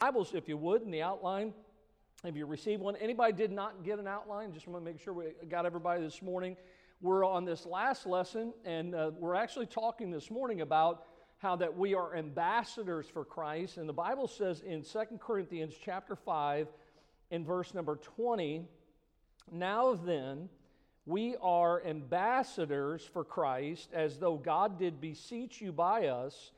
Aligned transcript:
Bibles, 0.00 0.32
if 0.32 0.48
you 0.48 0.56
would, 0.56 0.80
in 0.80 0.90
the 0.90 1.02
outline. 1.02 1.52
If 2.24 2.34
you 2.34 2.46
received 2.46 2.80
one, 2.80 2.96
anybody 2.96 3.34
did 3.34 3.52
not 3.52 3.84
get 3.84 3.98
an 3.98 4.06
outline, 4.06 4.50
just 4.54 4.66
want 4.66 4.82
to 4.82 4.90
make 4.90 4.98
sure 4.98 5.12
we 5.12 5.26
got 5.50 5.66
everybody 5.66 6.02
this 6.02 6.22
morning. 6.22 6.56
We're 7.02 7.22
on 7.22 7.44
this 7.44 7.66
last 7.66 8.06
lesson, 8.06 8.54
and 8.64 8.94
uh, 8.94 9.10
we're 9.18 9.34
actually 9.34 9.66
talking 9.66 10.10
this 10.10 10.30
morning 10.30 10.62
about 10.62 11.04
how 11.36 11.54
that 11.56 11.76
we 11.76 11.94
are 11.94 12.16
ambassadors 12.16 13.08
for 13.12 13.26
Christ. 13.26 13.76
And 13.76 13.86
the 13.86 13.92
Bible 13.92 14.26
says 14.26 14.62
in 14.62 14.82
Second 14.82 15.20
Corinthians 15.20 15.74
chapter 15.84 16.16
5, 16.16 16.68
in 17.30 17.44
verse 17.44 17.74
number 17.74 17.96
20, 17.96 18.64
now 19.52 19.92
then, 19.92 20.48
we 21.04 21.36
are 21.42 21.84
ambassadors 21.84 23.04
for 23.04 23.22
Christ, 23.22 23.90
as 23.92 24.18
though 24.18 24.38
God 24.38 24.78
did 24.78 24.98
beseech 24.98 25.60
you 25.60 25.72
by 25.72 26.06
us 26.06 26.52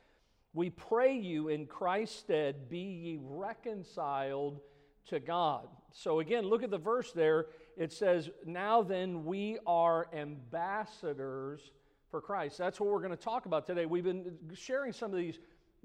we 0.53 0.69
pray 0.69 1.17
you 1.17 1.49
in 1.49 1.65
Christ's 1.65 2.19
stead, 2.19 2.69
be 2.69 2.77
ye 2.77 3.19
reconciled 3.19 4.59
to 5.07 5.19
God. 5.19 5.67
So 5.91 6.19
again, 6.19 6.45
look 6.45 6.63
at 6.63 6.71
the 6.71 6.77
verse 6.77 7.11
there. 7.11 7.47
It 7.75 7.91
says, 7.91 8.29
Now 8.45 8.83
then, 8.83 9.25
we 9.25 9.57
are 9.65 10.07
ambassadors 10.13 11.71
for 12.11 12.21
Christ. 12.21 12.57
That's 12.57 12.79
what 12.79 12.89
we're 12.89 12.99
going 12.99 13.11
to 13.11 13.17
talk 13.17 13.47
about 13.47 13.65
today. 13.65 13.87
We've 13.87 14.03
been 14.03 14.37
sharing 14.53 14.93
some 14.93 15.11
of 15.11 15.17
these 15.17 15.39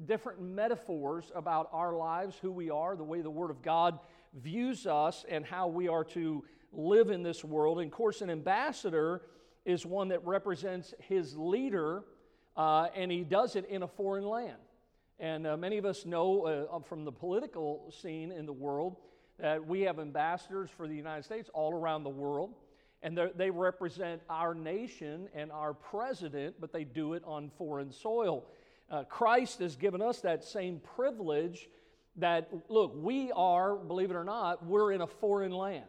different 0.04 0.40
metaphors 0.40 1.32
about 1.34 1.70
our 1.72 1.96
lives, 1.96 2.36
who 2.40 2.52
we 2.52 2.70
are, 2.70 2.94
the 2.94 3.04
way 3.04 3.22
the 3.22 3.30
Word 3.30 3.50
of 3.50 3.62
God 3.62 3.98
views 4.34 4.86
us, 4.86 5.24
and 5.28 5.44
how 5.44 5.68
we 5.68 5.88
are 5.88 6.04
to 6.04 6.44
live 6.72 7.10
in 7.10 7.22
this 7.22 7.42
world. 7.42 7.78
And 7.78 7.90
of 7.90 7.96
course, 7.96 8.20
an 8.20 8.28
ambassador 8.28 9.22
is 9.64 9.86
one 9.86 10.08
that 10.08 10.24
represents 10.26 10.94
his 11.00 11.36
leader 11.36 12.04
uh, 12.58 12.88
and 12.96 13.10
he 13.10 13.22
does 13.22 13.54
it 13.54 13.66
in 13.70 13.84
a 13.84 13.88
foreign 13.88 14.26
land. 14.26 14.58
And 15.20 15.46
uh, 15.46 15.56
many 15.56 15.78
of 15.78 15.84
us 15.84 16.04
know 16.04 16.42
uh, 16.42 16.80
from 16.80 17.04
the 17.04 17.12
political 17.12 17.90
scene 18.02 18.32
in 18.32 18.46
the 18.46 18.52
world 18.52 18.96
that 19.38 19.64
we 19.64 19.82
have 19.82 20.00
ambassadors 20.00 20.68
for 20.76 20.88
the 20.88 20.94
United 20.94 21.24
States 21.24 21.48
all 21.54 21.72
around 21.72 22.02
the 22.02 22.10
world. 22.10 22.54
And 23.00 23.16
they 23.36 23.50
represent 23.50 24.22
our 24.28 24.56
nation 24.56 25.28
and 25.32 25.52
our 25.52 25.72
president, 25.72 26.56
but 26.60 26.72
they 26.72 26.82
do 26.82 27.12
it 27.14 27.22
on 27.24 27.52
foreign 27.56 27.92
soil. 27.92 28.44
Uh, 28.90 29.04
Christ 29.04 29.60
has 29.60 29.76
given 29.76 30.02
us 30.02 30.20
that 30.22 30.42
same 30.42 30.80
privilege 30.96 31.68
that, 32.16 32.50
look, 32.68 32.92
we 32.96 33.30
are, 33.30 33.76
believe 33.76 34.10
it 34.10 34.16
or 34.16 34.24
not, 34.24 34.66
we're 34.66 34.90
in 34.92 35.00
a 35.00 35.06
foreign 35.06 35.52
land. 35.52 35.84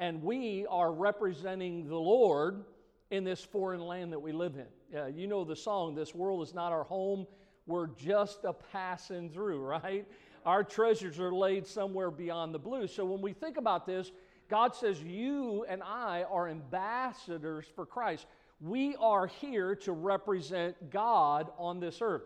And 0.00 0.22
we 0.22 0.64
are 0.70 0.90
representing 0.90 1.86
the 1.86 1.96
Lord 1.96 2.64
in 3.10 3.24
this 3.24 3.42
foreign 3.42 3.80
land 3.80 4.12
that 4.12 4.18
we 4.18 4.32
live 4.32 4.56
in. 4.56 5.16
You 5.16 5.26
know 5.26 5.44
the 5.44 5.56
song, 5.56 5.94
This 5.94 6.14
World 6.14 6.42
is 6.42 6.54
Not 6.54 6.72
Our 6.72 6.84
Home, 6.84 7.26
We're 7.66 7.88
Just 7.88 8.44
a 8.44 8.52
Passing 8.52 9.30
Through, 9.30 9.60
right? 9.64 10.06
Our 10.44 10.64
treasures 10.64 11.18
are 11.18 11.32
laid 11.32 11.66
somewhere 11.66 12.10
beyond 12.10 12.54
the 12.54 12.58
blue. 12.58 12.86
So 12.86 13.04
when 13.04 13.20
we 13.20 13.32
think 13.32 13.56
about 13.56 13.86
this, 13.86 14.12
God 14.48 14.74
says, 14.74 15.02
You 15.02 15.64
and 15.68 15.82
I 15.82 16.24
are 16.30 16.48
ambassadors 16.48 17.66
for 17.74 17.84
Christ. 17.84 18.26
We 18.60 18.96
are 18.96 19.26
here 19.26 19.74
to 19.76 19.92
represent 19.92 20.90
God 20.90 21.50
on 21.58 21.80
this 21.80 21.98
earth. 22.00 22.22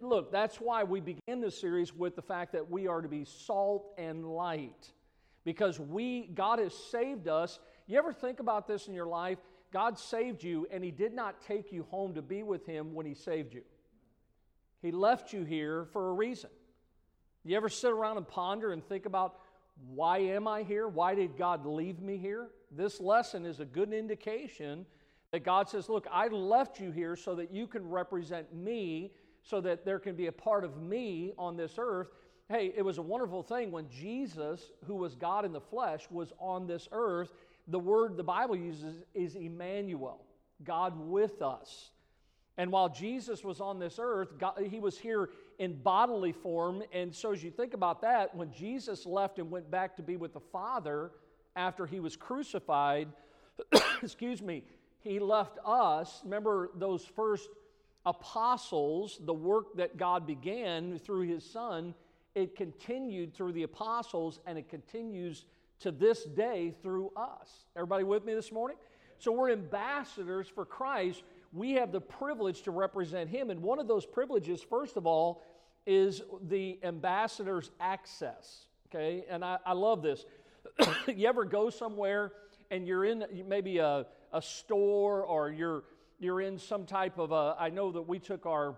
Look, 0.00 0.32
that's 0.32 0.60
why 0.60 0.84
we 0.84 1.00
begin 1.00 1.40
this 1.40 1.60
series 1.60 1.94
with 1.94 2.16
the 2.16 2.22
fact 2.22 2.52
that 2.52 2.70
we 2.70 2.86
are 2.86 3.02
to 3.02 3.08
be 3.08 3.24
salt 3.24 3.92
and 3.98 4.24
light. 4.24 4.92
Because 5.44 5.78
we, 5.78 6.28
God 6.34 6.58
has 6.58 6.72
saved 6.74 7.28
us. 7.28 7.58
You 7.86 7.98
ever 7.98 8.12
think 8.12 8.40
about 8.40 8.66
this 8.66 8.88
in 8.88 8.94
your 8.94 9.06
life? 9.06 9.38
God 9.72 9.98
saved 9.98 10.42
you, 10.42 10.66
and 10.70 10.82
He 10.82 10.90
did 10.90 11.12
not 11.12 11.42
take 11.42 11.72
you 11.72 11.86
home 11.90 12.14
to 12.14 12.22
be 12.22 12.42
with 12.42 12.66
Him 12.66 12.94
when 12.94 13.06
He 13.06 13.14
saved 13.14 13.54
you. 13.54 13.62
He 14.80 14.90
left 14.90 15.32
you 15.32 15.44
here 15.44 15.86
for 15.92 16.10
a 16.10 16.12
reason. 16.12 16.50
You 17.44 17.56
ever 17.56 17.68
sit 17.68 17.90
around 17.90 18.16
and 18.16 18.28
ponder 18.28 18.72
and 18.72 18.86
think 18.86 19.06
about 19.06 19.40
why 19.86 20.18
am 20.18 20.48
I 20.48 20.62
here? 20.62 20.88
Why 20.88 21.14
did 21.14 21.36
God 21.36 21.64
leave 21.64 22.00
me 22.00 22.16
here? 22.16 22.48
This 22.70 23.00
lesson 23.00 23.46
is 23.46 23.60
a 23.60 23.64
good 23.64 23.92
indication 23.92 24.84
that 25.30 25.44
God 25.44 25.68
says, 25.68 25.88
Look, 25.88 26.06
I 26.10 26.28
left 26.28 26.80
you 26.80 26.90
here 26.90 27.16
so 27.16 27.34
that 27.36 27.52
you 27.52 27.66
can 27.66 27.88
represent 27.88 28.54
me, 28.54 29.12
so 29.42 29.60
that 29.60 29.84
there 29.84 29.98
can 29.98 30.16
be 30.16 30.26
a 30.26 30.32
part 30.32 30.64
of 30.64 30.80
me 30.80 31.32
on 31.38 31.56
this 31.56 31.74
earth. 31.78 32.08
Hey, 32.48 32.72
it 32.76 32.82
was 32.82 32.98
a 32.98 33.02
wonderful 33.02 33.42
thing 33.42 33.70
when 33.70 33.88
Jesus, 33.88 34.72
who 34.86 34.94
was 34.94 35.14
God 35.14 35.44
in 35.44 35.52
the 35.52 35.60
flesh, 35.60 36.06
was 36.10 36.32
on 36.38 36.66
this 36.66 36.88
earth 36.92 37.32
the 37.68 37.78
word 37.78 38.16
the 38.16 38.24
Bible 38.24 38.56
uses 38.56 38.96
is 39.14 39.34
Emmanuel, 39.34 40.24
God 40.64 40.98
with 40.98 41.42
us. 41.42 41.90
And 42.56 42.72
while 42.72 42.88
Jesus 42.88 43.44
was 43.44 43.60
on 43.60 43.78
this 43.78 44.00
earth, 44.02 44.36
God, 44.38 44.54
he 44.68 44.80
was 44.80 44.98
here 44.98 45.30
in 45.60 45.74
bodily 45.74 46.32
form. 46.32 46.82
And 46.92 47.14
so, 47.14 47.32
as 47.32 47.42
you 47.42 47.52
think 47.52 47.72
about 47.72 48.02
that, 48.02 48.34
when 48.34 48.52
Jesus 48.52 49.06
left 49.06 49.38
and 49.38 49.50
went 49.50 49.70
back 49.70 49.96
to 49.96 50.02
be 50.02 50.16
with 50.16 50.32
the 50.32 50.40
Father 50.40 51.12
after 51.54 51.86
he 51.86 52.00
was 52.00 52.16
crucified, 52.16 53.08
excuse 54.02 54.42
me, 54.42 54.64
he 55.00 55.20
left 55.20 55.58
us. 55.64 56.20
Remember 56.24 56.70
those 56.74 57.04
first 57.04 57.48
apostles, 58.04 59.20
the 59.22 59.34
work 59.34 59.76
that 59.76 59.96
God 59.96 60.26
began 60.26 60.98
through 60.98 61.28
his 61.28 61.44
Son, 61.44 61.94
it 62.34 62.56
continued 62.56 63.34
through 63.34 63.52
the 63.52 63.64
apostles 63.64 64.40
and 64.46 64.58
it 64.58 64.68
continues 64.68 65.44
to 65.80 65.90
this 65.90 66.24
day 66.24 66.74
through 66.82 67.10
us. 67.16 67.66
Everybody 67.76 68.04
with 68.04 68.24
me 68.24 68.34
this 68.34 68.52
morning? 68.52 68.76
So 69.18 69.32
we're 69.32 69.50
ambassadors 69.50 70.48
for 70.48 70.64
Christ. 70.64 71.22
We 71.52 71.72
have 71.72 71.92
the 71.92 72.00
privilege 72.00 72.62
to 72.62 72.70
represent 72.70 73.30
Him. 73.30 73.50
And 73.50 73.62
one 73.62 73.78
of 73.78 73.88
those 73.88 74.06
privileges, 74.06 74.62
first 74.62 74.96
of 74.96 75.06
all, 75.06 75.42
is 75.86 76.22
the 76.48 76.78
ambassador's 76.82 77.70
access. 77.80 78.66
Okay? 78.88 79.24
And 79.28 79.44
I, 79.44 79.58
I 79.64 79.72
love 79.72 80.02
this. 80.02 80.24
you 81.06 81.26
ever 81.26 81.44
go 81.44 81.70
somewhere 81.70 82.32
and 82.70 82.86
you're 82.86 83.04
in 83.04 83.24
maybe 83.46 83.78
a, 83.78 84.06
a 84.32 84.42
store 84.42 85.24
or 85.24 85.50
you're, 85.50 85.84
you're 86.18 86.40
in 86.40 86.58
some 86.58 86.84
type 86.84 87.18
of 87.18 87.32
a, 87.32 87.56
I 87.58 87.70
know 87.70 87.90
that 87.92 88.02
we 88.02 88.18
took 88.18 88.46
our 88.46 88.76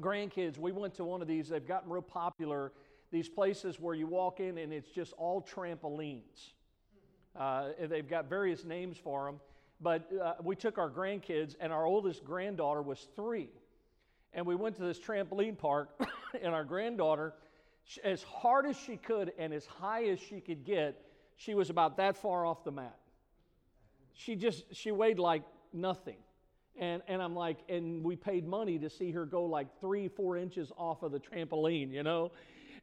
grandkids, 0.00 0.58
we 0.58 0.72
went 0.72 0.94
to 0.94 1.04
one 1.04 1.20
of 1.20 1.28
these, 1.28 1.48
they've 1.48 1.66
gotten 1.66 1.90
real 1.90 2.02
popular 2.02 2.72
these 3.12 3.28
places 3.28 3.78
where 3.78 3.94
you 3.94 4.06
walk 4.06 4.40
in 4.40 4.58
and 4.58 4.72
it's 4.72 4.90
just 4.90 5.12
all 5.12 5.42
trampolines. 5.42 6.52
Uh, 7.38 7.68
they've 7.88 8.08
got 8.08 8.28
various 8.28 8.64
names 8.64 8.96
for 8.96 9.26
them. 9.26 9.40
But 9.80 10.08
uh, 10.20 10.34
we 10.42 10.54
took 10.54 10.78
our 10.78 10.88
grandkids, 10.88 11.56
and 11.60 11.72
our 11.72 11.84
oldest 11.84 12.24
granddaughter 12.24 12.82
was 12.82 13.08
three. 13.16 13.48
And 14.32 14.46
we 14.46 14.54
went 14.54 14.76
to 14.76 14.82
this 14.82 14.98
trampoline 14.98 15.58
park, 15.58 15.90
and 16.42 16.54
our 16.54 16.64
granddaughter, 16.64 17.34
as 18.04 18.22
hard 18.22 18.64
as 18.64 18.76
she 18.76 18.96
could 18.96 19.32
and 19.38 19.52
as 19.52 19.66
high 19.66 20.04
as 20.04 20.20
she 20.20 20.40
could 20.40 20.64
get, 20.64 21.04
she 21.36 21.54
was 21.54 21.68
about 21.68 21.96
that 21.96 22.16
far 22.16 22.46
off 22.46 22.62
the 22.64 22.70
mat. 22.70 22.96
She 24.14 24.36
just, 24.36 24.64
she 24.72 24.92
weighed 24.92 25.18
like 25.18 25.42
nothing. 25.72 26.18
And, 26.78 27.02
and 27.08 27.20
I'm 27.20 27.34
like, 27.34 27.58
and 27.68 28.04
we 28.04 28.14
paid 28.14 28.46
money 28.46 28.78
to 28.78 28.88
see 28.88 29.10
her 29.10 29.26
go 29.26 29.44
like 29.44 29.66
three, 29.80 30.08
four 30.08 30.36
inches 30.36 30.70
off 30.78 31.02
of 31.02 31.12
the 31.12 31.18
trampoline, 31.18 31.90
you 31.92 32.02
know? 32.02 32.30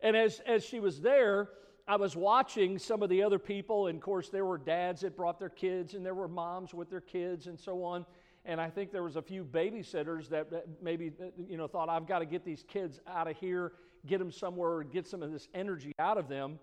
And 0.02 0.16
as, 0.16 0.40
as 0.46 0.64
she 0.64 0.80
was 0.80 1.02
there, 1.02 1.50
I 1.88 1.96
was 1.96 2.16
watching 2.16 2.78
some 2.78 3.02
of 3.02 3.10
the 3.10 3.24
other 3.24 3.40
people, 3.40 3.88
and 3.88 3.98
of 3.98 4.04
course, 4.04 4.30
there 4.30 4.46
were 4.46 4.58
dads 4.58 5.02
that 5.02 5.18
brought 5.18 5.40
their 5.40 5.50
kids, 5.50 5.96
and 5.96 6.06
there 6.06 6.14
were 6.14 6.28
moms 6.28 6.74
with 6.74 6.90
their 6.90 7.02
kids, 7.02 7.48
and 7.48 7.60
so 7.60 7.84
on. 7.84 8.06
And 8.46 8.62
I 8.62 8.70
think 8.70 8.92
there 8.92 9.04
was 9.04 9.16
a 9.16 9.22
few 9.22 9.44
babysitters 9.44 10.30
that, 10.30 10.48
maybe 10.82 11.12
you 11.50 11.58
know 11.58 11.68
thought, 11.68 11.90
"I've 11.90 12.08
got 12.08 12.20
to 12.20 12.26
get 12.26 12.46
these 12.46 12.64
kids 12.68 13.00
out 13.08 13.28
of 13.28 13.38
here, 13.38 13.74
get 14.06 14.20
them 14.20 14.32
somewhere, 14.32 14.84
get 14.84 15.08
some 15.08 15.22
of 15.24 15.32
this 15.32 15.48
energy 15.54 15.94
out 16.00 16.18
of 16.18 16.30
them." 16.30 16.60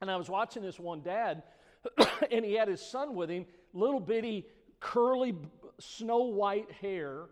And 0.00 0.10
I 0.10 0.16
was 0.16 0.28
watching 0.28 0.62
this 0.62 0.78
one 0.78 1.00
dad, 1.02 1.44
and 2.30 2.44
he 2.44 2.54
had 2.54 2.68
his 2.68 2.82
son 2.82 3.14
with 3.14 3.30
him, 3.30 3.46
little 3.72 4.00
bitty, 4.00 4.46
curly, 4.80 5.34
snow 5.78 6.24
white 6.24 6.70
hair, 6.72 7.26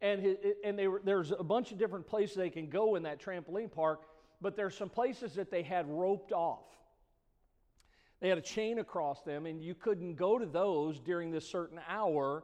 and 0.00 0.20
his, 0.20 0.36
and 0.62 0.78
they 0.78 0.86
were, 0.86 1.00
there's 1.02 1.32
a 1.32 1.42
bunch 1.42 1.72
of 1.72 1.78
different 1.78 2.06
places 2.06 2.36
they 2.36 2.50
can 2.50 2.68
go 2.68 2.94
in 2.94 3.02
that 3.02 3.20
trampoline 3.20 3.70
park 3.70 4.02
but 4.40 4.56
there's 4.56 4.76
some 4.76 4.88
places 4.88 5.34
that 5.34 5.50
they 5.50 5.62
had 5.62 5.86
roped 5.88 6.32
off. 6.32 6.64
They 8.20 8.28
had 8.28 8.38
a 8.38 8.42
chain 8.42 8.78
across 8.78 9.22
them, 9.22 9.46
and 9.46 9.62
you 9.62 9.74
couldn't 9.74 10.16
go 10.16 10.38
to 10.38 10.46
those 10.46 10.98
during 10.98 11.30
this 11.30 11.48
certain 11.48 11.80
hour. 11.88 12.42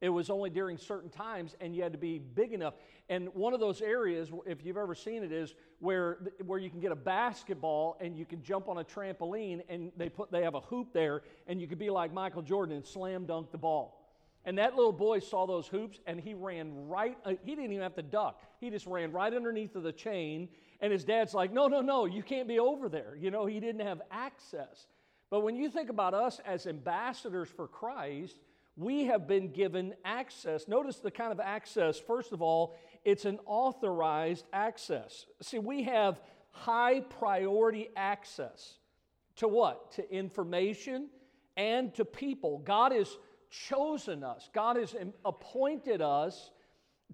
It 0.00 0.08
was 0.08 0.30
only 0.30 0.48
during 0.48 0.78
certain 0.78 1.10
times, 1.10 1.56
and 1.60 1.76
you 1.76 1.82
had 1.82 1.92
to 1.92 1.98
be 1.98 2.18
big 2.18 2.52
enough. 2.52 2.74
And 3.10 3.28
one 3.34 3.52
of 3.52 3.60
those 3.60 3.82
areas, 3.82 4.30
if 4.46 4.64
you've 4.64 4.78
ever 4.78 4.94
seen 4.94 5.22
it, 5.22 5.30
is 5.30 5.54
where, 5.78 6.18
where 6.46 6.58
you 6.58 6.70
can 6.70 6.80
get 6.80 6.90
a 6.90 6.96
basketball 6.96 7.98
and 8.00 8.16
you 8.16 8.24
can 8.24 8.42
jump 8.42 8.68
on 8.68 8.78
a 8.78 8.84
trampoline, 8.84 9.60
and 9.68 9.92
they, 9.96 10.08
put, 10.08 10.32
they 10.32 10.42
have 10.42 10.54
a 10.54 10.60
hoop 10.60 10.94
there, 10.94 11.22
and 11.46 11.60
you 11.60 11.66
could 11.66 11.78
be 11.78 11.90
like 11.90 12.14
Michael 12.14 12.42
Jordan 12.42 12.76
and 12.76 12.86
slam 12.86 13.26
dunk 13.26 13.52
the 13.52 13.58
ball. 13.58 13.98
And 14.46 14.56
that 14.56 14.74
little 14.74 14.92
boy 14.92 15.18
saw 15.18 15.46
those 15.46 15.66
hoops, 15.66 16.00
and 16.06 16.18
he 16.18 16.32
ran 16.32 16.88
right, 16.88 17.18
uh, 17.26 17.34
he 17.44 17.54
didn't 17.54 17.72
even 17.72 17.82
have 17.82 17.96
to 17.96 18.02
duck. 18.02 18.40
He 18.58 18.70
just 18.70 18.86
ran 18.86 19.12
right 19.12 19.34
underneath 19.34 19.76
of 19.76 19.82
the 19.82 19.92
chain, 19.92 20.48
and 20.80 20.92
his 20.92 21.04
dad's 21.04 21.34
like, 21.34 21.52
no, 21.52 21.68
no, 21.68 21.80
no, 21.80 22.06
you 22.06 22.22
can't 22.22 22.48
be 22.48 22.58
over 22.58 22.88
there. 22.88 23.16
You 23.18 23.30
know, 23.30 23.46
he 23.46 23.60
didn't 23.60 23.86
have 23.86 24.00
access. 24.10 24.86
But 25.30 25.40
when 25.40 25.56
you 25.56 25.70
think 25.70 25.90
about 25.90 26.14
us 26.14 26.40
as 26.44 26.66
ambassadors 26.66 27.48
for 27.48 27.68
Christ, 27.68 28.36
we 28.76 29.04
have 29.04 29.28
been 29.28 29.52
given 29.52 29.94
access. 30.04 30.66
Notice 30.66 30.96
the 30.96 31.10
kind 31.10 31.32
of 31.32 31.40
access, 31.40 31.98
first 31.98 32.32
of 32.32 32.40
all, 32.40 32.76
it's 33.04 33.24
an 33.24 33.38
authorized 33.46 34.46
access. 34.52 35.26
See, 35.42 35.58
we 35.58 35.84
have 35.84 36.20
high 36.50 37.00
priority 37.00 37.90
access 37.96 38.78
to 39.36 39.48
what? 39.48 39.92
To 39.92 40.12
information 40.12 41.08
and 41.56 41.94
to 41.94 42.04
people. 42.04 42.58
God 42.58 42.92
has 42.92 43.16
chosen 43.50 44.24
us, 44.24 44.48
God 44.52 44.76
has 44.76 44.94
appointed 45.24 46.00
us. 46.00 46.50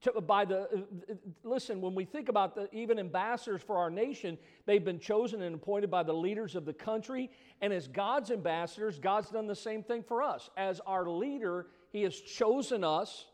To, 0.03 0.21
by 0.21 0.45
the 0.45 0.61
uh, 0.61 0.65
uh, 1.11 1.15
listen 1.43 1.81
when 1.81 1.95
we 1.95 2.05
think 2.05 2.29
about 2.29 2.55
the 2.55 2.69
even 2.71 2.99
ambassadors 2.99 3.63
for 3.63 3.79
our 3.79 3.89
nation 3.89 4.37
they've 4.67 4.85
been 4.85 4.99
chosen 4.99 5.41
and 5.41 5.55
appointed 5.55 5.91
by 5.91 6.03
the 6.03 6.13
leaders 6.13 6.55
of 6.55 6.67
the 6.67 6.75
country 6.75 7.31
and 7.63 7.73
as 7.73 7.89
god's 7.89 8.31
ambassadors 8.31 8.99
god's 8.99 9.31
done 9.31 9.47
the 9.47 9.55
same 9.55 9.83
thing 9.83 10.03
for 10.03 10.23
us 10.23 10.51
as 10.59 10.81
our 10.81 11.09
leader 11.09 11.69
he 11.93 12.03
has 12.03 12.15
chosen 12.15 12.85
us 12.85 13.25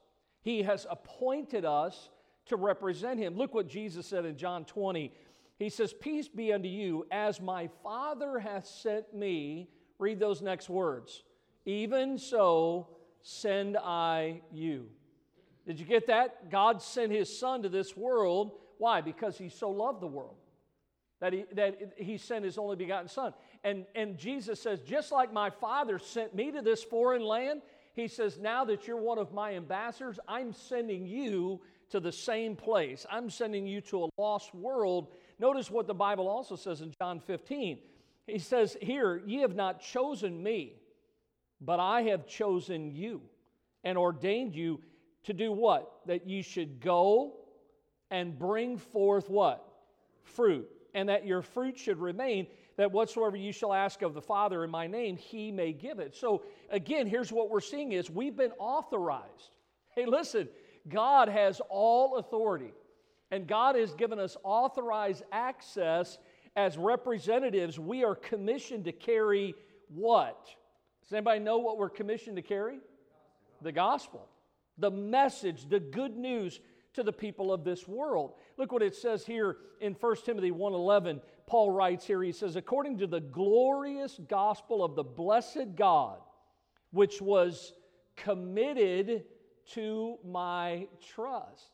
he 0.42 0.62
has 0.62 0.86
appointed 0.88 1.64
us 1.64 2.10
to 2.46 2.54
represent 2.54 3.18
him 3.18 3.36
look 3.36 3.54
what 3.54 3.66
jesus 3.66 4.06
said 4.06 4.24
in 4.24 4.36
john 4.36 4.64
20 4.64 5.12
he 5.62 5.68
says, 5.68 5.92
Peace 5.92 6.26
be 6.26 6.52
unto 6.52 6.68
you, 6.68 7.06
as 7.12 7.40
my 7.40 7.68
Father 7.84 8.40
hath 8.40 8.66
sent 8.66 9.14
me. 9.14 9.68
Read 9.98 10.18
those 10.18 10.42
next 10.42 10.68
words. 10.68 11.22
Even 11.64 12.18
so 12.18 12.88
send 13.20 13.76
I 13.76 14.42
you. 14.50 14.88
Did 15.66 15.78
you 15.78 15.86
get 15.86 16.06
that? 16.08 16.50
God 16.50 16.82
sent 16.82 17.12
his 17.12 17.38
Son 17.38 17.62
to 17.62 17.68
this 17.68 17.96
world. 17.96 18.52
Why? 18.78 19.00
Because 19.00 19.38
he 19.38 19.48
so 19.48 19.70
loved 19.70 20.00
the 20.00 20.06
world 20.08 20.36
that 21.20 21.32
he, 21.32 21.44
that 21.52 21.94
he 21.96 22.18
sent 22.18 22.44
his 22.44 22.58
only 22.58 22.76
begotten 22.76 23.08
Son. 23.08 23.32
And, 23.62 23.86
and 23.94 24.18
Jesus 24.18 24.60
says, 24.60 24.80
just 24.80 25.12
like 25.12 25.32
my 25.32 25.50
Father 25.50 25.98
sent 25.98 26.34
me 26.34 26.50
to 26.50 26.62
this 26.62 26.82
foreign 26.82 27.22
land, 27.22 27.62
he 27.94 28.08
says, 28.08 28.38
now 28.38 28.64
that 28.64 28.88
you're 28.88 28.96
one 28.96 29.18
of 29.18 29.32
my 29.32 29.54
ambassadors, 29.54 30.18
I'm 30.26 30.52
sending 30.52 31.06
you 31.06 31.60
to 31.90 32.00
the 32.00 32.10
same 32.10 32.56
place. 32.56 33.06
I'm 33.10 33.30
sending 33.30 33.66
you 33.66 33.80
to 33.82 34.04
a 34.04 34.08
lost 34.18 34.54
world 34.54 35.08
Notice 35.42 35.72
what 35.72 35.88
the 35.88 35.94
Bible 35.94 36.28
also 36.28 36.54
says 36.54 36.82
in 36.82 36.94
John 37.00 37.18
15. 37.18 37.78
He 38.28 38.38
says, 38.38 38.76
Here, 38.80 39.20
ye 39.26 39.40
have 39.40 39.56
not 39.56 39.80
chosen 39.80 40.40
me, 40.40 40.74
but 41.60 41.80
I 41.80 42.02
have 42.02 42.28
chosen 42.28 42.94
you 42.94 43.22
and 43.82 43.98
ordained 43.98 44.54
you 44.54 44.80
to 45.24 45.32
do 45.32 45.52
what? 45.52 45.90
That 46.06 46.28
ye 46.28 46.42
should 46.42 46.80
go 46.80 47.34
and 48.10 48.38
bring 48.38 48.78
forth 48.78 49.28
what? 49.30 49.66
Fruit. 50.22 50.68
And 50.94 51.08
that 51.08 51.26
your 51.26 51.42
fruit 51.42 51.78
should 51.78 51.98
remain, 51.98 52.46
that 52.76 52.92
whatsoever 52.92 53.36
you 53.36 53.52
shall 53.52 53.72
ask 53.72 54.02
of 54.02 54.14
the 54.14 54.20
Father 54.20 54.64
in 54.64 54.70
my 54.70 54.86
name, 54.86 55.16
he 55.16 55.50
may 55.50 55.72
give 55.72 55.98
it. 55.98 56.14
So 56.14 56.42
again, 56.70 57.06
here's 57.06 57.32
what 57.32 57.48
we're 57.48 57.60
seeing 57.60 57.92
is 57.92 58.10
we've 58.10 58.36
been 58.36 58.52
authorized. 58.58 59.56
Hey, 59.94 60.06
listen, 60.06 60.48
God 60.88 61.28
has 61.28 61.60
all 61.68 62.16
authority. 62.16 62.74
And 63.30 63.46
God 63.46 63.76
has 63.76 63.94
given 63.94 64.18
us 64.18 64.36
authorized 64.42 65.22
access 65.32 66.18
as 66.54 66.76
representatives. 66.76 67.78
We 67.78 68.04
are 68.04 68.14
commissioned 68.14 68.84
to 68.84 68.92
carry 68.92 69.54
what? 69.88 70.48
Does 71.02 71.12
anybody 71.12 71.40
know 71.40 71.58
what 71.58 71.78
we're 71.78 71.88
commissioned 71.88 72.36
to 72.36 72.42
carry? 72.42 72.78
The 73.62 73.72
gospel, 73.72 74.28
the 74.82 74.90
message, 74.90 75.68
the 75.70 75.80
good 75.80 76.16
news 76.16 76.60
to 76.92 77.02
the 77.02 77.12
people 77.12 77.52
of 77.52 77.64
this 77.64 77.88
world. 77.88 78.34
Look 78.58 78.72
what 78.72 78.82
it 78.82 78.94
says 78.94 79.24
here 79.24 79.56
in 79.80 79.94
1 79.94 80.16
Timothy 80.26 80.50
1:11. 80.50 81.22
Paul 81.46 81.70
writes 81.70 82.06
here, 82.06 82.22
he 82.22 82.32
says, 82.32 82.56
according 82.56 82.98
to 82.98 83.06
the 83.06 83.20
glorious 83.20 84.20
gospel 84.28 84.84
of 84.84 84.94
the 84.94 85.04
blessed 85.04 85.74
God, 85.76 86.18
which 86.90 87.22
was 87.22 87.72
committed 88.16 89.24
to 89.72 90.18
my 90.24 90.86
trust. 91.14 91.70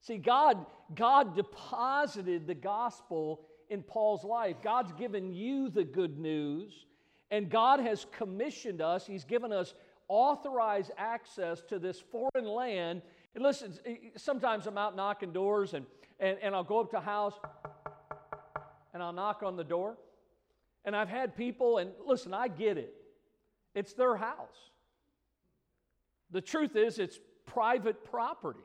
See, 0.00 0.18
God, 0.18 0.64
God 0.94 1.36
deposited 1.36 2.46
the 2.46 2.54
gospel 2.54 3.44
in 3.68 3.82
Paul's 3.82 4.24
life. 4.24 4.56
God's 4.62 4.92
given 4.92 5.32
you 5.32 5.68
the 5.68 5.84
good 5.84 6.18
news, 6.18 6.86
and 7.30 7.50
God 7.50 7.80
has 7.80 8.06
commissioned 8.10 8.80
us, 8.80 9.06
He's 9.06 9.24
given 9.24 9.52
us 9.52 9.74
authorized 10.08 10.90
access 10.96 11.62
to 11.62 11.78
this 11.78 12.00
foreign 12.00 12.46
land. 12.46 13.02
And 13.34 13.42
listen, 13.42 13.78
sometimes 14.16 14.66
I'm 14.66 14.78
out 14.78 14.94
knocking 14.96 15.32
doors 15.32 15.74
and, 15.74 15.86
and, 16.20 16.38
and 16.42 16.54
I'll 16.54 16.64
go 16.64 16.80
up 16.80 16.90
to 16.90 16.98
a 16.98 17.00
house 17.00 17.34
and 18.94 19.02
I'll 19.02 19.12
knock 19.12 19.42
on 19.42 19.56
the 19.56 19.64
door. 19.64 19.96
And 20.84 20.96
I've 20.96 21.08
had 21.08 21.36
people, 21.36 21.78
and 21.78 21.92
listen, 22.04 22.34
I 22.34 22.48
get 22.48 22.76
it. 22.76 22.92
It's 23.74 23.92
their 23.94 24.16
house. 24.16 24.70
The 26.30 26.40
truth 26.40 26.76
is, 26.76 26.98
it's 26.98 27.18
private 27.46 28.04
property. 28.04 28.64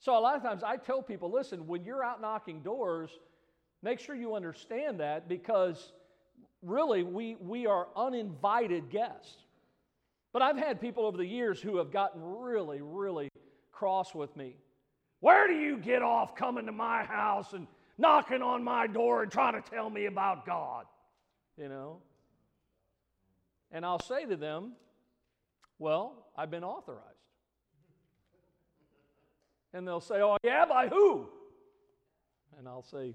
So 0.00 0.18
a 0.18 0.20
lot 0.20 0.36
of 0.36 0.42
times 0.42 0.62
I 0.62 0.76
tell 0.76 1.00
people, 1.00 1.30
listen, 1.30 1.66
when 1.66 1.84
you're 1.84 2.04
out 2.04 2.20
knocking 2.20 2.60
doors, 2.60 3.10
make 3.82 4.00
sure 4.00 4.14
you 4.14 4.34
understand 4.34 5.00
that 5.00 5.28
because 5.28 5.92
really 6.62 7.02
we, 7.02 7.36
we 7.36 7.66
are 7.66 7.88
uninvited 7.96 8.90
guests. 8.90 9.43
But 10.34 10.42
I've 10.42 10.56
had 10.56 10.80
people 10.80 11.06
over 11.06 11.16
the 11.16 11.24
years 11.24 11.62
who 11.62 11.76
have 11.76 11.92
gotten 11.92 12.20
really, 12.20 12.80
really 12.82 13.30
cross 13.70 14.16
with 14.16 14.36
me. 14.36 14.56
Where 15.20 15.46
do 15.46 15.54
you 15.54 15.78
get 15.78 16.02
off 16.02 16.34
coming 16.34 16.66
to 16.66 16.72
my 16.72 17.04
house 17.04 17.52
and 17.52 17.68
knocking 17.98 18.42
on 18.42 18.64
my 18.64 18.88
door 18.88 19.22
and 19.22 19.30
trying 19.30 19.54
to 19.54 19.70
tell 19.70 19.88
me 19.88 20.06
about 20.06 20.44
God? 20.44 20.86
You 21.56 21.68
know? 21.68 21.98
And 23.70 23.86
I'll 23.86 24.02
say 24.02 24.26
to 24.26 24.34
them, 24.34 24.72
Well, 25.78 26.26
I've 26.36 26.50
been 26.50 26.64
authorized. 26.64 27.04
And 29.72 29.86
they'll 29.86 30.00
say, 30.00 30.16
Oh, 30.16 30.36
yeah, 30.42 30.66
by 30.66 30.88
who? 30.88 31.28
And 32.58 32.66
I'll 32.66 32.82
say, 32.82 33.14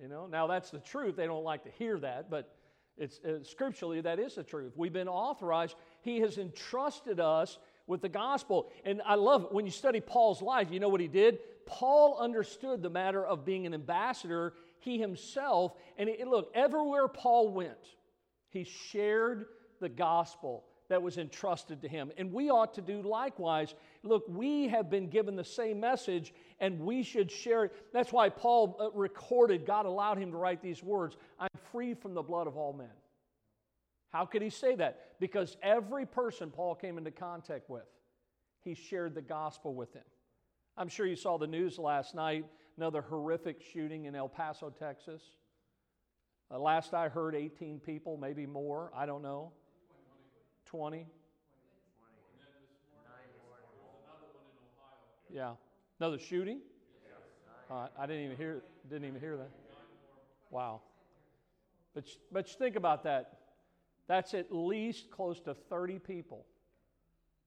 You 0.00 0.06
know, 0.06 0.26
now 0.26 0.46
that's 0.46 0.70
the 0.70 0.78
truth. 0.78 1.16
They 1.16 1.26
don't 1.26 1.44
like 1.44 1.64
to 1.64 1.70
hear 1.70 1.98
that, 1.98 2.30
but 2.30 2.54
it's 2.98 3.20
uh, 3.20 3.42
scripturally 3.42 4.00
that 4.02 4.18
is 4.18 4.34
the 4.34 4.42
truth. 4.42 4.72
We've 4.76 4.92
been 4.92 5.08
authorized. 5.08 5.76
He 6.02 6.20
has 6.20 6.38
entrusted 6.38 7.20
us 7.20 7.58
with 7.86 8.02
the 8.02 8.08
gospel. 8.08 8.70
And 8.84 9.02
I 9.04 9.14
love 9.14 9.44
it. 9.44 9.52
When 9.52 9.64
you 9.64 9.72
study 9.72 10.00
Paul's 10.00 10.42
life, 10.42 10.68
you 10.70 10.80
know 10.80 10.88
what 10.88 11.00
he 11.00 11.08
did? 11.08 11.38
Paul 11.66 12.18
understood 12.18 12.82
the 12.82 12.90
matter 12.90 13.24
of 13.24 13.44
being 13.44 13.66
an 13.66 13.74
ambassador, 13.74 14.54
he 14.80 14.98
himself. 14.98 15.72
And 15.96 16.08
he, 16.08 16.24
look, 16.24 16.50
everywhere 16.54 17.08
Paul 17.08 17.50
went, 17.52 17.78
he 18.50 18.64
shared 18.64 19.46
the 19.80 19.88
gospel 19.88 20.64
that 20.88 21.02
was 21.02 21.18
entrusted 21.18 21.80
to 21.82 21.88
him. 21.88 22.12
And 22.18 22.32
we 22.32 22.50
ought 22.50 22.74
to 22.74 22.82
do 22.82 23.02
likewise. 23.02 23.74
Look, 24.02 24.24
we 24.28 24.68
have 24.68 24.90
been 24.90 25.08
given 25.08 25.36
the 25.36 25.44
same 25.44 25.80
message 25.80 26.34
and 26.60 26.80
we 26.80 27.02
should 27.02 27.30
share 27.30 27.64
it. 27.64 27.72
That's 27.92 28.12
why 28.12 28.28
Paul 28.28 28.76
uh, 28.78 28.90
recorded, 28.90 29.64
God 29.66 29.86
allowed 29.86 30.18
him 30.18 30.32
to 30.32 30.36
write 30.36 30.62
these 30.62 30.82
words 30.82 31.16
I'm 31.38 31.48
free 31.70 31.94
from 31.94 32.14
the 32.14 32.22
blood 32.22 32.46
of 32.46 32.56
all 32.56 32.72
men. 32.72 32.90
How 34.10 34.26
could 34.26 34.42
he 34.42 34.50
say 34.50 34.74
that? 34.76 35.18
Because 35.18 35.56
every 35.62 36.04
person 36.04 36.50
Paul 36.50 36.74
came 36.74 36.98
into 36.98 37.10
contact 37.10 37.70
with, 37.70 37.86
he 38.62 38.74
shared 38.74 39.14
the 39.14 39.22
gospel 39.22 39.74
with 39.74 39.92
them. 39.94 40.04
I'm 40.76 40.88
sure 40.88 41.06
you 41.06 41.16
saw 41.16 41.38
the 41.38 41.46
news 41.46 41.78
last 41.78 42.14
night, 42.14 42.44
another 42.76 43.02
horrific 43.02 43.62
shooting 43.72 44.04
in 44.04 44.14
El 44.14 44.28
Paso, 44.28 44.70
Texas. 44.70 45.22
Uh, 46.50 46.58
last 46.58 46.92
I 46.92 47.08
heard, 47.08 47.34
18 47.34 47.80
people, 47.80 48.18
maybe 48.18 48.46
more, 48.46 48.90
I 48.94 49.06
don't 49.06 49.22
know. 49.22 49.52
20. 50.72 51.06
Yeah. 55.30 55.52
Another 56.00 56.18
shooting? 56.18 56.60
Uh, 57.70 57.88
I 57.98 58.06
didn't 58.06 58.24
even 58.24 58.36
hear 58.38 58.62
didn't 58.88 59.06
even 59.06 59.20
hear 59.20 59.36
that. 59.36 59.50
Wow. 60.50 60.80
But 61.94 62.04
but 62.32 62.48
think 62.48 62.76
about 62.76 63.04
that. 63.04 63.38
That's 64.08 64.32
at 64.32 64.50
least 64.50 65.10
close 65.10 65.40
to 65.40 65.52
30 65.52 65.98
people 65.98 66.46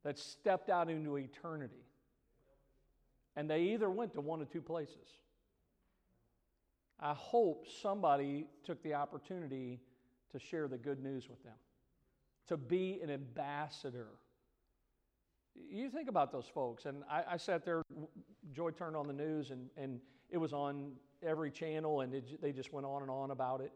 that 0.04 0.20
stepped 0.20 0.70
out 0.70 0.90
into 0.90 1.18
eternity. 1.18 1.84
And 3.36 3.50
they 3.50 3.62
either 3.74 3.90
went 3.90 4.14
to 4.14 4.22
one 4.22 4.40
of 4.40 4.52
two 4.52 4.62
places. 4.62 5.18
I 7.00 7.14
hope 7.14 7.66
somebody 7.82 8.46
took 8.64 8.82
the 8.84 8.94
opportunity 8.94 9.82
to 10.32 10.40
share 10.40 10.68
the 10.68 10.78
good 10.78 11.04
news 11.04 11.28
with 11.28 11.44
them 11.44 11.56
to 12.48 12.58
be 12.58 13.00
an 13.02 13.10
ambassador. 13.10 14.08
You 15.56 15.90
think 15.90 16.10
about 16.10 16.32
those 16.32 16.48
folks, 16.48 16.86
and 16.86 17.04
I, 17.10 17.24
I 17.32 17.38
sat 17.38 17.64
there. 17.64 17.82
Joy 18.52 18.72
turned 18.72 18.96
on 18.96 19.08
the 19.08 19.14
news, 19.14 19.52
and, 19.52 19.70
and 19.78 20.00
it 20.30 20.38
was 20.38 20.54
on 20.54 20.92
every 21.24 21.50
channel, 21.50 22.02
and 22.02 22.14
it, 22.14 22.42
they 22.42 22.52
just 22.52 22.74
went 22.74 22.86
on 22.86 23.02
and 23.02 23.10
on 23.10 23.32
about 23.32 23.62
it. 23.62 23.72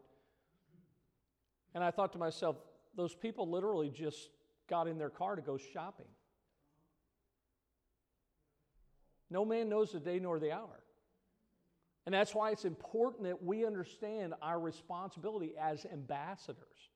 And 1.74 1.82
I 1.82 1.90
thought 1.90 2.12
to 2.12 2.18
myself, 2.18 2.56
those 2.96 3.14
people 3.14 3.48
literally 3.48 3.88
just 3.90 4.30
got 4.68 4.88
in 4.88 4.98
their 4.98 5.10
car 5.10 5.36
to 5.36 5.42
go 5.42 5.56
shopping. 5.56 6.06
No 9.30 9.44
man 9.44 9.68
knows 9.68 9.92
the 9.92 10.00
day 10.00 10.18
nor 10.18 10.38
the 10.38 10.52
hour. 10.52 10.82
And 12.06 12.14
that's 12.14 12.34
why 12.34 12.50
it's 12.50 12.64
important 12.64 13.24
that 13.24 13.42
we 13.42 13.64
understand 13.64 14.34
our 14.42 14.58
responsibility 14.58 15.52
as 15.60 15.86
ambassadors. 15.86 16.89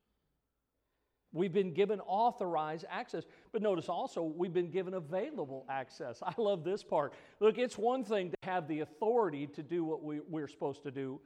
We've 1.34 1.52
been 1.52 1.74
given 1.74 2.00
authorized 2.00 2.86
access. 2.88 3.24
But 3.52 3.60
notice 3.60 3.88
also, 3.88 4.22
we've 4.22 4.52
been 4.52 4.70
given 4.70 4.94
available 4.94 5.66
access. 5.68 6.22
I 6.22 6.32
love 6.38 6.62
this 6.62 6.84
part. 6.84 7.12
Look, 7.40 7.58
it's 7.58 7.76
one 7.76 8.04
thing 8.04 8.30
to 8.30 8.36
have 8.44 8.68
the 8.68 8.80
authority 8.80 9.48
to 9.48 9.62
do 9.62 9.84
what 9.84 10.02
we, 10.02 10.20
we're 10.28 10.46
supposed 10.46 10.84
to 10.84 10.92
do, 10.92 11.20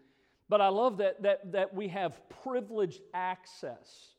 but 0.48 0.62
I 0.62 0.68
love 0.68 0.96
that, 0.98 1.22
that, 1.22 1.52
that 1.52 1.74
we 1.74 1.88
have 1.88 2.20
privileged 2.42 3.02
access 3.14 4.14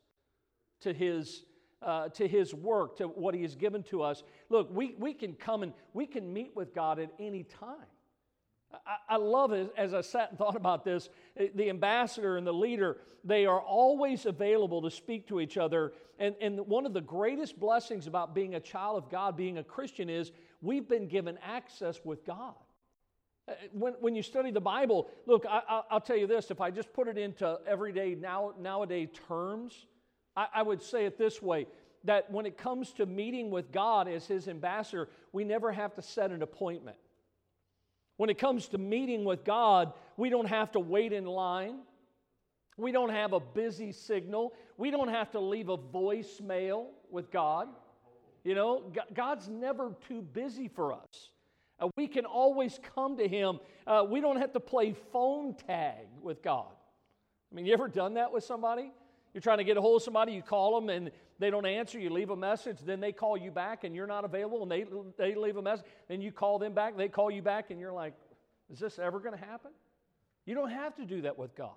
to 0.81 0.93
His. 0.93 1.43
Uh, 1.81 2.09
to 2.09 2.27
his 2.27 2.53
work, 2.53 2.97
to 2.97 3.05
what 3.05 3.33
he 3.33 3.41
has 3.41 3.55
given 3.55 3.81
to 3.83 4.01
us. 4.01 4.23
Look, 4.49 4.67
we, 4.69 4.95
we 4.99 5.13
can 5.13 5.31
come 5.31 5.63
and 5.63 5.71
we 5.93 6.05
can 6.05 6.33
meet 6.33 6.53
with 6.53 6.75
God 6.75 6.99
at 6.99 7.09
any 7.17 7.43
time. 7.43 7.87
I, 9.09 9.17
love 9.17 9.51
it 9.51 9.73
as 9.77 9.93
I 9.93 10.01
sat 10.01 10.29
and 10.29 10.37
thought 10.37 10.55
about 10.55 10.83
this. 10.83 11.09
Eh, 11.37 11.47
the 11.55 11.69
ambassador 11.69 12.37
and 12.37 12.45
the 12.45 12.53
leader, 12.53 12.97
they 13.23 13.45
are 13.45 13.59
always 13.59 14.25
available 14.25 14.81
to 14.83 14.91
speak 14.91 15.27
to 15.29 15.39
each 15.39 15.57
other. 15.57 15.93
And, 16.19 16.35
and 16.39 16.59
one 16.67 16.85
of 16.85 16.93
the 16.93 17.01
greatest 17.01 17.59
blessings 17.59 18.05
about 18.05 18.35
being 18.35 18.55
a 18.55 18.59
child 18.59 18.97
of 18.97 19.09
God, 19.09 19.35
being 19.35 19.57
a 19.57 19.63
Christian, 19.63 20.09
is 20.09 20.31
we've 20.61 20.87
been 20.87 21.07
given 21.07 21.39
access 21.43 21.99
with 22.03 22.25
God. 22.25 22.53
Eh, 23.47 23.53
when, 23.71 23.93
when 24.01 24.15
you 24.15 24.21
study 24.21 24.51
the 24.51 24.61
Bible, 24.61 25.09
look, 25.25 25.45
I, 25.49 25.81
will 25.91 26.01
tell 26.01 26.17
you 26.17 26.27
this 26.27 26.51
if 26.51 26.61
I 26.61 26.69
just 26.69 26.93
put 26.93 27.07
it 27.07 27.17
into 27.17 27.59
everyday 27.65 28.13
now, 28.13 28.53
nowadays 28.59 29.09
terms, 29.27 29.87
I, 30.35 30.47
I 30.55 30.61
would 30.61 30.83
say 30.83 31.05
it 31.05 31.17
this 31.17 31.41
way 31.41 31.65
that 32.03 32.31
when 32.31 32.45
it 32.45 32.57
comes 32.57 32.93
to 32.93 33.05
meeting 33.07 33.49
with 33.49 33.71
God 33.71 34.07
as 34.07 34.27
His 34.27 34.47
ambassador, 34.47 35.09
we 35.33 35.43
never 35.43 35.71
have 35.71 35.95
to 35.95 36.03
set 36.03 36.29
an 36.29 36.43
appointment. 36.43 36.97
When 38.19 38.29
it 38.29 38.37
comes 38.37 38.67
to 38.67 38.77
meeting 38.77 39.23
with 39.23 39.45
God, 39.45 39.93
we 40.17 40.29
don't 40.29 40.49
have 40.49 40.73
to 40.73 40.79
wait 40.81 41.13
in 41.13 41.23
line. 41.23 41.77
We 42.75 42.91
don't 42.91 43.11
have 43.11 43.31
a 43.31 43.39
busy 43.39 43.93
signal. 43.93 44.51
We 44.75 44.91
don't 44.91 45.07
have 45.07 45.31
to 45.31 45.39
leave 45.39 45.69
a 45.69 45.77
voicemail 45.77 46.87
with 47.09 47.31
God. 47.31 47.69
You 48.43 48.55
know, 48.55 48.91
God's 49.13 49.47
never 49.47 49.95
too 50.09 50.21
busy 50.21 50.67
for 50.67 50.91
us. 50.91 51.29
Uh, 51.79 51.87
we 51.95 52.09
can 52.09 52.25
always 52.25 52.77
come 52.93 53.15
to 53.15 53.25
Him. 53.25 53.61
Uh, 53.87 54.03
we 54.05 54.19
don't 54.19 54.35
have 54.35 54.51
to 54.51 54.59
play 54.59 54.93
phone 55.13 55.55
tag 55.55 56.05
with 56.21 56.41
God. 56.41 56.73
I 57.49 57.55
mean, 57.55 57.65
you 57.65 57.71
ever 57.71 57.87
done 57.87 58.15
that 58.15 58.33
with 58.33 58.43
somebody? 58.43 58.91
You're 59.33 59.41
trying 59.41 59.59
to 59.59 59.63
get 59.63 59.77
a 59.77 59.81
hold 59.81 60.01
of 60.01 60.03
somebody, 60.03 60.33
you 60.33 60.41
call 60.41 60.79
them 60.79 60.89
and 60.89 61.11
they 61.37 61.49
don't 61.49 61.65
answer, 61.65 61.99
you 61.99 62.09
leave 62.09 62.31
a 62.31 62.35
message, 62.35 62.77
then 62.85 62.99
they 62.99 63.11
call 63.11 63.37
you 63.37 63.51
back 63.51 63.83
and 63.83 63.95
you're 63.95 64.07
not 64.07 64.25
available, 64.25 64.61
and 64.63 64.71
they, 64.71 64.85
they 65.17 65.35
leave 65.35 65.57
a 65.57 65.61
message, 65.61 65.85
then 66.07 66.21
you 66.21 66.31
call 66.31 66.59
them 66.59 66.73
back, 66.73 66.97
they 66.97 67.07
call 67.07 67.31
you 67.31 67.41
back, 67.41 67.71
and 67.71 67.79
you're 67.79 67.93
like, 67.93 68.13
is 68.71 68.79
this 68.79 68.99
ever 68.99 69.19
going 69.19 69.37
to 69.37 69.45
happen? 69.45 69.71
You 70.45 70.55
don't 70.55 70.71
have 70.71 70.95
to 70.95 71.05
do 71.05 71.21
that 71.21 71.37
with 71.37 71.55
God. 71.55 71.75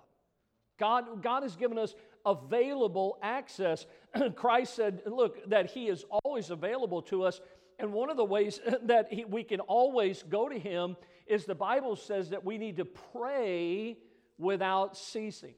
God, 0.79 1.21
God 1.21 1.43
has 1.43 1.55
given 1.55 1.77
us 1.77 1.95
available 2.25 3.17
access. 3.21 3.85
Christ 4.35 4.75
said, 4.75 5.01
look, 5.05 5.49
that 5.49 5.71
He 5.71 5.87
is 5.87 6.03
always 6.23 6.49
available 6.49 7.01
to 7.03 7.23
us. 7.23 7.39
And 7.79 7.93
one 7.93 8.09
of 8.09 8.17
the 8.17 8.25
ways 8.25 8.59
that 8.83 9.11
he, 9.11 9.25
we 9.25 9.43
can 9.43 9.59
always 9.59 10.23
go 10.23 10.49
to 10.49 10.57
Him 10.57 10.97
is 11.27 11.45
the 11.45 11.55
Bible 11.55 11.95
says 11.95 12.31
that 12.31 12.43
we 12.43 12.57
need 12.57 12.77
to 12.77 12.85
pray 12.85 13.97
without 14.37 14.97
ceasing. 14.97 15.53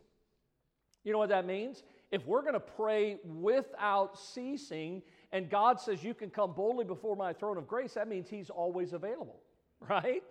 You 1.05 1.13
know 1.13 1.19
what 1.19 1.29
that 1.29 1.45
means? 1.45 1.83
if 2.11 2.25
we're 2.25 2.41
going 2.41 2.53
to 2.53 2.59
pray 2.59 3.17
without 3.23 4.17
ceasing, 4.17 5.01
and 5.31 5.49
God 5.49 5.79
says 5.81 6.03
you 6.03 6.13
can 6.13 6.29
come 6.29 6.53
boldly 6.53 6.85
before 6.85 7.15
my 7.15 7.33
throne 7.33 7.57
of 7.57 7.67
grace, 7.67 7.93
that 7.95 8.07
means 8.07 8.29
He's 8.29 8.49
always 8.49 8.93
available, 8.93 9.41
right? 9.89 10.23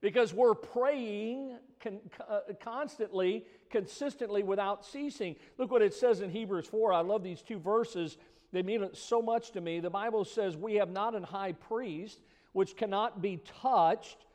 Because 0.00 0.34
we're 0.34 0.54
praying 0.54 1.56
con- 1.80 2.00
uh, 2.28 2.40
constantly, 2.60 3.46
consistently, 3.70 4.42
without 4.42 4.84
ceasing. 4.84 5.36
Look 5.58 5.70
what 5.70 5.80
it 5.80 5.94
says 5.94 6.20
in 6.20 6.30
Hebrews 6.30 6.66
4. 6.66 6.92
I 6.92 7.00
love 7.00 7.22
these 7.22 7.40
two 7.40 7.58
verses, 7.58 8.18
they 8.52 8.62
mean 8.62 8.90
so 8.92 9.22
much 9.22 9.52
to 9.52 9.62
me. 9.62 9.80
The 9.80 9.88
Bible 9.88 10.26
says, 10.26 10.56
We 10.56 10.74
have 10.74 10.90
not 10.90 11.14
an 11.14 11.22
high 11.22 11.52
priest 11.52 12.20
which 12.52 12.76
cannot 12.76 13.22
be 13.22 13.40
touched 13.62 14.26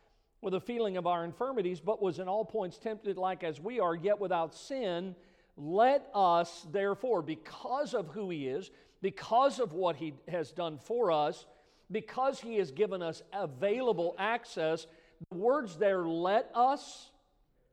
with 0.41 0.55
a 0.55 0.59
feeling 0.59 0.97
of 0.97 1.05
our 1.05 1.23
infirmities, 1.23 1.79
but 1.79 2.01
was 2.01 2.17
in 2.17 2.27
all 2.27 2.43
points 2.43 2.79
tempted 2.79 3.17
like 3.17 3.43
as 3.43 3.59
we 3.59 3.79
are, 3.79 3.93
yet 3.93 4.19
without 4.19 4.55
sin. 4.55 5.15
Let 5.57 6.07
us, 6.13 6.67
therefore, 6.71 7.23
because 7.23 7.95
of 7.95 8.09
who 8.09 8.29
He 8.29 8.47
is, 8.47 8.69
because 9.01 9.59
of 9.59 9.73
what 9.73 9.95
He 9.95 10.13
has 10.27 10.51
done 10.51 10.77
for 10.77 11.11
us, 11.11 11.45
because 11.91 12.39
He 12.39 12.57
has 12.57 12.71
given 12.71 13.01
us 13.01 13.23
available 13.33 14.15
access, 14.19 14.85
the 15.31 15.37
words 15.37 15.77
there, 15.77 16.07
let 16.07 16.51
us, 16.53 17.09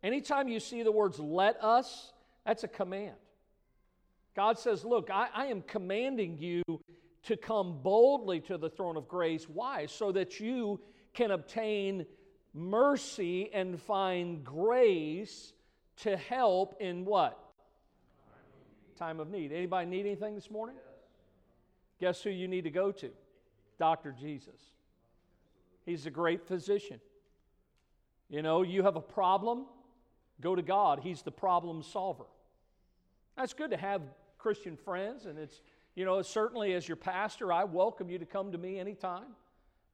anytime 0.03 0.49
you 0.49 0.61
see 0.61 0.83
the 0.83 0.93
words 0.93 1.19
let 1.19 1.63
us, 1.63 2.13
that's 2.47 2.65
a 2.65 2.69
command. 2.69 3.17
God 4.35 4.59
says, 4.59 4.85
Look, 4.85 5.11
I, 5.11 5.29
I 5.35 5.47
am 5.47 5.63
commanding 5.63 6.39
you 6.39 6.63
to 7.25 7.37
come 7.37 7.81
boldly 7.83 8.41
to 8.41 8.59
the 8.59 8.71
throne 8.71 8.97
of 8.97 9.09
grace. 9.09 9.45
Why? 9.49 9.87
So 9.87 10.13
that 10.13 10.41
you 10.41 10.81
can 11.13 11.31
obtain 11.31 12.07
mercy 12.53 13.53
and 13.53 13.81
find 13.81 14.45
grace 14.45 15.53
to 15.99 16.17
help 16.17 16.77
in 16.81 17.05
what? 17.05 17.39
Time 18.95 19.21
of 19.21 19.31
need. 19.31 19.53
Anybody 19.53 19.89
need 19.89 20.07
anything 20.07 20.35
this 20.35 20.51
morning? 20.51 20.77
Guess 22.01 22.23
who 22.23 22.31
you 22.31 22.49
need 22.49 22.65
to 22.65 22.71
go 22.71 22.93
to? 22.93 23.11
Dr. 23.79 24.13
Jesus. 24.13 24.61
He's 25.85 26.07
a 26.07 26.11
great 26.11 26.47
physician. 26.47 27.01
You 28.29 28.43
know, 28.43 28.63
you 28.63 28.83
have 28.83 28.97
a 28.97 29.01
problem, 29.01 29.67
go 30.41 30.55
to 30.55 30.63
God. 30.63 31.01
He's 31.03 31.23
the 31.23 31.31
problem 31.31 31.83
solver. 31.83 32.25
That's 33.37 33.53
good 33.53 33.71
to 33.71 33.77
have 33.77 34.03
Christian 34.39 34.77
friends, 34.77 35.27
and 35.27 35.39
it's, 35.39 35.61
you 35.95 36.05
know, 36.05 36.21
certainly 36.23 36.75
as 36.75 36.89
your 36.89 36.97
pastor, 36.97 37.53
I 37.53 37.65
welcome 37.65 38.09
you 38.09 38.19
to 38.19 38.27
come 38.27 38.53
to 38.53 38.59
me 38.59 38.79
anytime. 38.79 39.35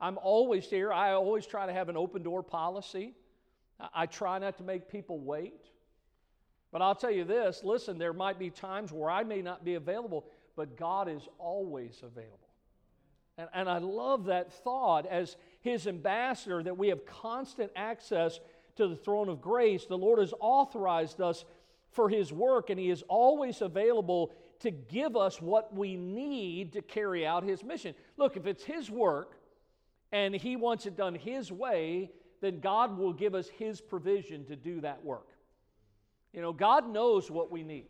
I'm 0.01 0.19
always 0.19 0.67
here. 0.67 0.93
I 0.93 1.13
always 1.13 1.47
try 1.47 1.67
to 1.67 1.73
have 1.73 1.89
an 1.89 1.97
open 1.97 2.23
door 2.23 2.43
policy. 2.43 3.15
I 3.95 4.07
try 4.07 4.39
not 4.39 4.57
to 4.59 4.63
make 4.63 4.89
people 4.89 5.19
wait. 5.19 5.67
But 6.73 6.83
I'll 6.83 6.95
tell 6.95 7.11
you 7.11 7.25
this 7.25 7.63
listen, 7.65 7.99
there 7.99 8.13
might 8.13 8.39
be 8.39 8.51
times 8.51 8.93
where 8.93 9.11
I 9.11 9.25
may 9.25 9.43
not 9.43 9.65
be 9.65 9.75
available, 9.75 10.25
but 10.57 10.77
God 10.77 11.09
is 11.09 11.29
always 11.39 12.01
available. 12.03 12.39
And, 13.39 13.49
and 13.55 13.69
I 13.69 13.79
love 13.79 14.27
that 14.27 14.53
thought 14.53 15.07
as 15.07 15.37
His 15.61 15.87
ambassador 15.87 16.63
that 16.63 16.77
we 16.77 16.89
have 16.89 17.07
constant 17.07 17.73
access 17.75 18.41
to 18.77 18.87
the 18.87 18.97
throne 18.97 19.29
of 19.29 19.41
grace. 19.41 19.87
The 19.87 19.99
Lord 19.99 20.21
has 20.21 20.35
authorized 20.41 21.21
us 21.21 21.45
for 21.91 22.09
His 22.09 22.33
work, 22.33 22.71
and 22.71 22.79
He 22.79 22.91
is 22.91 23.03
always 23.09 23.63
available 23.63 24.33
to 24.61 24.71
give 24.71 25.17
us 25.17 25.41
what 25.41 25.75
we 25.75 25.97
need 25.97 26.75
to 26.75 26.83
carry 26.83 27.27
out 27.27 27.43
His 27.43 27.65
mission. 27.65 27.95
Look, 28.17 28.37
if 28.37 28.47
it's 28.47 28.63
His 28.63 28.91
work 28.91 29.39
and 30.13 30.35
He 30.35 30.57
wants 30.57 30.87
it 30.87 30.97
done 30.97 31.15
His 31.15 31.51
way, 31.51 32.11
then 32.41 32.61
God 32.61 32.97
will 32.97 33.13
give 33.13 33.35
us 33.35 33.49
His 33.49 33.81
provision 33.81 34.45
to 34.47 34.57
do 34.57 34.81
that 34.83 35.05
work. 35.05 35.30
You 36.33 36.43
know, 36.43 36.53
God 36.53 36.89
knows 36.89 37.31
what 37.31 37.51
we 37.51 37.63
need. 37.63 37.89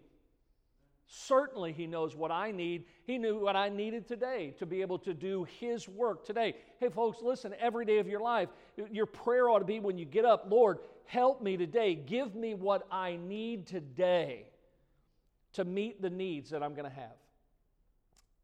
Certainly, 1.06 1.72
He 1.72 1.86
knows 1.86 2.14
what 2.14 2.30
I 2.30 2.52
need. 2.52 2.84
He 3.04 3.18
knew 3.18 3.38
what 3.38 3.56
I 3.56 3.68
needed 3.68 4.06
today 4.06 4.54
to 4.58 4.66
be 4.66 4.80
able 4.80 4.98
to 5.00 5.12
do 5.12 5.44
His 5.58 5.88
work 5.88 6.24
today. 6.24 6.54
Hey, 6.78 6.88
folks, 6.88 7.18
listen, 7.20 7.52
every 7.58 7.84
day 7.84 7.98
of 7.98 8.06
your 8.06 8.20
life, 8.20 8.48
your 8.92 9.06
prayer 9.06 9.48
ought 9.48 9.58
to 9.58 9.64
be 9.64 9.80
when 9.80 9.98
you 9.98 10.04
get 10.04 10.24
up, 10.24 10.46
Lord, 10.48 10.78
help 11.06 11.42
me 11.42 11.56
today. 11.56 11.96
Give 11.96 12.34
me 12.36 12.54
what 12.54 12.86
I 12.92 13.16
need 13.16 13.66
today 13.66 14.46
to 15.54 15.64
meet 15.64 16.00
the 16.00 16.10
needs 16.10 16.50
that 16.50 16.62
I'm 16.62 16.74
going 16.74 16.88
to 16.88 16.96
have. 16.96 17.16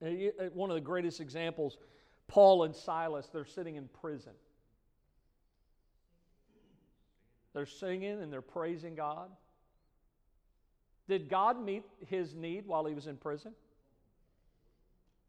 Uh, 0.05 0.45
one 0.53 0.71
of 0.71 0.75
the 0.75 0.81
greatest 0.81 1.21
examples, 1.21 1.79
Paul 2.27 2.65
and 2.65 2.75
Silas, 2.75 3.29
they're 3.33 3.45
sitting 3.45 3.77
in 3.77 3.89
prison. 3.89 4.33
They're 7.55 7.65
singing 7.65 8.21
and 8.21 8.33
they're 8.33 8.43
praising 8.43 8.95
God. 8.95 9.31
Did 11.09 11.29
God 11.29 11.63
meet 11.63 11.85
his 12.07 12.35
need 12.35 12.67
while 12.67 12.85
he 12.85 12.95
was 12.95 13.07
in 13.07 13.17
prison? 13.17 13.53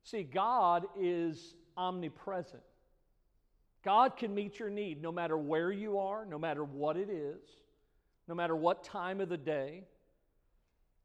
See, 0.03 0.23
God 0.23 0.85
is 0.99 1.55
omnipresent. 1.75 2.63
God 3.83 4.17
can 4.17 4.33
meet 4.33 4.59
your 4.59 4.69
need 4.69 5.01
no 5.01 5.11
matter 5.11 5.37
where 5.37 5.71
you 5.71 5.99
are, 5.99 6.25
no 6.25 6.39
matter 6.39 6.63
what 6.63 6.97
it 6.97 7.09
is, 7.09 7.39
no 8.27 8.35
matter 8.35 8.55
what 8.55 8.83
time 8.83 9.21
of 9.21 9.29
the 9.29 9.37
day. 9.37 9.83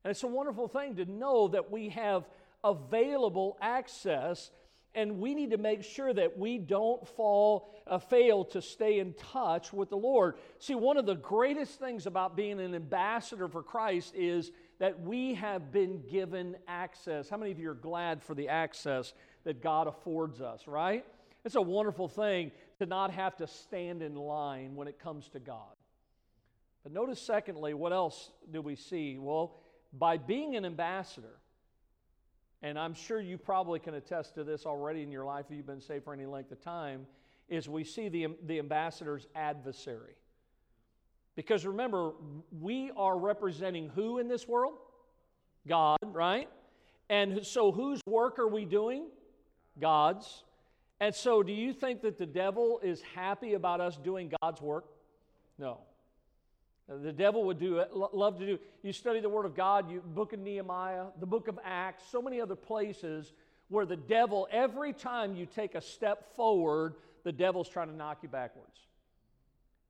And 0.05 0.11
it's 0.11 0.23
a 0.23 0.29
wonderful 0.29 0.69
thing 0.69 0.97
to 0.97 1.05
know 1.05 1.49
that 1.49 1.71
we 1.71 1.91
have 1.91 2.25
available 2.65 3.59
access 3.61 4.51
and 4.95 5.19
we 5.19 5.35
need 5.35 5.51
to 5.53 5.59
make 5.59 5.83
sure 5.83 6.13
that 6.13 6.39
we 6.39 6.59
don't 6.59 7.07
fall 7.09 7.75
uh, 7.87 7.99
fail 7.99 8.45
to 8.45 8.61
stay 8.61 8.99
in 8.99 9.15
touch 9.15 9.73
with 9.73 9.89
the 9.89 9.97
lord 9.97 10.37
see 10.59 10.75
one 10.75 10.97
of 10.97 11.07
the 11.07 11.15
greatest 11.15 11.81
things 11.81 12.07
about 12.07 12.37
being 12.37 12.61
an 12.61 12.75
ambassador 12.75 13.49
for 13.49 13.63
christ 13.63 14.15
is 14.15 14.53
that 14.79 15.01
we 15.01 15.35
have 15.35 15.73
been 15.73 16.03
given 16.11 16.57
access. 16.67 17.29
How 17.29 17.37
many 17.37 17.53
of 17.53 17.59
you 17.59 17.71
are 17.71 17.75
glad 17.75 18.23
for 18.23 18.35
the 18.35 18.49
access 18.49 19.13
that 19.45 19.63
god 19.63 19.87
affords 19.87 20.41
us 20.41 20.67
right? 20.67 21.05
It's 21.45 21.57
a 21.57 21.63
wonderful 21.63 22.09
thing 22.09 22.53
to 22.79 22.87
not 22.87 23.11
have 23.11 23.37
to 23.37 23.47
stand 23.47 24.03
in 24.03 24.15
line 24.15 24.77
when 24.77 24.87
it 24.87 24.99
comes 25.01 25.29
to 25.31 25.41
god. 25.41 25.75
But 26.83 26.93
notice 26.93 27.21
secondly 27.21 27.75
what 27.75 27.93
else 27.93 28.31
do 28.51 28.61
we 28.61 28.77
see? 28.77 29.19
Well 29.19 29.57
by 29.93 30.17
being 30.17 30.57
an 30.57 30.65
ambassador 30.65 31.37
and 32.63 32.79
I'm 32.79 32.95
sure 32.95 33.21
you 33.21 33.39
probably 33.39 33.81
can 33.81 33.95
attest 33.95 34.35
to 34.37 34.45
this 34.45 34.67
already 34.67 35.03
in 35.03 35.11
your 35.11 35.25
life 35.25 35.47
if 35.51 35.57
you've 35.57 35.67
been 35.67 35.81
saved 35.81 36.05
for 36.05 36.13
any 36.13 36.27
length 36.27 36.53
of 36.53 36.61
time, 36.61 37.07
is 37.49 37.69
we 37.69 37.83
see 37.83 38.09
the, 38.09 38.29
the 38.47 38.61
ambassador's 38.61 39.27
adversary. 39.35 40.15
Because 41.35 41.65
remember, 41.65 42.13
we 42.61 42.91
are 42.97 43.19
representing 43.19 43.89
who 43.95 44.19
in 44.19 44.29
this 44.29 44.47
world? 44.47 44.75
God, 45.67 45.99
right? 46.03 46.49
And 47.09 47.45
so 47.45 47.73
whose 47.73 48.01
work 48.07 48.39
are 48.39 48.49
we 48.49 48.65
doing? 48.65 49.07
God's. 49.81 50.45
And 51.01 51.15
so 51.15 51.43
do 51.43 51.53
you 51.53 51.73
think 51.73 52.03
that 52.03 52.19
the 52.19 52.27
devil 52.27 52.81
is 52.83 53.03
happy 53.15 53.55
about 53.55 53.81
us 53.81 53.97
doing 53.97 54.33
God's 54.43 54.61
work? 54.61 54.85
No. 55.59 55.79
The 56.89 57.13
devil 57.13 57.45
would 57.45 57.59
do 57.59 57.79
it, 57.79 57.95
love 57.95 58.39
to 58.39 58.47
do. 58.47 58.59
You 58.83 58.93
study 58.93 59.21
the 59.21 59.29
Word 59.29 59.47
of 59.47 59.57
God, 59.57 59.91
you 59.91 60.01
book 60.01 60.33
of 60.33 60.41
Nehemiah, 60.41 61.07
the 61.21 61.27
book 61.27 61.49
of 61.49 61.59
Acts, 61.65 62.03
so 62.11 62.21
many 62.21 62.41
other 62.41 62.57
places 62.57 63.33
where 63.69 63.87
the 63.87 63.97
devil, 63.97 64.47
every 64.51 64.93
time 64.93 65.35
you 65.35 65.47
take 65.47 65.75
a 65.75 65.81
step 65.81 66.37
forward, 66.37 66.97
the 67.25 67.33
devil's 67.33 67.69
trying 67.69 67.89
to 67.89 67.95
knock 67.95 68.19
you 68.23 68.29
backwards. 68.29 68.81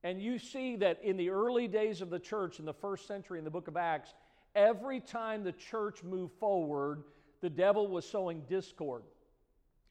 And 0.03 0.21
you 0.21 0.37
see 0.37 0.75
that 0.77 1.01
in 1.01 1.15
the 1.15 1.29
early 1.29 1.67
days 1.67 2.01
of 2.01 2.09
the 2.09 2.19
church, 2.19 2.59
in 2.59 2.65
the 2.65 2.73
first 2.73 3.07
century, 3.07 3.39
in 3.39 3.45
the 3.45 3.51
book 3.51 3.67
of 3.67 3.77
Acts, 3.77 4.13
every 4.53 4.99
time 4.99 5.43
the 5.43 5.53
church 5.53 6.03
moved 6.03 6.33
forward, 6.39 7.03
the 7.41 7.49
devil 7.49 7.87
was 7.87 8.07
sowing 8.07 8.41
discord 8.49 9.03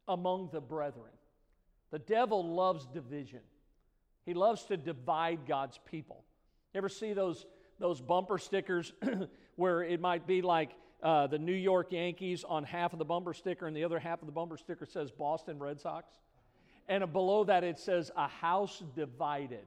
among 0.08 0.50
the 0.52 0.60
brethren. 0.60 1.12
The 1.90 1.98
devil 1.98 2.54
loves 2.54 2.86
division, 2.86 3.40
he 4.24 4.34
loves 4.34 4.64
to 4.64 4.76
divide 4.76 5.40
God's 5.46 5.78
people. 5.90 6.24
You 6.72 6.78
ever 6.78 6.88
see 6.88 7.12
those, 7.12 7.44
those 7.78 8.00
bumper 8.00 8.38
stickers 8.38 8.92
where 9.56 9.82
it 9.82 10.00
might 10.00 10.26
be 10.26 10.40
like 10.40 10.70
uh, 11.02 11.26
the 11.26 11.38
New 11.38 11.52
York 11.52 11.92
Yankees 11.92 12.44
on 12.48 12.64
half 12.64 12.92
of 12.92 12.98
the 12.98 13.04
bumper 13.04 13.34
sticker 13.34 13.66
and 13.66 13.76
the 13.76 13.84
other 13.84 13.98
half 13.98 14.22
of 14.22 14.26
the 14.26 14.32
bumper 14.32 14.56
sticker 14.56 14.86
says 14.86 15.10
Boston 15.10 15.58
Red 15.58 15.80
Sox? 15.80 16.14
And 16.88 17.12
below 17.12 17.44
that 17.44 17.62
it 17.62 17.78
says 17.78 18.10
a 18.16 18.28
house 18.28 18.82
divided, 18.96 19.64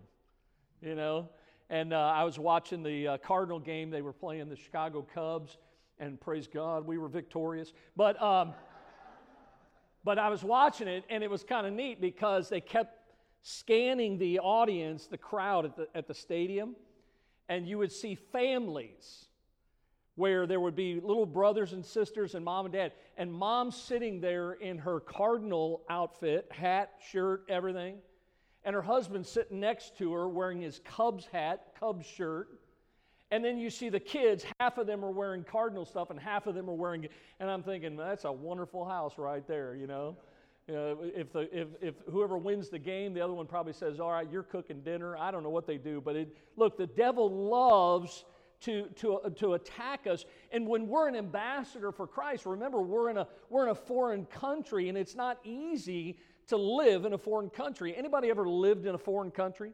you 0.86 0.96
know? 0.96 1.30
And 1.70 1.94
uh, 1.94 1.98
I 1.98 2.24
was 2.24 2.38
watching 2.38 2.84
the 2.84 3.08
uh, 3.08 3.18
Cardinal 3.18 3.60
game. 3.60 3.90
They 3.90 4.02
were 4.02 4.14
playing 4.14 4.50
the 4.50 4.56
Chicago 4.56 5.06
Cubs, 5.14 5.58
and 6.00 6.20
praise 6.20 6.48
God, 6.48 6.86
we 6.86 6.98
were 6.98 7.08
victorious. 7.08 7.74
But, 7.96 8.22
um, 8.22 8.54
but 10.04 10.20
I 10.20 10.30
was 10.30 10.44
watching 10.44 10.88
it, 10.88 11.04
and 11.10 11.24
it 11.24 11.30
was 11.30 11.44
kind 11.44 11.66
of 11.66 11.74
neat 11.74 12.00
because 12.00 12.50
they 12.50 12.62
kept 12.62 13.00
scanning 13.42 14.18
the 14.18 14.40
audience, 14.40 15.08
the 15.08 15.18
crowd 15.18 15.66
at 15.66 15.76
the, 15.76 15.88
at 15.96 16.08
the 16.08 16.14
stadium 16.14 16.76
and 17.50 17.68
you 17.68 17.78
would 17.78 17.92
see 17.92 18.16
families 18.16 19.26
where 20.16 20.48
there 20.48 20.60
would 20.60 20.76
be 20.76 21.00
little 21.02 21.26
brothers 21.26 21.74
and 21.74 21.86
sisters 21.86 22.36
and 22.36 22.46
mom 22.46 22.66
and 22.66 22.74
dad, 22.74 22.94
and 23.18 23.32
mom 23.32 23.70
sitting 23.70 24.22
there 24.22 24.54
in 24.54 24.78
her 24.78 25.00
cardinal 25.00 25.82
outfit, 25.90 26.50
hat, 26.52 26.94
shirt, 27.12 27.44
everything, 27.50 27.98
and 28.66 28.76
her 28.76 28.82
husband 28.82 29.26
sitting 29.26 29.60
next 29.60 29.98
to 30.00 30.12
her 30.14 30.28
wearing 30.28 30.62
his 30.62 30.82
Cubs 30.84 31.28
hat, 31.32 31.68
Cubs 31.80 32.06
shirt. 32.06 32.50
And 33.32 33.44
then 33.44 33.58
you 33.58 33.70
see 33.70 33.90
the 33.90 34.00
kids, 34.00 34.46
half 34.60 34.78
of 34.78 34.88
them 34.88 35.04
are 35.06 35.12
wearing 35.12 35.44
cardinal 35.44 35.86
stuff 35.86 36.10
and 36.10 36.20
half 36.20 36.48
of 36.48 36.56
them 36.56 36.70
are 36.70 36.76
wearing, 36.76 37.08
and 37.40 37.50
I'm 37.50 37.64
thinking, 37.64 37.96
that's 37.96 38.26
a 38.26 38.32
wonderful 38.32 38.86
house 38.86 39.18
right 39.18 39.48
there, 39.48 39.76
you 39.76 39.88
know? 39.88 40.18
You 40.68 40.74
know, 40.74 40.98
if, 41.02 41.32
the, 41.32 41.48
if, 41.56 41.68
if 41.80 41.96
whoever 42.10 42.38
wins 42.40 42.70
the 42.70 42.80
game, 42.80 43.14
the 43.14 43.22
other 43.22 43.34
one 43.34 43.46
probably 43.46 43.74
says, 43.74 44.00
All 44.00 44.12
right, 44.12 44.28
you're 44.32 44.42
cooking 44.42 44.82
dinner. 44.82 45.16
I 45.16 45.30
don't 45.30 45.44
know 45.44 45.52
what 45.52 45.68
they 45.68 45.78
do. 45.78 46.02
But 46.02 46.16
it, 46.16 46.36
look, 46.56 46.76
the 46.76 46.88
devil 46.88 47.30
loves 47.30 48.26
to, 48.62 48.88
to, 48.96 49.20
to 49.36 49.54
attack 49.54 50.08
us. 50.08 50.26
And 50.52 50.68
when 50.68 50.88
we're 50.88 51.08
an 51.08 51.16
ambassador 51.16 51.92
for 51.92 52.08
Christ, 52.08 52.48
remember, 52.48 52.82
we're 52.82 53.12
in, 53.12 53.18
a, 53.18 53.28
we're 53.52 53.64
in 53.64 53.70
a 53.70 53.76
foreign 53.76 54.26
country, 54.26 54.90
and 54.90 54.98
it's 54.98 55.14
not 55.14 55.38
easy 55.44 56.18
to 56.48 56.58
live 56.58 57.06
in 57.06 57.14
a 57.14 57.18
foreign 57.18 57.50
country. 57.50 57.96
Anybody 57.96 58.30
ever 58.30 58.48
lived 58.48 58.86
in 58.86 58.96
a 58.96 58.98
foreign 58.98 59.32
country? 59.32 59.72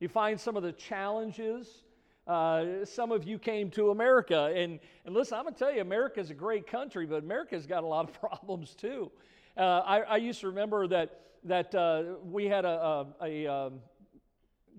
You 0.00 0.08
find 0.08 0.40
some 0.40 0.56
of 0.56 0.62
the 0.62 0.72
challenges. 0.72 1.84
Uh, 2.26 2.84
some 2.84 3.10
of 3.12 3.24
you 3.24 3.38
came 3.38 3.70
to 3.70 3.90
America, 3.90 4.52
and, 4.54 4.78
and 5.04 5.14
listen, 5.14 5.36
I'm 5.36 5.44
going 5.44 5.54
to 5.54 5.58
tell 5.58 5.72
you, 5.72 5.80
America's 5.80 6.30
a 6.30 6.34
great 6.34 6.66
country, 6.66 7.04
but 7.04 7.22
America's 7.22 7.66
got 7.66 7.82
a 7.82 7.86
lot 7.86 8.08
of 8.08 8.12
problems 8.20 8.74
too. 8.74 9.10
Uh, 9.56 9.60
I, 9.60 10.00
I, 10.00 10.16
used 10.16 10.40
to 10.40 10.46
remember 10.46 10.86
that, 10.86 11.20
that 11.44 11.74
uh, 11.74 12.04
we 12.24 12.46
had 12.46 12.64
a, 12.64 13.06
a, 13.20 13.46
a 13.46 13.46
um, 13.52 13.80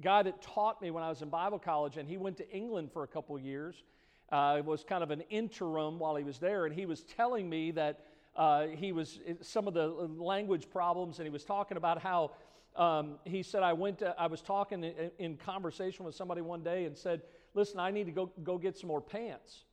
guy 0.01 0.23
that 0.23 0.41
taught 0.41 0.81
me 0.81 0.89
when 0.89 1.03
I 1.03 1.09
was 1.09 1.21
in 1.21 1.29
Bible 1.29 1.59
college, 1.59 1.97
and 1.97 2.07
he 2.07 2.17
went 2.17 2.37
to 2.37 2.49
England 2.49 2.91
for 2.91 3.03
a 3.03 3.07
couple 3.07 3.37
years. 3.37 3.83
Uh, 4.31 4.55
it 4.57 4.65
was 4.65 4.83
kind 4.83 5.03
of 5.03 5.11
an 5.11 5.21
interim 5.29 5.99
while 5.99 6.15
he 6.15 6.23
was 6.23 6.39
there, 6.39 6.65
and 6.65 6.73
he 6.73 6.85
was 6.85 7.01
telling 7.03 7.49
me 7.49 7.71
that 7.71 7.99
uh, 8.35 8.67
he 8.67 8.91
was 8.91 9.19
some 9.41 9.67
of 9.67 9.73
the 9.73 9.87
language 9.87 10.69
problems, 10.69 11.19
and 11.19 11.25
he 11.25 11.31
was 11.31 11.43
talking 11.43 11.77
about 11.77 12.01
how 12.01 12.31
um, 12.75 13.15
he 13.23 13.43
said 13.43 13.61
I 13.63 13.73
went. 13.73 13.99
To, 13.99 14.15
I 14.19 14.27
was 14.27 14.41
talking 14.41 14.83
in, 14.83 15.11
in, 15.19 15.37
conversation 15.37 16.05
with 16.05 16.15
somebody 16.15 16.41
one 16.41 16.63
day 16.63 16.85
and 16.85 16.97
said, 16.97 17.21
"Listen, 17.53 17.79
I 17.79 17.91
need 17.91 18.05
to 18.05 18.11
go 18.11 18.31
go 18.43 18.57
get 18.57 18.77
some 18.77 18.87
more 18.87 19.01
pants." 19.01 19.65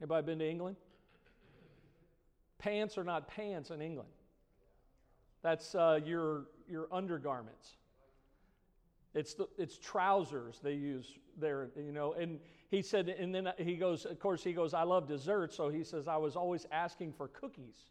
Anybody 0.00 0.26
been 0.26 0.38
to 0.38 0.48
England? 0.48 0.76
Pants 2.58 2.96
are 2.96 3.04
not 3.04 3.28
pants 3.28 3.70
in 3.70 3.82
England. 3.82 4.08
That's 5.42 5.74
uh, 5.74 6.00
your, 6.04 6.44
your 6.68 6.86
undergarments. 6.92 7.76
It's, 9.14 9.34
the, 9.34 9.48
it's 9.58 9.78
trousers 9.78 10.60
they 10.62 10.74
use 10.74 11.06
there, 11.38 11.70
you 11.76 11.92
know. 11.92 12.12
And 12.12 12.38
he 12.70 12.82
said, 12.82 13.08
and 13.08 13.34
then 13.34 13.52
he 13.58 13.74
goes, 13.74 14.04
of 14.04 14.20
course, 14.20 14.44
he 14.44 14.52
goes, 14.52 14.74
I 14.74 14.84
love 14.84 15.08
dessert. 15.08 15.52
So 15.52 15.68
he 15.68 15.82
says, 15.82 16.06
I 16.06 16.16
was 16.16 16.36
always 16.36 16.66
asking 16.70 17.12
for 17.12 17.26
cookies 17.28 17.90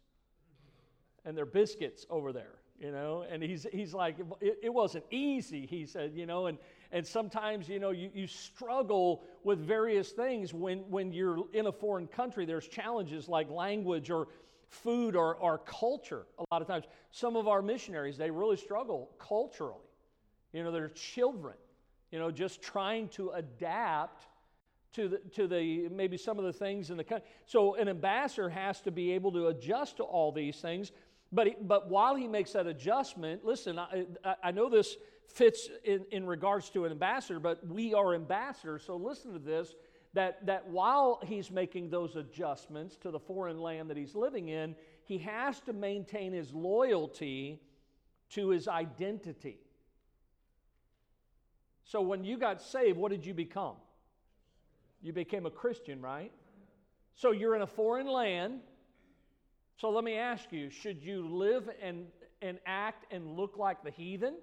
and 1.26 1.36
their 1.36 1.44
biscuits 1.44 2.06
over 2.08 2.32
there, 2.32 2.54
you 2.80 2.90
know. 2.90 3.26
And 3.30 3.42
he's, 3.42 3.66
he's 3.72 3.92
like, 3.92 4.16
it, 4.40 4.58
it 4.62 4.72
wasn't 4.72 5.04
easy, 5.10 5.66
he 5.66 5.84
said, 5.84 6.12
you 6.14 6.24
know. 6.24 6.46
And, 6.46 6.56
and 6.92 7.06
sometimes, 7.06 7.68
you 7.68 7.78
know, 7.78 7.90
you, 7.90 8.10
you 8.14 8.26
struggle 8.26 9.22
with 9.44 9.58
various 9.58 10.12
things 10.12 10.54
when, 10.54 10.78
when 10.90 11.12
you're 11.12 11.44
in 11.52 11.66
a 11.66 11.72
foreign 11.72 12.06
country. 12.06 12.46
There's 12.46 12.66
challenges 12.66 13.28
like 13.28 13.50
language 13.50 14.08
or 14.08 14.28
food 14.70 15.14
or 15.14 15.36
our 15.42 15.58
culture 15.58 16.24
a 16.38 16.44
lot 16.50 16.62
of 16.62 16.68
times. 16.68 16.86
Some 17.10 17.36
of 17.36 17.48
our 17.48 17.60
missionaries, 17.60 18.16
they 18.16 18.30
really 18.30 18.56
struggle 18.56 19.10
culturally. 19.18 19.84
You 20.54 20.64
know, 20.64 20.72
they're 20.72 20.88
children, 20.88 21.56
you 22.10 22.18
know, 22.18 22.30
just 22.30 22.62
trying 22.62 23.08
to 23.10 23.30
adapt 23.30 24.24
to 24.94 25.08
the, 25.08 25.18
to 25.34 25.46
the 25.46 25.88
maybe 25.88 26.16
some 26.16 26.38
of 26.38 26.44
the 26.44 26.52
things 26.52 26.90
in 26.90 26.96
the 26.96 27.04
country. 27.04 27.28
So 27.46 27.74
an 27.76 27.88
ambassador 27.88 28.48
has 28.48 28.80
to 28.82 28.90
be 28.90 29.12
able 29.12 29.32
to 29.32 29.48
adjust 29.48 29.98
to 29.98 30.02
all 30.02 30.32
these 30.32 30.56
things. 30.56 30.92
But, 31.32 31.46
he, 31.46 31.54
but 31.60 31.88
while 31.88 32.16
he 32.16 32.26
makes 32.26 32.52
that 32.52 32.66
adjustment, 32.66 33.44
listen, 33.44 33.78
I, 33.78 34.06
I 34.42 34.50
know 34.50 34.68
this 34.68 34.96
fits 35.28 35.68
in, 35.84 36.04
in 36.10 36.26
regards 36.26 36.70
to 36.70 36.84
an 36.86 36.92
ambassador, 36.92 37.38
but 37.38 37.64
we 37.66 37.94
are 37.94 38.14
ambassadors. 38.14 38.82
So 38.84 38.96
listen 38.96 39.32
to 39.32 39.38
this 39.38 39.74
that, 40.12 40.44
that 40.46 40.66
while 40.68 41.20
he's 41.24 41.50
making 41.50 41.90
those 41.90 42.16
adjustments 42.16 42.96
to 42.96 43.12
the 43.12 43.18
foreign 43.20 43.60
land 43.60 43.90
that 43.90 43.96
he's 43.96 44.14
living 44.16 44.48
in, 44.48 44.74
he 45.04 45.18
has 45.18 45.60
to 45.60 45.72
maintain 45.72 46.32
his 46.32 46.52
loyalty 46.52 47.60
to 48.30 48.48
his 48.48 48.66
identity. 48.66 49.60
So 51.84 52.00
when 52.00 52.24
you 52.24 52.38
got 52.38 52.60
saved, 52.60 52.98
what 52.98 53.10
did 53.10 53.24
you 53.24 53.34
become? 53.34 53.76
You 55.02 55.12
became 55.12 55.46
a 55.46 55.50
Christian, 55.50 56.00
right? 56.00 56.32
So 57.14 57.32
you're 57.32 57.56
in 57.56 57.62
a 57.62 57.66
foreign 57.66 58.06
land. 58.06 58.60
So 59.78 59.90
let 59.90 60.04
me 60.04 60.16
ask 60.16 60.52
you 60.52 60.70
should 60.70 61.02
you 61.02 61.26
live 61.28 61.68
and, 61.82 62.06
and 62.42 62.58
act 62.66 63.12
and 63.12 63.36
look 63.36 63.56
like 63.56 63.82
the 63.82 63.90
heathen? 63.90 64.34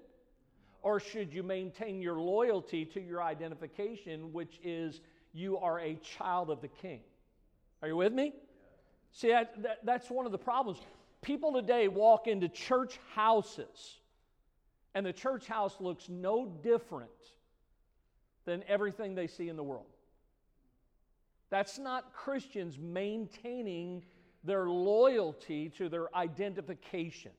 Or 0.82 1.00
should 1.00 1.32
you 1.32 1.42
maintain 1.42 2.00
your 2.00 2.20
loyalty 2.20 2.84
to 2.86 3.00
your 3.00 3.22
identification, 3.22 4.32
which 4.32 4.60
is 4.62 5.00
you 5.32 5.58
are 5.58 5.80
a 5.80 5.96
child 5.96 6.50
of 6.50 6.60
the 6.60 6.68
king. 6.68 7.00
Are 7.82 7.88
you 7.88 7.96
with 7.96 8.12
me? 8.12 8.32
See, 9.12 9.28
that, 9.28 9.62
that, 9.62 9.78
that's 9.84 10.10
one 10.10 10.26
of 10.26 10.32
the 10.32 10.38
problems. 10.38 10.78
People 11.22 11.52
today 11.52 11.88
walk 11.88 12.26
into 12.26 12.48
church 12.48 12.98
houses, 13.14 13.98
and 14.94 15.04
the 15.04 15.12
church 15.12 15.46
house 15.46 15.76
looks 15.80 16.08
no 16.08 16.46
different 16.62 17.10
than 18.44 18.62
everything 18.68 19.14
they 19.14 19.26
see 19.26 19.48
in 19.48 19.56
the 19.56 19.62
world. 19.62 19.86
That's 21.50 21.78
not 21.78 22.12
Christians 22.12 22.78
maintaining 22.78 24.04
their 24.44 24.68
loyalty 24.68 25.70
to 25.70 25.88
their 25.88 26.14
identification. 26.14 27.32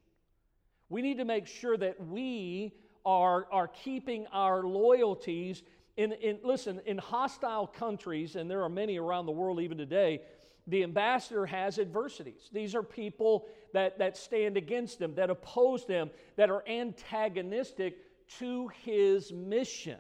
We 0.90 1.02
need 1.02 1.18
to 1.18 1.26
make 1.26 1.48
sure 1.48 1.78
that 1.78 2.06
we 2.08 2.74
are, 3.06 3.48
are 3.52 3.68
keeping 3.68 4.28
our 4.28 4.64
loyalties 4.64 5.64
in, 5.98 6.14
in, 6.14 6.40
listen, 6.44 6.82
in 6.86 6.98
hostile 6.98 7.68
countries, 7.68 8.36
and 8.36 8.50
there 8.50 8.64
are 8.64 8.70
many 8.70 8.98
around 8.98 9.26
the 9.26 9.34
world 9.34 9.60
even 9.60 9.78
today, 9.78 10.22
the 10.66 10.84
ambassador 10.84 11.46
has 11.46 11.78
adversities. 11.78 12.50
These 12.54 12.74
are 12.74 12.84
people 12.84 13.48
that, 13.74 14.00
that 14.00 14.16
stand 14.16 14.56
against 14.56 15.00
them, 15.00 15.16
that 15.16 15.30
oppose 15.30 15.86
them, 15.86 16.10
that 16.38 16.50
are 16.50 16.64
antagonistic 16.68 17.98
to 18.40 18.70
his 18.84 19.34
mission. 19.34 20.00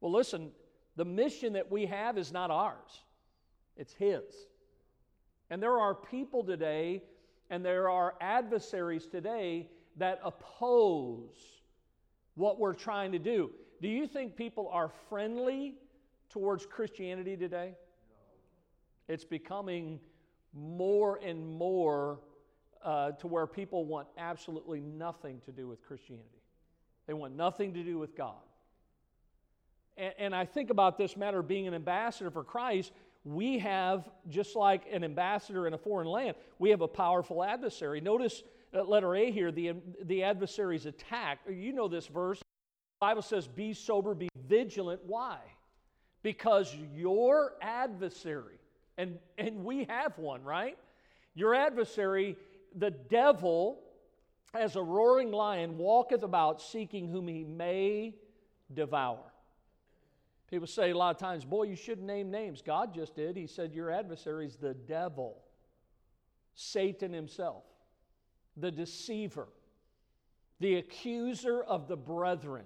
Well, 0.00 0.12
listen, 0.12 0.50
the 0.96 1.04
mission 1.04 1.52
that 1.52 1.70
we 1.70 1.86
have 1.86 2.18
is 2.18 2.32
not 2.32 2.50
ours, 2.50 3.02
it's 3.76 3.92
his. 3.92 4.24
And 5.50 5.62
there 5.62 5.78
are 5.78 5.94
people 5.94 6.42
today 6.42 7.02
and 7.50 7.64
there 7.64 7.88
are 7.88 8.14
adversaries 8.20 9.06
today 9.06 9.68
that 9.96 10.20
oppose 10.24 11.62
what 12.34 12.58
we're 12.58 12.74
trying 12.74 13.12
to 13.12 13.18
do. 13.18 13.50
Do 13.80 13.88
you 13.88 14.06
think 14.06 14.36
people 14.36 14.68
are 14.72 14.90
friendly 15.08 15.74
towards 16.28 16.66
Christianity 16.66 17.36
today? 17.36 17.74
It's 19.08 19.24
becoming 19.24 20.00
more 20.52 21.20
and 21.22 21.46
more 21.46 22.18
uh, 22.82 23.12
to 23.12 23.26
where 23.26 23.46
people 23.46 23.84
want 23.84 24.08
absolutely 24.18 24.80
nothing 24.80 25.40
to 25.44 25.52
do 25.52 25.68
with 25.68 25.82
Christianity. 25.82 26.26
They 27.06 27.14
want 27.14 27.36
nothing 27.36 27.72
to 27.74 27.82
do 27.82 27.98
with 27.98 28.16
God. 28.16 28.34
And, 29.96 30.14
and 30.18 30.34
I 30.34 30.44
think 30.44 30.70
about 30.70 30.98
this 30.98 31.16
matter 31.16 31.40
of 31.40 31.48
being 31.48 31.66
an 31.66 31.74
ambassador 31.74 32.30
for 32.30 32.44
Christ. 32.44 32.92
We 33.24 33.58
have, 33.58 34.08
just 34.28 34.54
like 34.54 34.84
an 34.92 35.02
ambassador 35.02 35.66
in 35.66 35.74
a 35.74 35.78
foreign 35.78 36.08
land, 36.08 36.36
we 36.58 36.70
have 36.70 36.80
a 36.80 36.88
powerful 36.88 37.42
adversary. 37.42 38.00
Notice 38.00 38.42
uh, 38.74 38.84
letter 38.84 39.14
A 39.16 39.30
here, 39.30 39.50
the, 39.50 39.74
the 40.04 40.22
adversary's 40.22 40.86
attack. 40.86 41.40
You 41.48 41.72
know 41.72 41.88
this 41.88 42.06
verse. 42.06 42.38
The 42.38 42.44
Bible 43.00 43.22
says, 43.22 43.48
Be 43.48 43.72
sober, 43.74 44.14
be 44.14 44.28
vigilant. 44.46 45.00
Why? 45.06 45.38
Because 46.22 46.74
your 46.94 47.54
adversary, 47.60 48.58
and, 48.96 49.18
and 49.38 49.64
we 49.64 49.84
have 49.84 50.16
one, 50.18 50.42
right? 50.42 50.78
Your 51.34 51.54
adversary, 51.54 52.36
the 52.74 52.90
devil, 52.90 53.80
as 54.54 54.76
a 54.76 54.82
roaring 54.82 55.30
lion, 55.30 55.78
walketh 55.78 56.22
about 56.22 56.62
seeking 56.62 57.08
whom 57.08 57.28
he 57.28 57.44
may 57.44 58.14
devour. 58.72 59.20
People 60.50 60.66
say 60.66 60.90
a 60.90 60.96
lot 60.96 61.14
of 61.14 61.20
times, 61.20 61.44
boy, 61.44 61.64
you 61.64 61.76
shouldn't 61.76 62.06
name 62.06 62.30
names. 62.30 62.62
God 62.62 62.94
just 62.94 63.16
did. 63.16 63.36
He 63.36 63.46
said, 63.46 63.72
Your 63.72 63.90
adversary 63.90 64.46
is 64.46 64.56
the 64.56 64.74
devil, 64.74 65.42
Satan 66.54 67.12
himself, 67.12 67.64
the 68.56 68.70
deceiver, 68.70 69.48
the 70.60 70.76
accuser 70.76 71.62
of 71.62 71.88
the 71.88 71.96
brethren. 71.96 72.64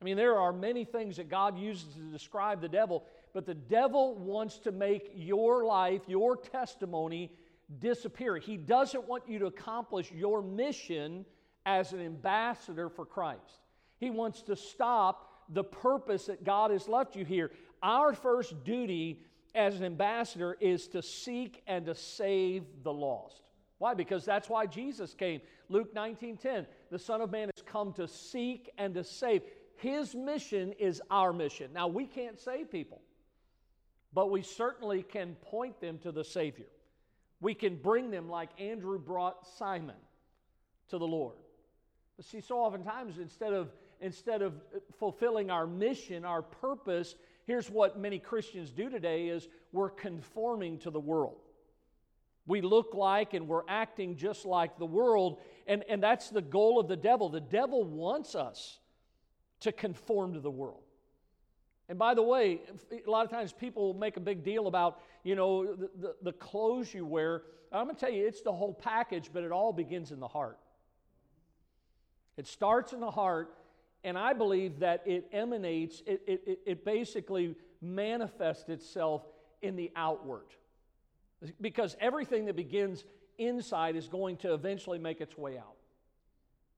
I 0.00 0.04
mean, 0.04 0.16
there 0.16 0.38
are 0.38 0.52
many 0.52 0.84
things 0.84 1.16
that 1.16 1.28
God 1.28 1.58
uses 1.58 1.94
to 1.94 2.00
describe 2.00 2.60
the 2.60 2.68
devil, 2.68 3.04
but 3.34 3.44
the 3.44 3.54
devil 3.54 4.14
wants 4.16 4.58
to 4.60 4.72
make 4.72 5.12
your 5.14 5.64
life, 5.64 6.02
your 6.06 6.36
testimony, 6.36 7.32
disappear. 7.78 8.36
He 8.36 8.56
doesn't 8.56 9.06
want 9.06 9.24
you 9.28 9.38
to 9.40 9.46
accomplish 9.46 10.10
your 10.10 10.42
mission 10.42 11.24
as 11.66 11.92
an 11.92 12.00
ambassador 12.00 12.88
for 12.88 13.04
Christ. 13.04 13.60
He 13.98 14.10
wants 14.10 14.42
to 14.42 14.56
stop 14.56 15.29
the 15.52 15.64
purpose 15.64 16.26
that 16.26 16.44
God 16.44 16.70
has 16.70 16.88
left 16.88 17.16
you 17.16 17.24
here. 17.24 17.50
Our 17.82 18.14
first 18.14 18.64
duty 18.64 19.22
as 19.54 19.76
an 19.76 19.84
ambassador 19.84 20.56
is 20.60 20.88
to 20.88 21.02
seek 21.02 21.62
and 21.66 21.86
to 21.86 21.94
save 21.94 22.64
the 22.82 22.92
lost. 22.92 23.42
Why? 23.78 23.94
Because 23.94 24.24
that's 24.24 24.48
why 24.48 24.66
Jesus 24.66 25.14
came. 25.14 25.40
Luke 25.68 25.94
19:10, 25.94 26.66
the 26.90 26.98
Son 26.98 27.20
of 27.20 27.30
Man 27.30 27.50
has 27.54 27.64
come 27.64 27.92
to 27.94 28.06
seek 28.06 28.70
and 28.78 28.94
to 28.94 29.02
save. 29.02 29.42
His 29.76 30.14
mission 30.14 30.72
is 30.72 31.00
our 31.10 31.32
mission. 31.32 31.72
Now, 31.72 31.88
we 31.88 32.06
can't 32.06 32.38
save 32.38 32.70
people, 32.70 33.00
but 34.12 34.30
we 34.30 34.42
certainly 34.42 35.02
can 35.02 35.34
point 35.36 35.80
them 35.80 35.98
to 36.00 36.12
the 36.12 36.24
Savior. 36.24 36.66
We 37.40 37.54
can 37.54 37.76
bring 37.76 38.10
them 38.10 38.28
like 38.28 38.50
Andrew 38.60 38.98
brought 38.98 39.46
Simon 39.46 39.96
to 40.88 40.98
the 40.98 41.06
Lord. 41.06 41.36
But 42.16 42.26
see, 42.26 42.42
so 42.42 42.58
oftentimes, 42.58 43.16
instead 43.16 43.54
of, 43.54 43.72
instead 44.00 44.42
of 44.42 44.54
fulfilling 44.98 45.50
our 45.50 45.66
mission, 45.66 46.24
our 46.24 46.42
purpose, 46.42 47.14
here's 47.46 47.70
what 47.70 47.98
many 47.98 48.18
Christians 48.18 48.70
do 48.70 48.88
today 48.88 49.28
is 49.28 49.48
we're 49.72 49.90
conforming 49.90 50.78
to 50.78 50.90
the 50.90 51.00
world. 51.00 51.36
We 52.46 52.62
look 52.62 52.94
like 52.94 53.34
and 53.34 53.46
we're 53.46 53.68
acting 53.68 54.16
just 54.16 54.44
like 54.44 54.78
the 54.78 54.86
world, 54.86 55.38
and, 55.66 55.84
and 55.88 56.02
that's 56.02 56.30
the 56.30 56.42
goal 56.42 56.80
of 56.80 56.88
the 56.88 56.96
devil. 56.96 57.28
The 57.28 57.40
devil 57.40 57.84
wants 57.84 58.34
us 58.34 58.78
to 59.60 59.72
conform 59.72 60.32
to 60.34 60.40
the 60.40 60.50
world. 60.50 60.82
And 61.88 61.98
by 61.98 62.14
the 62.14 62.22
way, 62.22 62.60
a 63.06 63.10
lot 63.10 63.24
of 63.24 63.30
times 63.30 63.52
people 63.52 63.94
make 63.94 64.16
a 64.16 64.20
big 64.20 64.42
deal 64.42 64.68
about, 64.68 65.00
you 65.24 65.34
know, 65.34 65.74
the, 65.74 65.90
the, 65.98 66.14
the 66.22 66.32
clothes 66.32 66.94
you 66.94 67.04
wear. 67.04 67.42
I'm 67.72 67.84
going 67.84 67.96
to 67.96 68.00
tell 68.00 68.12
you, 68.12 68.26
it's 68.26 68.42
the 68.42 68.52
whole 68.52 68.72
package, 68.72 69.30
but 69.32 69.42
it 69.42 69.52
all 69.52 69.72
begins 69.72 70.12
in 70.12 70.20
the 70.20 70.28
heart. 70.28 70.58
It 72.36 72.46
starts 72.46 72.92
in 72.92 73.00
the 73.00 73.10
heart, 73.10 73.52
and 74.04 74.18
I 74.18 74.32
believe 74.32 74.80
that 74.80 75.02
it 75.06 75.28
emanates, 75.32 76.02
it, 76.06 76.22
it, 76.26 76.58
it 76.66 76.84
basically 76.84 77.54
manifests 77.82 78.68
itself 78.68 79.26
in 79.62 79.76
the 79.76 79.90
outward. 79.94 80.46
Because 81.60 81.96
everything 82.00 82.46
that 82.46 82.56
begins 82.56 83.04
inside 83.38 83.96
is 83.96 84.08
going 84.08 84.36
to 84.38 84.54
eventually 84.54 84.98
make 84.98 85.20
its 85.20 85.36
way 85.36 85.58
out. 85.58 85.76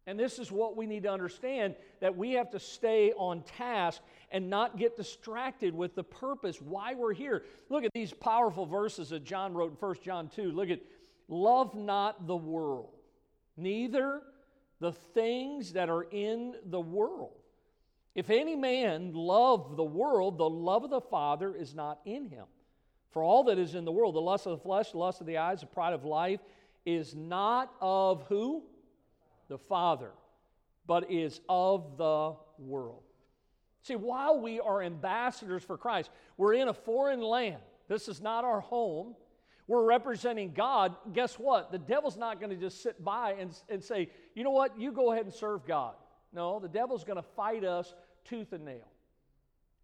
And 0.07 0.19
this 0.19 0.41
is 0.41 0.51
what 0.51 0.77
we 0.77 0.87
need 0.87 1.05
to 1.05 1.13
understand 1.13 1.77
that 2.01 2.17
we 2.17 2.33
have 2.33 2.51
to 2.51 2.59
stay 2.59 3.13
on 3.13 3.43
task 3.43 4.01
and 4.33 4.51
not 4.51 4.77
get 4.77 4.97
distracted 4.97 5.75
with 5.75 5.95
the 5.95 6.03
purpose 6.03 6.61
why 6.61 6.95
we're 6.95 7.13
here. 7.13 7.45
Look 7.69 7.85
at 7.85 7.93
these 7.95 8.13
powerful 8.13 8.67
verses 8.67 9.11
that 9.11 9.25
John 9.25 9.55
wrote 9.55 9.71
in 9.71 9.77
1 9.77 9.97
John 10.03 10.29
2. 10.29 10.51
Look 10.51 10.71
at 10.71 10.81
love 11.29 11.75
not 11.75 12.27
the 12.27 12.37
world, 12.37 12.91
neither 13.57 14.23
the 14.83 14.93
things 14.93 15.73
that 15.73 15.89
are 15.89 16.03
in 16.03 16.55
the 16.67 16.81
world. 16.81 17.39
If 18.15 18.29
any 18.29 18.55
man 18.55 19.15
love 19.15 19.77
the 19.77 19.85
world, 19.85 20.37
the 20.37 20.51
love 20.51 20.85
of 20.85 20.91
the 20.91 21.01
Father 21.01 21.55
is 21.55 21.75
not 21.75 22.01
in 22.05 22.27
him. 22.27 22.45
For 23.13 23.23
all 23.23 23.45
that 23.45 23.59
is 23.59 23.75
in 23.75 23.87
the 23.87 23.93
world, 23.93 24.15
the 24.15 24.21
lust 24.21 24.47
of 24.47 24.59
the 24.59 24.63
flesh, 24.63 24.93
the 24.93 24.99
lust 24.99 25.21
of 25.21 25.27
the 25.27 25.39
eyes, 25.39 25.61
the 25.61 25.67
pride 25.67 25.95
of 25.95 26.05
life, 26.05 26.41
is 26.85 27.15
not 27.15 27.73
of 27.81 28.25
who? 28.29 28.65
the 29.53 29.59
Father, 29.59 30.11
but 30.87 31.11
is 31.11 31.43
of 31.47 31.99
the 31.99 32.35
world. 32.59 33.03
See, 33.83 33.97
while 33.97 34.41
we 34.41 34.61
are 34.61 34.83
ambassadors 34.83 35.63
for 35.63 35.77
Christ, 35.77 36.11
we're 36.39 36.55
in 36.55 36.69
a 36.69 36.73
foreign 36.73 37.21
land. 37.21 37.61
This 37.87 38.09
is 38.09 38.23
not 38.23 38.45
our 38.45 38.61
home. 38.61 39.15
We're 39.67 39.85
representing 39.85 40.53
God. 40.53 40.97
Guess 41.13 41.39
what? 41.39 41.71
The 41.71 41.79
devil's 41.79 42.17
not 42.17 42.41
going 42.41 42.51
to 42.51 42.57
just 42.57 42.83
sit 42.83 43.03
by 43.03 43.33
and, 43.39 43.53
and 43.69 43.83
say, 43.83 44.11
you 44.35 44.45
know 44.45 44.51
what, 44.51 44.79
you 44.79 44.93
go 44.93 45.13
ahead 45.13 45.25
and 45.25 45.35
serve 45.35 45.67
God. 45.67 45.95
No, 46.33 46.59
the 46.59 46.69
devil's 46.69 47.05
going 47.05 47.17
to 47.17 47.29
fight 47.37 47.65
us 47.65 47.95
tooth 48.25 48.53
and 48.53 48.65
nail. 48.65 48.89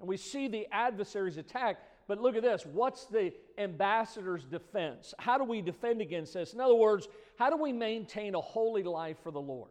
And 0.01 0.09
we 0.09 0.17
see 0.17 0.49
the 0.49 0.67
adversary's 0.73 1.37
attack. 1.37 1.79
But 2.07 2.21
look 2.21 2.37
at 2.37 2.43
this. 2.43 2.65
What's 2.65 3.05
the 3.05 3.33
ambassador's 3.59 4.45
defense? 4.45 5.13
How 5.19 5.37
do 5.37 5.45
we 5.45 5.61
defend 5.61 6.01
against 6.01 6.35
this? 6.35 6.55
In 6.55 6.61
other 6.61 6.75
words, 6.75 7.07
how 7.39 7.51
do 7.51 7.57
we 7.57 7.73
maintain 7.73 8.35
a 8.35 8.41
holy 8.41 8.83
life 8.83 9.19
for 9.23 9.31
the 9.31 9.41
Lord? 9.41 9.71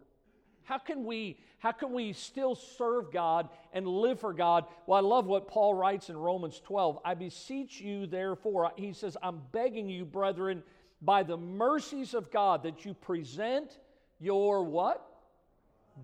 How 0.67 0.77
can 0.77 1.05
we 1.05 1.37
how 1.59 1.71
can 1.71 1.93
we 1.93 2.13
still 2.13 2.55
serve 2.55 3.11
God 3.11 3.49
and 3.73 3.87
live 3.87 4.19
for 4.19 4.33
God? 4.33 4.65
Well, 4.85 4.97
I 4.97 5.01
love 5.01 5.25
what 5.25 5.47
Paul 5.47 5.73
writes 5.73 6.09
in 6.09 6.17
Romans 6.17 6.61
12. 6.65 6.99
I 7.03 7.15
beseech 7.15 7.81
you, 7.81 8.05
therefore, 8.05 8.71
he 8.75 8.93
says, 8.93 9.17
I'm 9.23 9.41
begging 9.51 9.89
you, 9.89 10.05
brethren, 10.05 10.61
by 11.01 11.23
the 11.23 11.37
mercies 11.37 12.13
of 12.13 12.29
God, 12.29 12.63
that 12.63 12.85
you 12.85 12.93
present 12.93 13.79
your 14.19 14.63
what? 14.65 15.03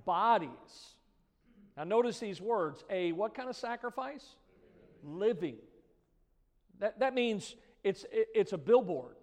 Bodies. 0.05 0.49
Now 1.75 1.83
notice 1.83 2.19
these 2.19 2.39
words. 2.41 2.83
A 2.89 3.11
what 3.11 3.35
kind 3.35 3.49
of 3.49 3.57
sacrifice? 3.57 4.25
Living. 5.03 5.57
That, 6.79 6.99
that 6.99 7.13
means 7.13 7.55
it's, 7.83 8.05
it's 8.11 8.53
a 8.53 8.57
billboard, 8.57 9.17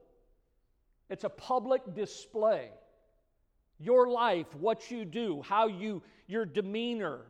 it's 1.08 1.24
a 1.24 1.30
public 1.30 1.94
display. 1.94 2.68
Your 3.80 4.08
life, 4.08 4.54
what 4.54 4.90
you 4.90 5.04
do, 5.04 5.42
how 5.42 5.66
you, 5.66 6.02
your 6.26 6.44
demeanor, 6.44 7.20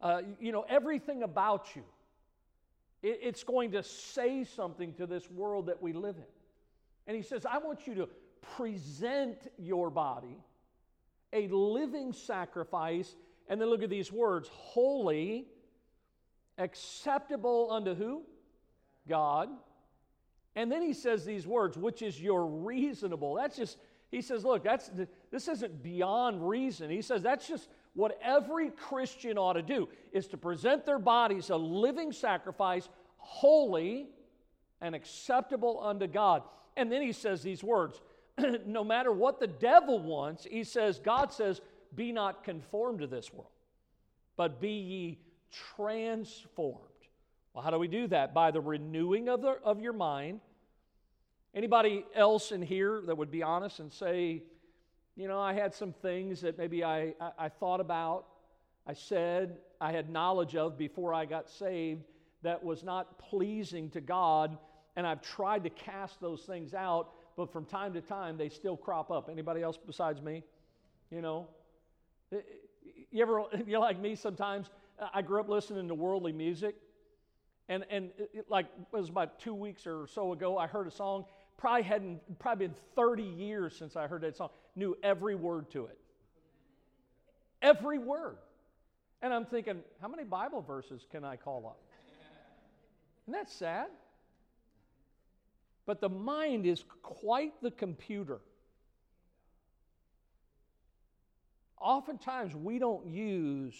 uh, 0.00 0.22
you 0.40 0.52
know, 0.52 0.64
everything 0.68 1.22
about 1.22 1.76
you. 1.76 1.84
It, 3.02 3.20
it's 3.22 3.44
going 3.44 3.72
to 3.72 3.82
say 3.82 4.44
something 4.44 4.94
to 4.94 5.06
this 5.06 5.30
world 5.30 5.66
that 5.66 5.82
we 5.82 5.92
live 5.92 6.16
in. 6.16 6.24
And 7.06 7.16
he 7.16 7.22
says, 7.22 7.46
I 7.46 7.58
want 7.58 7.86
you 7.86 7.94
to 7.96 8.08
present 8.56 9.38
your 9.58 9.90
body 9.90 10.38
a 11.32 11.46
living 11.48 12.12
sacrifice. 12.12 13.14
And 13.48 13.60
then 13.60 13.68
look 13.68 13.82
at 13.82 13.90
these 13.90 14.10
words 14.10 14.48
holy, 14.52 15.46
acceptable 16.56 17.68
unto 17.70 17.94
who? 17.94 18.22
God, 19.06 19.48
and 20.58 20.72
then 20.72 20.82
he 20.82 20.92
says 20.92 21.24
these 21.24 21.46
words, 21.46 21.78
which 21.78 22.02
is 22.02 22.20
your 22.20 22.44
reasonable. 22.44 23.34
That's 23.34 23.56
just, 23.56 23.78
he 24.10 24.22
says, 24.22 24.44
look, 24.44 24.64
that's, 24.64 24.90
this 25.30 25.48
isn't 25.48 25.82
beyond 25.82 26.48
reason. 26.48 26.90
He 26.90 27.02
says 27.02 27.22
that's 27.22 27.46
just 27.46 27.68
what 27.94 28.18
every 28.22 28.70
Christian 28.70 29.36
ought 29.36 29.54
to 29.54 29.62
do 29.62 29.88
is 30.12 30.26
to 30.28 30.36
present 30.36 30.86
their 30.86 30.98
bodies 30.98 31.50
a 31.50 31.56
living 31.56 32.12
sacrifice, 32.12 32.88
holy 33.18 34.06
and 34.80 34.94
acceptable 34.94 35.80
unto 35.82 36.06
God. 36.06 36.42
And 36.76 36.90
then 36.90 37.02
he 37.02 37.12
says 37.12 37.42
these 37.42 37.62
words 37.62 38.00
no 38.66 38.84
matter 38.84 39.12
what 39.12 39.40
the 39.40 39.46
devil 39.46 40.00
wants, 40.00 40.46
he 40.48 40.64
says, 40.64 40.98
God 40.98 41.32
says, 41.32 41.60
be 41.94 42.12
not 42.12 42.44
conformed 42.44 43.00
to 43.00 43.06
this 43.06 43.32
world, 43.32 43.50
but 44.36 44.60
be 44.60 44.70
ye 44.70 45.18
transformed. 45.76 46.84
Well, 47.52 47.64
how 47.64 47.70
do 47.70 47.78
we 47.78 47.88
do 47.88 48.06
that? 48.08 48.32
By 48.32 48.52
the 48.52 48.60
renewing 48.60 49.28
of, 49.28 49.42
the, 49.42 49.58
of 49.64 49.80
your 49.80 49.92
mind 49.92 50.40
Anybody 51.54 52.04
else 52.14 52.52
in 52.52 52.62
here 52.62 53.02
that 53.06 53.16
would 53.16 53.30
be 53.30 53.42
honest 53.42 53.80
and 53.80 53.92
say, 53.92 54.42
you 55.16 55.26
know, 55.26 55.40
I 55.40 55.52
had 55.52 55.74
some 55.74 55.92
things 55.92 56.40
that 56.42 56.58
maybe 56.58 56.84
I, 56.84 57.14
I, 57.20 57.30
I 57.38 57.48
thought 57.48 57.80
about, 57.80 58.26
I 58.86 58.92
said, 58.92 59.58
I 59.80 59.92
had 59.92 60.10
knowledge 60.10 60.54
of 60.56 60.78
before 60.78 61.12
I 61.12 61.24
got 61.24 61.50
saved 61.50 62.04
that 62.42 62.62
was 62.62 62.84
not 62.84 63.18
pleasing 63.18 63.90
to 63.90 64.00
God, 64.00 64.56
and 64.96 65.06
I've 65.06 65.22
tried 65.22 65.64
to 65.64 65.70
cast 65.70 66.20
those 66.20 66.42
things 66.42 66.72
out, 66.74 67.10
but 67.36 67.52
from 67.52 67.64
time 67.64 67.92
to 67.94 68.00
time 68.00 68.36
they 68.36 68.48
still 68.48 68.76
crop 68.76 69.10
up. 69.10 69.28
Anybody 69.28 69.62
else 69.62 69.78
besides 69.84 70.22
me? 70.22 70.44
You 71.10 71.22
know? 71.22 71.48
You 72.30 73.22
ever, 73.22 73.42
you're 73.66 73.80
like 73.80 73.98
me 74.00 74.14
sometimes, 74.14 74.70
I 75.12 75.22
grew 75.22 75.40
up 75.40 75.48
listening 75.48 75.88
to 75.88 75.94
worldly 75.94 76.32
music, 76.32 76.76
and, 77.68 77.84
and 77.90 78.10
it, 78.18 78.46
like 78.48 78.66
it 78.66 78.96
was 78.96 79.08
about 79.08 79.40
two 79.40 79.54
weeks 79.54 79.86
or 79.86 80.06
so 80.06 80.32
ago, 80.32 80.56
I 80.58 80.66
heard 80.66 80.86
a 80.86 80.90
song, 80.90 81.24
probably 81.58 81.82
hadn't, 81.82 82.38
probably 82.38 82.68
been 82.68 82.76
30 82.96 83.22
years 83.22 83.76
since 83.76 83.96
I 83.96 84.06
heard 84.06 84.22
that 84.22 84.36
song, 84.36 84.48
knew 84.74 84.96
every 85.02 85.34
word 85.34 85.70
to 85.72 85.86
it. 85.86 85.98
Every 87.60 87.98
word. 87.98 88.38
And 89.20 89.34
I'm 89.34 89.44
thinking, 89.44 89.80
how 90.00 90.08
many 90.08 90.24
Bible 90.24 90.62
verses 90.62 91.04
can 91.10 91.24
I 91.24 91.36
call 91.36 91.66
up? 91.66 91.80
Isn't 93.26 93.32
that 93.32 93.50
sad? 93.50 93.88
But 95.84 96.00
the 96.00 96.08
mind 96.08 96.64
is 96.64 96.84
quite 97.02 97.52
the 97.60 97.72
computer. 97.72 98.38
Oftentimes, 101.80 102.54
we 102.54 102.78
don't 102.78 103.06
use 103.06 103.74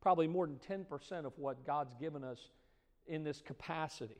probably 0.00 0.26
more 0.26 0.46
than 0.46 0.58
10% 0.68 1.26
of 1.26 1.32
what 1.36 1.66
God's 1.66 1.94
given 1.94 2.24
us 2.24 2.38
in 3.06 3.24
this 3.24 3.40
capacity. 3.40 4.16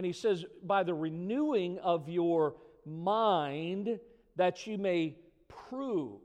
And 0.00 0.06
he 0.06 0.14
says, 0.14 0.46
by 0.62 0.82
the 0.82 0.94
renewing 0.94 1.78
of 1.80 2.08
your 2.08 2.54
mind, 2.86 4.00
that 4.36 4.66
you 4.66 4.78
may 4.78 5.18
prove 5.46 6.22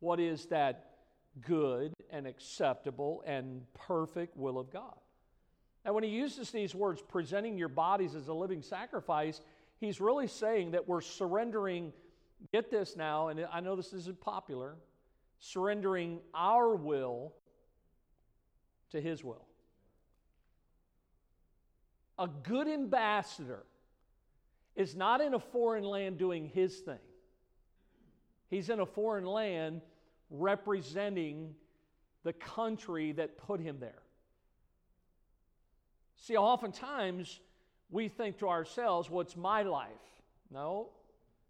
what 0.00 0.18
is 0.18 0.46
that 0.46 0.94
good 1.42 1.92
and 2.10 2.26
acceptable 2.26 3.22
and 3.26 3.60
perfect 3.74 4.38
will 4.38 4.58
of 4.58 4.70
God. 4.70 4.94
Now, 5.84 5.92
when 5.92 6.02
he 6.02 6.08
uses 6.08 6.50
these 6.50 6.74
words, 6.74 7.02
presenting 7.06 7.58
your 7.58 7.68
bodies 7.68 8.14
as 8.14 8.28
a 8.28 8.32
living 8.32 8.62
sacrifice, 8.62 9.42
he's 9.76 10.00
really 10.00 10.26
saying 10.26 10.70
that 10.70 10.88
we're 10.88 11.02
surrendering, 11.02 11.92
get 12.54 12.70
this 12.70 12.96
now, 12.96 13.28
and 13.28 13.46
I 13.52 13.60
know 13.60 13.76
this 13.76 13.92
isn't 13.92 14.18
popular, 14.18 14.76
surrendering 15.40 16.20
our 16.32 16.74
will 16.74 17.34
to 18.92 18.98
his 18.98 19.22
will. 19.22 19.47
A 22.18 22.26
good 22.26 22.68
ambassador 22.68 23.64
is 24.74 24.96
not 24.96 25.20
in 25.20 25.34
a 25.34 25.38
foreign 25.38 25.84
land 25.84 26.18
doing 26.18 26.46
his 26.46 26.78
thing. 26.78 26.98
He's 28.48 28.70
in 28.70 28.80
a 28.80 28.86
foreign 28.86 29.26
land 29.26 29.82
representing 30.30 31.54
the 32.24 32.32
country 32.32 33.12
that 33.12 33.38
put 33.38 33.60
him 33.60 33.78
there. 33.80 34.02
See, 36.16 36.36
oftentimes 36.36 37.40
we 37.90 38.08
think 38.08 38.38
to 38.38 38.48
ourselves, 38.48 39.08
what's 39.08 39.36
my 39.36 39.62
life? 39.62 39.88
No, 40.50 40.90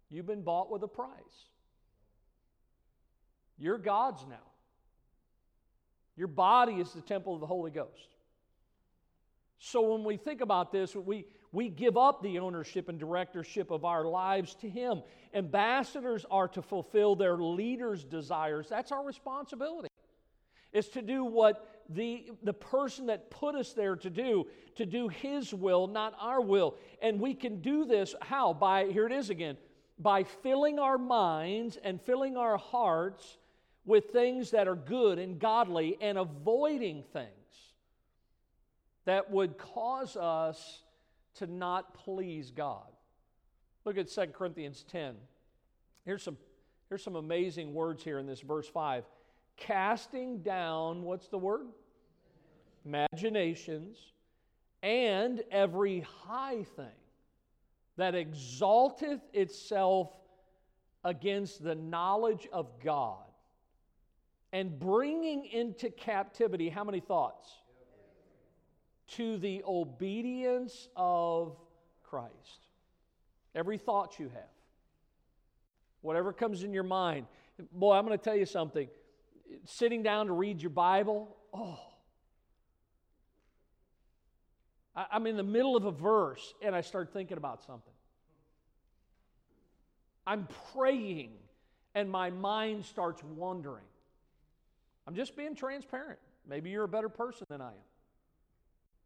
you've 0.09 0.27
been 0.27 0.43
bought 0.43 0.71
with 0.71 0.83
a 0.83 0.87
price. 0.87 1.49
You're 3.57 3.77
God's 3.77 4.25
now. 4.29 4.35
Your 6.15 6.27
body 6.27 6.73
is 6.73 6.91
the 6.91 7.01
temple 7.01 7.33
of 7.33 7.39
the 7.39 7.47
Holy 7.47 7.71
Ghost. 7.71 8.15
So 9.59 9.81
when 9.81 10.05
we 10.05 10.15
think 10.15 10.39
about 10.39 10.71
this, 10.71 10.95
we, 10.95 11.25
we 11.51 11.67
give 11.67 11.97
up 11.97 12.23
the 12.23 12.39
ownership 12.39 12.87
and 12.87 12.97
directorship 12.97 13.71
of 13.71 13.83
our 13.83 14.05
lives 14.05 14.55
to 14.55 14.69
Him. 14.69 15.03
Ambassadors 15.33 16.25
are 16.31 16.47
to 16.49 16.61
fulfill 16.61 17.15
their 17.15 17.35
leaders' 17.35 18.05
desires. 18.05 18.67
That's 18.69 18.93
our 18.93 19.05
responsibility. 19.05 19.89
Is 20.71 20.87
to 20.89 21.01
do 21.01 21.25
what 21.25 21.83
the, 21.89 22.31
the 22.43 22.53
person 22.53 23.07
that 23.07 23.29
put 23.29 23.55
us 23.55 23.73
there 23.73 23.97
to 23.97 24.09
do, 24.09 24.47
to 24.75 24.85
do 24.85 25.09
His 25.09 25.53
will, 25.53 25.87
not 25.87 26.15
our 26.21 26.39
will. 26.39 26.77
And 27.01 27.19
we 27.19 27.33
can 27.33 27.59
do 27.59 27.83
this 27.83 28.15
how? 28.21 28.53
By, 28.53 28.85
here 28.85 29.07
it 29.07 29.11
is 29.11 29.29
again, 29.29 29.57
by 29.97 30.23
filling 30.23 30.79
our 30.79 30.97
minds 30.97 31.77
and 31.83 32.01
filling 32.01 32.37
our 32.37 32.57
hearts 32.57 33.37
with 33.85 34.11
things 34.11 34.51
that 34.51 34.69
are 34.69 34.75
good 34.75 35.19
and 35.19 35.37
godly 35.37 35.97
and 35.99 36.17
avoiding 36.17 37.03
things 37.11 37.38
that 39.09 39.31
would 39.31 39.57
cause 39.57 40.15
us 40.15 40.83
to 41.33 41.47
not 41.47 41.95
please 41.95 42.51
God. 42.51 42.85
Look 43.83 43.97
at 43.97 44.07
2 44.07 44.27
Corinthians 44.27 44.85
10. 44.87 45.15
Here's 46.05 46.21
some, 46.21 46.37
here's 46.89 47.03
some 47.03 47.15
amazing 47.15 47.73
words 47.73 48.03
here 48.03 48.19
in 48.19 48.27
this 48.27 48.41
verse 48.41 48.67
5. 48.67 49.05
Casting 49.57 50.43
down, 50.43 51.01
what's 51.01 51.27
the 51.27 51.39
word? 51.39 51.65
Imaginations, 52.85 53.97
and 54.83 55.41
every 55.49 56.01
high 56.01 56.63
thing 56.75 56.85
that 57.97 58.13
exalteth 58.13 59.21
itself 59.33 60.11
against 61.03 61.63
the 61.63 61.73
knowledge 61.73 62.47
of 62.53 62.67
God, 62.83 63.25
and 64.53 64.79
bringing 64.79 65.45
into 65.45 65.89
captivity 65.89 66.69
how 66.69 66.83
many 66.83 66.99
thoughts? 66.99 67.49
To 69.11 69.37
the 69.37 69.63
obedience 69.67 70.87
of 70.95 71.57
Christ. 72.03 72.67
Every 73.55 73.77
thought 73.77 74.19
you 74.19 74.29
have, 74.29 74.43
whatever 76.01 76.33
comes 76.33 76.63
in 76.63 76.73
your 76.73 76.83
mind. 76.83 77.25
Boy, 77.71 77.95
I'm 77.95 78.05
going 78.05 78.17
to 78.17 78.23
tell 78.23 78.35
you 78.35 78.45
something. 78.45 78.87
Sitting 79.65 80.03
down 80.03 80.27
to 80.27 80.33
read 80.33 80.61
your 80.61 80.69
Bible, 80.69 81.35
oh, 81.53 81.79
I'm 84.95 85.27
in 85.27 85.37
the 85.37 85.43
middle 85.43 85.75
of 85.75 85.85
a 85.85 85.91
verse 85.91 86.53
and 86.61 86.75
I 86.75 86.81
start 86.81 87.13
thinking 87.13 87.37
about 87.37 87.63
something. 87.63 87.93
I'm 90.27 90.47
praying 90.73 91.31
and 91.95 92.09
my 92.09 92.29
mind 92.29 92.85
starts 92.85 93.23
wandering. 93.23 93.85
I'm 95.07 95.15
just 95.15 95.35
being 95.35 95.55
transparent. 95.55 96.19
Maybe 96.47 96.69
you're 96.69 96.83
a 96.83 96.89
better 96.89 97.09
person 97.09 97.47
than 97.49 97.61
I 97.61 97.69
am. 97.69 97.88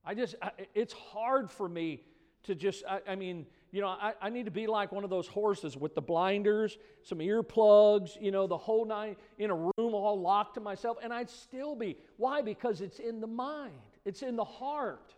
I 0.05 0.13
just, 0.13 0.35
I, 0.41 0.51
it's 0.73 0.93
hard 0.93 1.49
for 1.49 1.67
me 1.67 2.01
to 2.43 2.55
just, 2.55 2.83
I, 2.87 2.99
I 3.07 3.15
mean, 3.15 3.45
you 3.71 3.81
know, 3.81 3.87
I, 3.87 4.13
I, 4.21 4.29
need 4.29 4.45
to 4.45 4.51
be 4.51 4.67
like 4.67 4.91
one 4.91 5.03
of 5.03 5.09
those 5.09 5.27
horses 5.27 5.77
with 5.77 5.95
the 5.95 6.01
blinders, 6.01 6.77
some 7.01 7.19
earplugs, 7.19 8.21
you 8.21 8.31
know, 8.31 8.45
the 8.45 8.57
whole 8.57 8.85
night 8.85 9.17
in 9.39 9.49
a 9.49 9.55
room 9.55 9.71
all 9.77 10.19
locked 10.19 10.55
to 10.55 10.61
myself, 10.61 10.97
and 11.01 11.13
I'd 11.13 11.29
still 11.29 11.75
be. 11.75 11.97
Why? 12.17 12.41
Because 12.41 12.81
it's 12.81 12.99
in 12.99 13.21
the 13.21 13.27
mind, 13.27 13.73
it's 14.05 14.21
in 14.21 14.35
the 14.35 14.43
heart. 14.43 15.13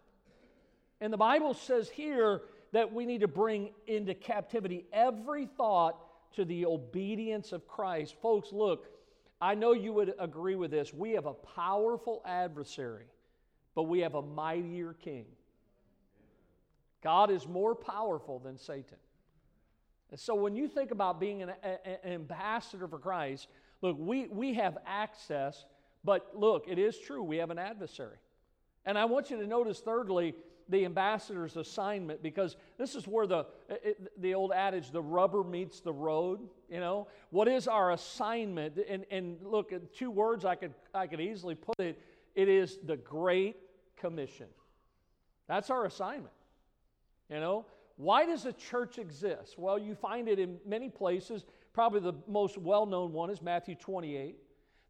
And 1.02 1.12
the 1.12 1.18
Bible 1.18 1.54
says 1.54 1.90
here 1.90 2.44
that 2.72 2.94
we 2.94 3.06
need 3.06 3.22
to 3.22 3.28
bring 3.28 3.72
into 3.88 4.14
captivity 4.14 4.86
every 4.94 5.48
thought 5.48 6.00
to 6.36 6.46
the 6.46 6.66
obedience 6.66 7.52
of 7.52 7.68
Christ. 7.68 8.16
Folks, 8.22 8.52
look, 8.52 8.88
I 9.42 9.56
know 9.56 9.74
you 9.74 9.92
would 9.94 10.14
agree 10.20 10.56
with 10.56 10.72
this. 10.72 10.94
We 10.94 11.12
have 11.12 11.26
a 11.26 11.34
powerful 11.34 12.22
adversary 12.26 13.06
but 13.76 13.84
we 13.84 14.00
have 14.00 14.16
a 14.16 14.22
mightier 14.22 14.94
king. 14.94 15.26
God 17.04 17.30
is 17.30 17.48
more 17.48 17.76
powerful 17.76 18.40
than 18.40 18.58
Satan. 18.58 18.98
And 20.10 20.20
so 20.20 20.34
when 20.34 20.56
you 20.56 20.68
think 20.68 20.92
about 20.92 21.20
being 21.20 21.44
an, 21.44 21.52
a, 21.64 22.06
an 22.06 22.14
ambassador 22.14 22.88
for 22.88 22.98
Christ, 22.98 23.48
look, 23.82 23.98
we, 24.00 24.28
we 24.28 24.54
have 24.56 24.78
access, 24.88 25.66
but 26.04 26.32
look, 26.34 26.66
it 26.68 26.80
is 26.80 26.98
true, 26.98 27.22
we 27.22 27.38
have 27.38 27.52
an 27.52 27.60
adversary. 27.60 28.18
And 28.86 28.98
I 28.98 29.06
want 29.06 29.30
you 29.30 29.38
to 29.38 29.48
notice, 29.48 29.80
thirdly, 29.80 30.36
the 30.70 30.86
ambassador's 30.86 31.58
assignment 31.58 32.24
because 32.24 32.58
this 32.78 32.96
is 32.96 33.08
where 33.08 33.28
the 33.28 33.46
it, 33.70 34.20
the 34.20 34.34
old 34.34 34.52
adage 34.52 34.90
the 34.90 35.02
rubber 35.02 35.44
meets 35.44 35.80
the 35.80 35.94
road 35.94 36.40
you 36.70 36.80
know 36.80 37.08
what 37.30 37.48
is 37.48 37.68
our 37.68 37.92
assignment 37.92 38.76
and 38.90 39.06
and 39.12 39.38
look 39.44 39.72
two 39.94 40.10
words 40.10 40.44
i 40.44 40.56
could 40.56 40.74
i 40.94 41.06
could 41.06 41.22
easily 41.22 41.54
put 41.54 41.80
it 41.80 42.02
it 42.34 42.50
is 42.50 42.80
the 42.84 42.98
great 42.98 43.56
commission. 43.98 44.48
That's 45.48 45.70
our 45.70 45.86
assignment. 45.86 46.34
You 47.30 47.40
know, 47.40 47.66
why 47.98 48.26
does 48.26 48.46
a 48.46 48.54
church 48.54 48.98
exist? 48.98 49.58
Well, 49.58 49.80
you 49.80 49.96
find 49.96 50.28
it 50.28 50.40
in 50.40 50.58
many 50.66 50.90
places. 50.90 51.46
Probably 51.74 52.00
the 52.00 52.14
most 52.28 52.58
well 52.58 52.86
known 52.86 53.14
one 53.14 53.30
is 53.30 53.42
Matthew 53.42 53.76
28. 53.76 54.38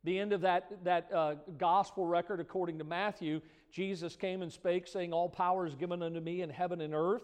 The 0.04 0.20
end 0.20 0.34
of 0.34 0.42
that, 0.42 0.84
that 0.84 1.12
uh, 1.12 1.36
gospel 1.58 2.06
record, 2.06 2.40
according 2.40 2.78
to 2.78 2.84
Matthew, 2.84 3.42
Jesus 3.72 4.16
came 4.16 4.42
and 4.42 4.52
spake, 4.52 4.88
saying, 4.88 5.14
All 5.14 5.30
power 5.30 5.66
is 5.66 5.76
given 5.76 6.04
unto 6.04 6.20
me 6.20 6.42
in 6.42 6.50
heaven 6.50 6.82
and 6.82 6.94
earth. 6.94 7.24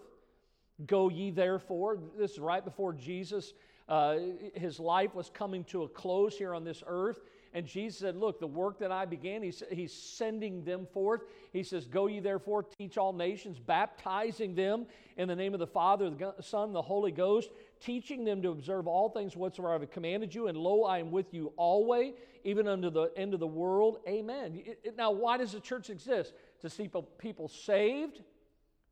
Go 0.88 1.10
ye 1.10 1.30
therefore. 1.30 2.00
This 2.18 2.32
is 2.32 2.40
right 2.40 2.64
before 2.64 2.94
Jesus, 2.94 3.54
uh, 3.88 4.18
his 4.56 4.80
life 4.80 5.14
was 5.14 5.30
coming 5.30 5.64
to 5.66 5.84
a 5.84 5.88
close 5.88 6.38
here 6.38 6.54
on 6.56 6.64
this 6.64 6.84
earth. 6.88 7.20
And 7.54 7.66
Jesus 7.66 8.00
said, 8.00 8.16
Look, 8.16 8.40
the 8.40 8.48
work 8.48 8.80
that 8.80 8.92
I 8.92 9.06
began, 9.06 9.44
he's, 9.44 9.62
he's 9.70 9.92
sending 9.92 10.64
them 10.64 10.88
forth. 10.94 11.22
He 11.52 11.64
says, 11.64 11.86
Go 11.86 12.08
ye 12.08 12.20
therefore, 12.20 12.64
teach 12.64 12.98
all 12.98 13.12
nations, 13.12 13.60
baptizing 13.60 14.56
them 14.56 14.86
in 15.18 15.28
the 15.28 15.36
name 15.36 15.54
of 15.54 15.60
the 15.60 15.68
Father, 15.68 16.10
the 16.10 16.34
Son, 16.40 16.72
the 16.72 16.82
Holy 16.82 17.12
Ghost, 17.12 17.50
teaching 17.82 18.24
them 18.24 18.42
to 18.42 18.50
observe 18.50 18.88
all 18.88 19.10
things 19.10 19.36
whatsoever 19.36 19.76
I 19.76 19.80
have 19.80 19.92
commanded 19.92 20.34
you. 20.34 20.48
And 20.48 20.58
lo, 20.58 20.84
I 20.84 21.00
am 21.00 21.12
with 21.12 21.34
you 21.34 21.52
always, 21.58 22.14
even 22.46 22.70
unto 22.70 22.90
the 22.90 23.12
end 23.18 23.34
of 23.34 23.42
the 23.42 23.48
world. 23.48 23.98
Amen. 24.08 24.64
Now, 24.98 25.12
why 25.12 25.38
does 25.38 25.52
the 25.52 25.60
church 25.60 25.90
exist? 25.90 26.34
To 26.62 26.70
see 26.70 26.90
people 27.18 27.50
saved, 27.50 28.22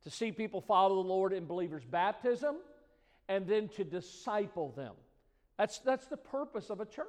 to 0.02 0.10
see 0.10 0.32
people 0.32 0.60
follow 0.60 1.02
the 1.02 1.08
Lord 1.08 1.32
in 1.32 1.46
believers' 1.46 1.84
baptism, 1.84 2.56
and 3.26 3.46
then 3.46 3.68
to 3.70 3.84
disciple 3.84 4.72
them. 4.76 4.92
That's, 5.56 5.78
that's 5.78 6.06
the 6.06 6.16
purpose 6.18 6.68
of 6.68 6.80
a 6.80 6.86
church. 6.86 7.06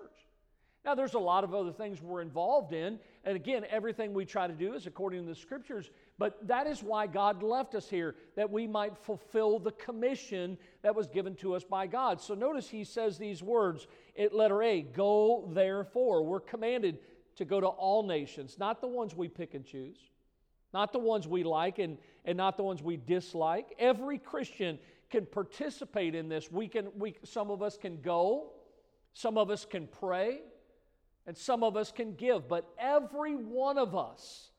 Now, 0.84 0.96
there's 0.96 1.14
a 1.14 1.20
lot 1.20 1.44
of 1.44 1.54
other 1.54 1.72
things 1.72 2.02
we're 2.02 2.22
involved 2.22 2.74
in, 2.74 2.98
and 3.24 3.36
again, 3.36 3.66
everything 3.70 4.14
we 4.14 4.26
try 4.26 4.48
to 4.48 4.54
do 4.54 4.74
is 4.74 4.88
according 4.88 5.22
to 5.22 5.30
the 5.30 5.36
scriptures, 5.36 5.92
but 6.18 6.48
that 6.48 6.66
is 6.66 6.82
why 6.82 7.06
God 7.06 7.44
left 7.44 7.76
us 7.76 7.88
here, 7.88 8.16
that 8.36 8.50
we 8.50 8.66
might 8.66 8.98
fulfill 8.98 9.60
the 9.60 9.74
commission 9.74 10.58
that 10.82 10.96
was 10.96 11.08
given 11.08 11.36
to 11.36 11.54
us 11.54 11.64
by 11.64 11.86
God. 11.86 12.20
So 12.20 12.34
notice 12.34 12.68
he 12.68 12.84
says 12.84 13.20
these 13.20 13.44
words 13.44 13.86
at 14.18 14.34
letter 14.34 14.64
A 14.64 14.82
go 14.82 15.48
therefore. 15.54 16.24
We're 16.24 16.40
commanded 16.40 16.98
to 17.36 17.46
go 17.46 17.62
to 17.62 17.68
all 17.68 18.02
nations, 18.02 18.58
not 18.58 18.82
the 18.82 18.88
ones 18.88 19.16
we 19.16 19.28
pick 19.28 19.54
and 19.54 19.64
choose, 19.64 19.98
not 20.74 20.94
the 20.94 21.00
ones 21.00 21.28
we 21.28 21.44
like 21.44 21.78
and, 21.78 22.00
and 22.26 22.36
not 22.36 22.58
the 22.58 22.64
ones 22.64 22.82
we 22.82 22.98
dislike. 22.98 23.76
Every 23.78 24.18
Christian 24.18 24.80
can 25.12 25.28
participate 25.28 26.16
in 26.16 26.28
this. 26.28 26.52
We 26.52 26.68
can, 26.68 26.88
we, 26.98 27.18
some 27.24 27.52
of 27.52 27.62
us 27.62 27.78
can 27.78 28.02
go, 28.02 28.54
some 29.14 29.38
of 29.38 29.52
us 29.52 29.64
can 29.64 29.88
pray, 29.88 30.40
and 31.28 31.38
some 31.38 31.64
of 31.64 31.78
us 31.78 31.92
can 31.92 32.16
give, 32.16 32.48
but 32.48 32.68
every 32.80 33.36
one 33.36 33.78
of 33.78 33.96
us 33.96 34.52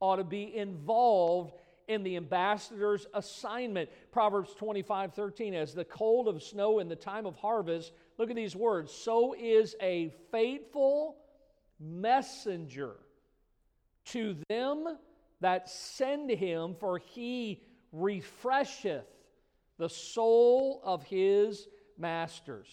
ought 0.00 0.16
to 0.16 0.24
be 0.24 0.54
involved 0.54 1.52
in 1.88 2.02
the 2.04 2.16
ambassador's 2.16 3.06
assignment. 3.14 3.90
Proverbs 4.12 4.54
25 4.54 5.12
13, 5.14 5.54
as 5.54 5.74
the 5.74 5.84
cold 5.84 6.28
of 6.28 6.42
snow 6.42 6.78
in 6.78 6.88
the 6.88 6.96
time 6.96 7.26
of 7.26 7.36
harvest, 7.36 7.92
look 8.18 8.30
at 8.30 8.36
these 8.36 8.54
words, 8.54 8.92
so 8.92 9.34
is 9.34 9.74
a 9.82 10.14
faithful 10.30 11.16
messenger 11.80 12.96
to 14.06 14.36
them 14.48 14.98
that 15.40 15.68
send 15.68 16.30
him, 16.30 16.74
for 16.78 16.98
he 16.98 17.62
refresheth 17.92 19.06
the 19.78 19.88
soul 19.88 20.80
of 20.84 21.02
his 21.02 21.66
masters. 21.98 22.68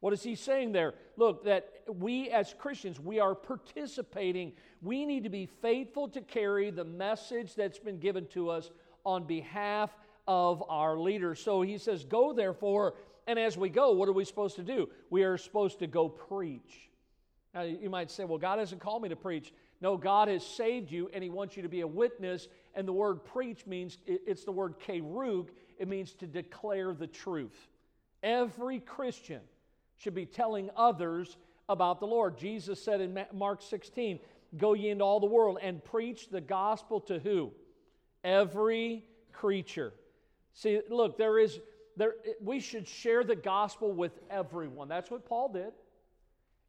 What 0.00 0.12
is 0.12 0.22
he 0.22 0.34
saying 0.34 0.72
there? 0.72 0.94
Look, 1.16 1.44
that 1.44 1.70
we 1.88 2.30
as 2.30 2.54
Christians, 2.58 3.00
we 3.00 3.18
are 3.18 3.34
participating. 3.34 4.52
We 4.82 5.06
need 5.06 5.24
to 5.24 5.30
be 5.30 5.46
faithful 5.46 6.08
to 6.08 6.20
carry 6.20 6.70
the 6.70 6.84
message 6.84 7.54
that's 7.54 7.78
been 7.78 7.98
given 7.98 8.26
to 8.28 8.50
us 8.50 8.70
on 9.04 9.24
behalf 9.24 9.90
of 10.26 10.62
our 10.68 10.98
leaders. 10.98 11.40
So 11.40 11.62
he 11.62 11.78
says, 11.78 12.04
Go 12.04 12.32
therefore, 12.32 12.94
and 13.26 13.38
as 13.38 13.56
we 13.56 13.68
go, 13.68 13.92
what 13.92 14.08
are 14.08 14.12
we 14.12 14.24
supposed 14.24 14.56
to 14.56 14.62
do? 14.62 14.88
We 15.10 15.24
are 15.24 15.38
supposed 15.38 15.78
to 15.78 15.86
go 15.86 16.08
preach. 16.08 16.90
Now, 17.54 17.62
you 17.62 17.88
might 17.88 18.10
say, 18.10 18.24
Well, 18.24 18.38
God 18.38 18.58
hasn't 18.58 18.80
called 18.80 19.02
me 19.02 19.08
to 19.08 19.16
preach. 19.16 19.52
No, 19.80 19.96
God 19.96 20.28
has 20.28 20.44
saved 20.44 20.90
you, 20.90 21.10
and 21.12 21.22
He 21.22 21.30
wants 21.30 21.56
you 21.56 21.62
to 21.62 21.68
be 21.68 21.80
a 21.80 21.86
witness. 21.86 22.48
And 22.74 22.86
the 22.86 22.92
word 22.92 23.24
preach 23.24 23.66
means 23.66 23.98
it's 24.06 24.44
the 24.44 24.52
word 24.52 24.74
kerug, 24.78 25.48
it 25.78 25.88
means 25.88 26.12
to 26.14 26.26
declare 26.26 26.92
the 26.92 27.06
truth. 27.06 27.68
Every 28.22 28.80
Christian 28.80 29.40
should 29.96 30.14
be 30.14 30.26
telling 30.26 30.70
others 30.76 31.36
about 31.68 32.00
the 32.00 32.06
Lord. 32.06 32.36
Jesus 32.38 32.82
said 32.82 33.00
in 33.00 33.18
Mark 33.32 33.62
16, 33.62 34.18
Go 34.56 34.74
ye 34.74 34.90
into 34.90 35.04
all 35.04 35.20
the 35.20 35.26
world 35.26 35.58
and 35.60 35.84
preach 35.84 36.28
the 36.28 36.40
gospel 36.40 37.00
to 37.02 37.18
who? 37.18 37.52
Every 38.22 39.04
creature. 39.32 39.92
See, 40.54 40.80
look, 40.88 41.18
there 41.18 41.38
is 41.38 41.60
there 41.96 42.14
we 42.40 42.60
should 42.60 42.86
share 42.86 43.24
the 43.24 43.36
gospel 43.36 43.92
with 43.92 44.12
everyone. 44.30 44.88
That's 44.88 45.10
what 45.10 45.24
Paul 45.26 45.52
did. 45.52 45.72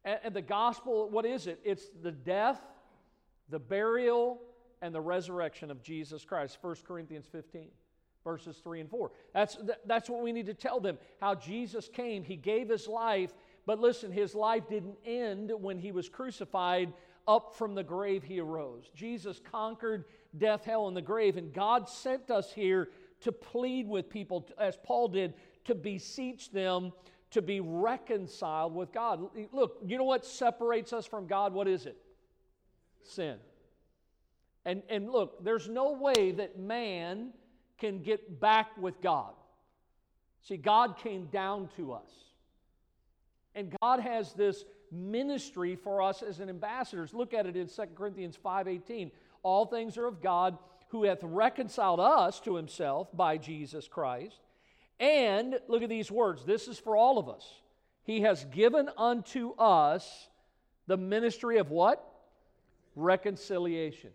And, 0.04 0.18
and 0.24 0.34
the 0.34 0.42
gospel, 0.42 1.08
what 1.08 1.24
is 1.24 1.46
it? 1.46 1.60
It's 1.64 1.84
the 2.02 2.12
death, 2.12 2.60
the 3.48 3.58
burial, 3.58 4.40
and 4.82 4.94
the 4.94 5.00
resurrection 5.00 5.70
of 5.70 5.82
Jesus 5.82 6.24
Christ. 6.24 6.58
1 6.60 6.76
Corinthians 6.86 7.26
15 7.30 7.68
verses 8.28 8.58
3 8.62 8.80
and 8.80 8.90
4. 8.90 9.10
That's, 9.32 9.56
that's 9.86 10.10
what 10.10 10.22
we 10.22 10.32
need 10.32 10.44
to 10.46 10.54
tell 10.54 10.80
them 10.80 10.98
how 11.18 11.34
Jesus 11.34 11.88
came. 11.88 12.22
He 12.22 12.36
gave 12.36 12.68
his 12.68 12.86
life, 12.86 13.32
but 13.64 13.78
listen, 13.78 14.12
his 14.12 14.34
life 14.34 14.68
didn't 14.68 14.98
end 15.06 15.50
when 15.58 15.78
he 15.78 15.92
was 15.92 16.10
crucified. 16.10 16.92
Up 17.26 17.54
from 17.56 17.74
the 17.74 17.82
grave, 17.82 18.22
he 18.22 18.38
arose. 18.40 18.90
Jesus 18.94 19.40
conquered 19.50 20.04
death, 20.36 20.64
hell, 20.64 20.88
and 20.88 20.96
the 20.96 21.02
grave, 21.02 21.36
and 21.38 21.52
God 21.52 21.88
sent 21.88 22.30
us 22.30 22.52
here 22.52 22.90
to 23.20 23.32
plead 23.32 23.88
with 23.88 24.10
people, 24.10 24.46
as 24.58 24.76
Paul 24.82 25.08
did, 25.08 25.32
to 25.64 25.74
beseech 25.74 26.50
them 26.50 26.92
to 27.30 27.42
be 27.42 27.60
reconciled 27.60 28.74
with 28.74 28.92
God. 28.92 29.22
Look, 29.52 29.78
you 29.86 29.98
know 29.98 30.04
what 30.04 30.24
separates 30.24 30.92
us 30.92 31.06
from 31.06 31.26
God? 31.26 31.52
What 31.52 31.68
is 31.68 31.86
it? 31.86 31.96
Sin. 33.02 33.36
And, 34.64 34.82
and 34.88 35.10
look, 35.10 35.42
there's 35.44 35.68
no 35.68 35.92
way 35.92 36.32
that 36.32 36.58
man 36.58 37.32
can 37.78 38.02
get 38.02 38.40
back 38.40 38.76
with 38.76 39.00
God. 39.00 39.32
See, 40.42 40.56
God 40.56 40.96
came 40.98 41.26
down 41.26 41.68
to 41.76 41.92
us. 41.92 42.10
And 43.54 43.74
God 43.80 44.00
has 44.00 44.32
this 44.34 44.64
ministry 44.90 45.76
for 45.76 46.02
us 46.02 46.22
as 46.22 46.40
an 46.40 46.48
ambassadors. 46.48 47.12
Look 47.12 47.34
at 47.34 47.46
it 47.46 47.56
in 47.56 47.68
2 47.68 47.96
Corinthians 47.96 48.36
5:18. 48.36 49.10
All 49.42 49.66
things 49.66 49.98
are 49.98 50.06
of 50.06 50.20
God 50.20 50.58
who 50.88 51.04
hath 51.04 51.22
reconciled 51.22 52.00
us 52.00 52.40
to 52.40 52.54
himself 52.54 53.14
by 53.14 53.36
Jesus 53.36 53.88
Christ. 53.88 54.40
And 54.98 55.60
look 55.68 55.82
at 55.82 55.88
these 55.88 56.10
words. 56.10 56.44
This 56.44 56.66
is 56.66 56.78
for 56.78 56.96
all 56.96 57.18
of 57.18 57.28
us. 57.28 57.60
He 58.04 58.22
has 58.22 58.44
given 58.46 58.88
unto 58.96 59.52
us 59.58 60.28
the 60.86 60.96
ministry 60.96 61.58
of 61.58 61.70
what? 61.70 62.04
Reconciliation. 62.96 64.12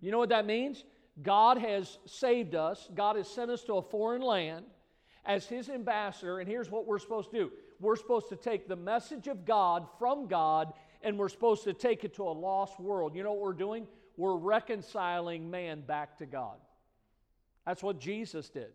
You 0.00 0.10
know 0.10 0.18
what 0.18 0.30
that 0.30 0.46
means? 0.46 0.84
God 1.20 1.58
has 1.58 1.98
saved 2.06 2.54
us, 2.54 2.88
God 2.94 3.16
has 3.16 3.28
sent 3.28 3.50
us 3.50 3.62
to 3.64 3.74
a 3.74 3.82
foreign 3.82 4.22
land 4.22 4.64
as 5.24 5.46
His 5.46 5.68
ambassador, 5.68 6.38
and 6.38 6.48
here's 6.48 6.70
what 6.70 6.86
we're 6.86 6.98
supposed 6.98 7.30
to 7.32 7.36
do 7.36 7.52
we're 7.80 7.96
supposed 7.96 8.28
to 8.28 8.36
take 8.36 8.68
the 8.68 8.76
message 8.76 9.26
of 9.26 9.44
God 9.44 9.86
from 9.98 10.28
God 10.28 10.72
and 11.02 11.18
we're 11.18 11.28
supposed 11.28 11.64
to 11.64 11.72
take 11.72 12.04
it 12.04 12.14
to 12.14 12.22
a 12.22 12.30
lost 12.30 12.78
world. 12.78 13.16
You 13.16 13.24
know 13.24 13.32
what 13.32 13.40
we're 13.40 13.52
doing? 13.52 13.88
We're 14.16 14.36
reconciling 14.36 15.50
man 15.50 15.80
back 15.80 16.16
to 16.18 16.26
God. 16.26 16.58
That's 17.66 17.82
what 17.82 17.98
Jesus 17.98 18.48
did. 18.48 18.68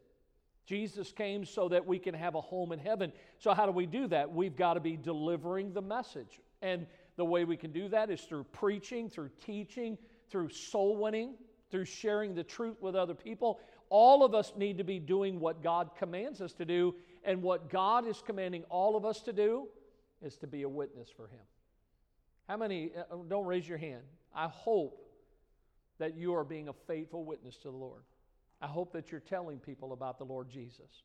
Jesus 0.65 1.13
came 1.13 1.45
so 1.45 1.69
that 1.69 1.85
we 1.85 1.99
can 1.99 2.13
have 2.13 2.35
a 2.35 2.41
home 2.41 2.73
in 2.73 2.79
heaven. 2.79 3.13
So, 3.39 3.53
how 3.53 3.65
do 3.65 3.71
we 3.71 3.85
do 3.85 4.07
that? 4.07 4.29
We've 4.29 4.55
got 4.55 4.73
to 4.73 4.81
be 4.81 4.97
delivering 4.97 5.73
the 5.73 5.81
message. 5.81 6.41
And 6.61 6.85
the 7.15 7.23
way 7.23 7.45
we 7.45 7.55
can 7.55 7.71
do 7.71 7.87
that 7.89 8.09
is 8.09 8.21
through 8.21 8.43
preaching, 8.45 9.09
through 9.09 9.29
teaching, 9.45 9.97
through 10.29 10.49
soul 10.49 10.97
winning 10.97 11.35
through 11.71 11.85
sharing 11.85 12.33
the 12.33 12.43
truth 12.43 12.81
with 12.81 12.95
other 12.95 13.13
people. 13.13 13.59
All 13.89 14.23
of 14.23 14.35
us 14.35 14.53
need 14.57 14.77
to 14.77 14.83
be 14.83 14.99
doing 14.99 15.39
what 15.39 15.63
God 15.63 15.91
commands 15.97 16.41
us 16.41 16.53
to 16.53 16.65
do, 16.65 16.95
and 17.23 17.41
what 17.41 17.69
God 17.69 18.07
is 18.07 18.21
commanding 18.25 18.63
all 18.69 18.95
of 18.95 19.05
us 19.05 19.21
to 19.21 19.33
do 19.33 19.67
is 20.21 20.37
to 20.37 20.47
be 20.47 20.63
a 20.63 20.69
witness 20.69 21.09
for 21.09 21.27
Him. 21.27 21.39
How 22.47 22.57
many, 22.57 22.91
uh, 22.95 23.13
uh, 23.13 23.17
don't 23.27 23.45
raise 23.45 23.67
your 23.67 23.77
hand. 23.77 24.03
I 24.33 24.47
hope 24.47 25.03
that 25.99 26.15
you 26.15 26.35
are 26.35 26.43
being 26.43 26.69
a 26.69 26.73
faithful 26.73 27.25
witness 27.25 27.57
to 27.57 27.71
the 27.71 27.77
Lord. 27.77 28.03
I 28.61 28.67
hope 28.67 28.93
that 28.93 29.11
you're 29.11 29.19
telling 29.19 29.59
people 29.59 29.93
about 29.93 30.17
the 30.17 30.25
Lord 30.25 30.49
Jesus. 30.49 31.03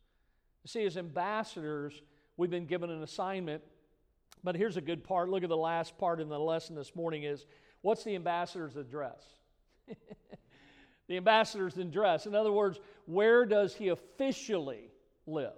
You 0.64 0.68
see, 0.68 0.84
as 0.84 0.96
ambassadors, 0.96 2.02
we've 2.36 2.50
been 2.50 2.66
given 2.66 2.90
an 2.90 3.02
assignment, 3.02 3.62
but 4.44 4.54
here's 4.54 4.76
a 4.76 4.80
good 4.80 5.02
part. 5.02 5.28
Look 5.28 5.42
at 5.42 5.48
the 5.48 5.56
last 5.56 5.98
part 5.98 6.20
in 6.20 6.28
the 6.28 6.38
lesson 6.38 6.76
this 6.76 6.94
morning 6.94 7.24
is 7.24 7.46
what's 7.82 8.04
the 8.04 8.14
ambassador's 8.14 8.76
address? 8.76 9.22
the 11.08 11.16
ambassador's 11.16 11.76
in 11.76 11.90
dress. 11.90 12.26
In 12.26 12.34
other 12.34 12.52
words, 12.52 12.80
where 13.06 13.44
does 13.44 13.74
he 13.74 13.88
officially 13.88 14.90
live? 15.26 15.52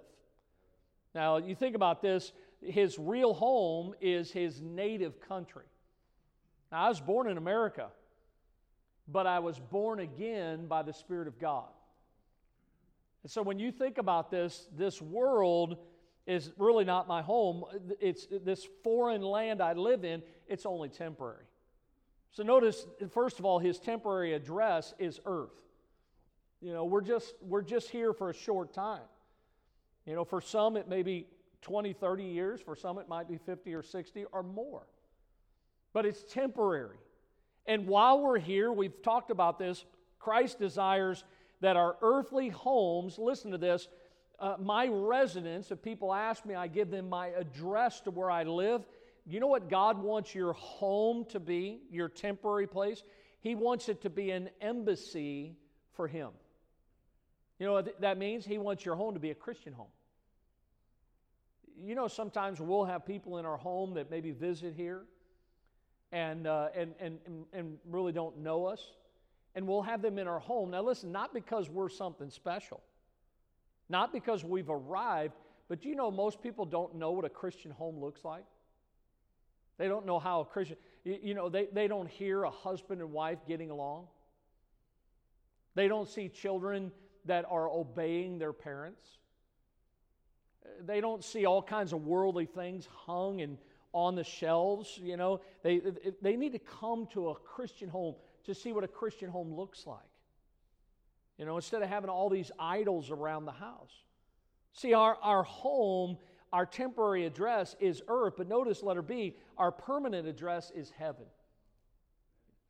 Now, 1.13 1.37
you 1.37 1.55
think 1.55 1.75
about 1.75 2.01
this, 2.01 2.33
his 2.61 2.99
real 2.99 3.33
home 3.33 3.93
is 4.01 4.31
his 4.31 4.61
native 4.61 5.19
country. 5.21 5.65
Now, 6.71 6.85
I 6.85 6.89
was 6.89 6.99
born 6.99 7.29
in 7.29 7.37
America, 7.37 7.87
but 9.07 9.27
I 9.27 9.39
was 9.39 9.59
born 9.59 9.99
again 9.99 10.67
by 10.67 10.81
the 10.81 10.93
Spirit 10.93 11.27
of 11.27 11.39
God. 11.39 11.69
And 13.23 13.31
so 13.31 13.41
when 13.41 13.59
you 13.59 13.71
think 13.71 13.97
about 13.97 14.29
this, 14.29 14.67
this 14.75 15.01
world 15.01 15.77
is 16.27 16.51
really 16.57 16.85
not 16.85 17.07
my 17.07 17.21
home. 17.21 17.63
It's 17.99 18.27
this 18.43 18.67
foreign 18.83 19.21
land 19.21 19.61
I 19.61 19.73
live 19.73 20.03
in, 20.03 20.21
it's 20.47 20.65
only 20.65 20.89
temporary. 20.89 21.45
So 22.35 22.43
notice, 22.43 22.85
first 23.11 23.39
of 23.39 23.45
all, 23.45 23.59
his 23.59 23.79
temporary 23.79 24.33
address 24.33 24.93
is 24.99 25.21
earth. 25.25 25.55
You 26.59 26.73
know, 26.73 26.83
we're 26.83 26.99
just, 26.99 27.33
we're 27.41 27.61
just 27.61 27.89
here 27.89 28.11
for 28.11 28.29
a 28.29 28.33
short 28.33 28.73
time. 28.73 29.07
You 30.05 30.15
know, 30.15 30.25
for 30.25 30.41
some 30.41 30.75
it 30.75 30.89
may 30.89 31.01
be 31.01 31.27
20, 31.61 31.93
30 31.93 32.23
years. 32.25 32.59
For 32.59 32.75
some 32.75 32.97
it 32.97 33.07
might 33.07 33.29
be 33.29 33.37
50 33.37 33.73
or 33.73 33.81
60 33.81 34.25
or 34.33 34.43
more. 34.43 34.85
but 35.93 36.05
it's 36.05 36.23
temporary. 36.23 36.97
And 37.67 37.87
while 37.87 38.19
we're 38.19 38.37
here, 38.37 38.69
we've 38.69 39.01
talked 39.01 39.31
about 39.31 39.57
this, 39.57 39.85
Christ 40.19 40.59
desires 40.59 41.23
that 41.61 41.77
our 41.77 41.95
earthly 42.01 42.49
homes, 42.49 43.17
listen 43.17 43.51
to 43.51 43.57
this, 43.57 43.87
uh, 44.39 44.57
my 44.59 44.87
residence, 44.87 45.71
if 45.71 45.81
people 45.81 46.13
ask 46.13 46.45
me, 46.45 46.53
I 46.53 46.67
give 46.67 46.91
them 46.91 47.07
my 47.07 47.27
address 47.27 48.01
to 48.01 48.11
where 48.11 48.29
I 48.29 48.43
live. 48.43 48.85
You 49.25 49.39
know 49.39 49.47
what 49.47 49.69
God 49.69 49.97
wants 50.01 50.35
your 50.35 50.53
home 50.53 51.25
to 51.29 51.39
be, 51.39 51.81
your 51.89 52.09
temporary 52.09 52.67
place? 52.67 53.03
He 53.41 53.55
wants 53.55 53.89
it 53.89 54.01
to 54.01 54.09
be 54.09 54.31
an 54.31 54.49
embassy 54.61 55.55
for 55.93 56.07
Him. 56.07 56.29
You 57.59 57.65
know 57.65 57.73
what 57.73 58.01
that 58.01 58.17
means? 58.17 58.45
He 58.45 58.57
wants 58.57 58.85
your 58.85 58.95
home 58.95 59.13
to 59.13 59.19
be 59.19 59.31
a 59.31 59.35
Christian 59.35 59.73
home. 59.73 59.87
You 61.77 61.95
know, 61.95 62.07
sometimes 62.07 62.61
we'll 62.61 62.85
have 62.85 63.05
people 63.05 63.37
in 63.37 63.45
our 63.45 63.57
home 63.57 63.95
that 63.95 64.11
maybe 64.11 64.31
visit 64.31 64.73
here 64.75 65.03
and, 66.11 66.47
uh, 66.47 66.69
and, 66.75 66.93
and, 66.99 67.17
and 67.51 67.77
really 67.89 68.11
don't 68.11 68.37
know 68.39 68.65
us, 68.65 68.81
and 69.55 69.67
we'll 69.67 69.81
have 69.81 70.01
them 70.01 70.19
in 70.19 70.27
our 70.27 70.39
home. 70.39 70.71
Now, 70.71 70.83
listen, 70.83 71.11
not 71.11 71.33
because 71.33 71.69
we're 71.69 71.89
something 71.89 72.29
special, 72.29 72.81
not 73.89 74.13
because 74.13 74.43
we've 74.43 74.69
arrived, 74.69 75.33
but 75.67 75.83
you 75.83 75.95
know, 75.95 76.11
most 76.11 76.41
people 76.41 76.65
don't 76.65 76.95
know 76.95 77.11
what 77.11 77.25
a 77.25 77.29
Christian 77.29 77.71
home 77.71 77.99
looks 77.99 78.23
like. 78.23 78.45
They 79.77 79.87
don't 79.87 80.05
know 80.05 80.19
how 80.19 80.41
a 80.41 80.45
Christian, 80.45 80.77
you, 81.03 81.17
you 81.21 81.33
know, 81.33 81.49
they, 81.49 81.67
they 81.71 81.87
don't 81.87 82.09
hear 82.09 82.43
a 82.43 82.49
husband 82.49 83.01
and 83.01 83.11
wife 83.11 83.39
getting 83.47 83.69
along. 83.69 84.07
They 85.75 85.87
don't 85.87 86.07
see 86.07 86.29
children 86.29 86.91
that 87.25 87.45
are 87.49 87.69
obeying 87.69 88.37
their 88.39 88.53
parents. 88.53 89.05
They 90.85 91.01
don't 91.01 91.23
see 91.23 91.45
all 91.45 91.61
kinds 91.61 91.93
of 91.93 92.05
worldly 92.05 92.45
things 92.45 92.87
hung 93.05 93.41
and 93.41 93.57
on 93.93 94.15
the 94.15 94.23
shelves. 94.23 94.99
You 95.01 95.17
know, 95.17 95.41
they, 95.63 95.81
they 96.21 96.35
need 96.35 96.53
to 96.53 96.59
come 96.59 97.07
to 97.13 97.29
a 97.29 97.35
Christian 97.35 97.89
home 97.89 98.15
to 98.45 98.53
see 98.53 98.71
what 98.71 98.83
a 98.83 98.87
Christian 98.87 99.29
home 99.29 99.53
looks 99.53 99.85
like. 99.85 99.99
You 101.37 101.45
know, 101.45 101.57
instead 101.57 101.81
of 101.81 101.89
having 101.89 102.09
all 102.09 102.29
these 102.29 102.51
idols 102.57 103.11
around 103.11 103.45
the 103.45 103.51
house. 103.51 103.91
See, 104.73 104.93
our, 104.93 105.17
our 105.21 105.43
home, 105.43 106.17
our 106.55 106.65
temporary 106.65 107.25
address 107.25 107.75
is 107.81 108.01
earth, 108.07 108.35
but 108.37 108.47
notice 108.47 108.81
letter 108.81 109.01
B, 109.01 109.35
our 109.57 109.73
permanent 109.73 110.25
address 110.25 110.71
is 110.73 110.89
heaven. 110.89 111.25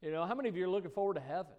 You 0.01 0.11
know, 0.11 0.25
how 0.25 0.33
many 0.33 0.49
of 0.49 0.57
you 0.57 0.65
are 0.65 0.69
looking 0.69 0.89
forward 0.89 1.13
to 1.13 1.21
heaven? 1.21 1.53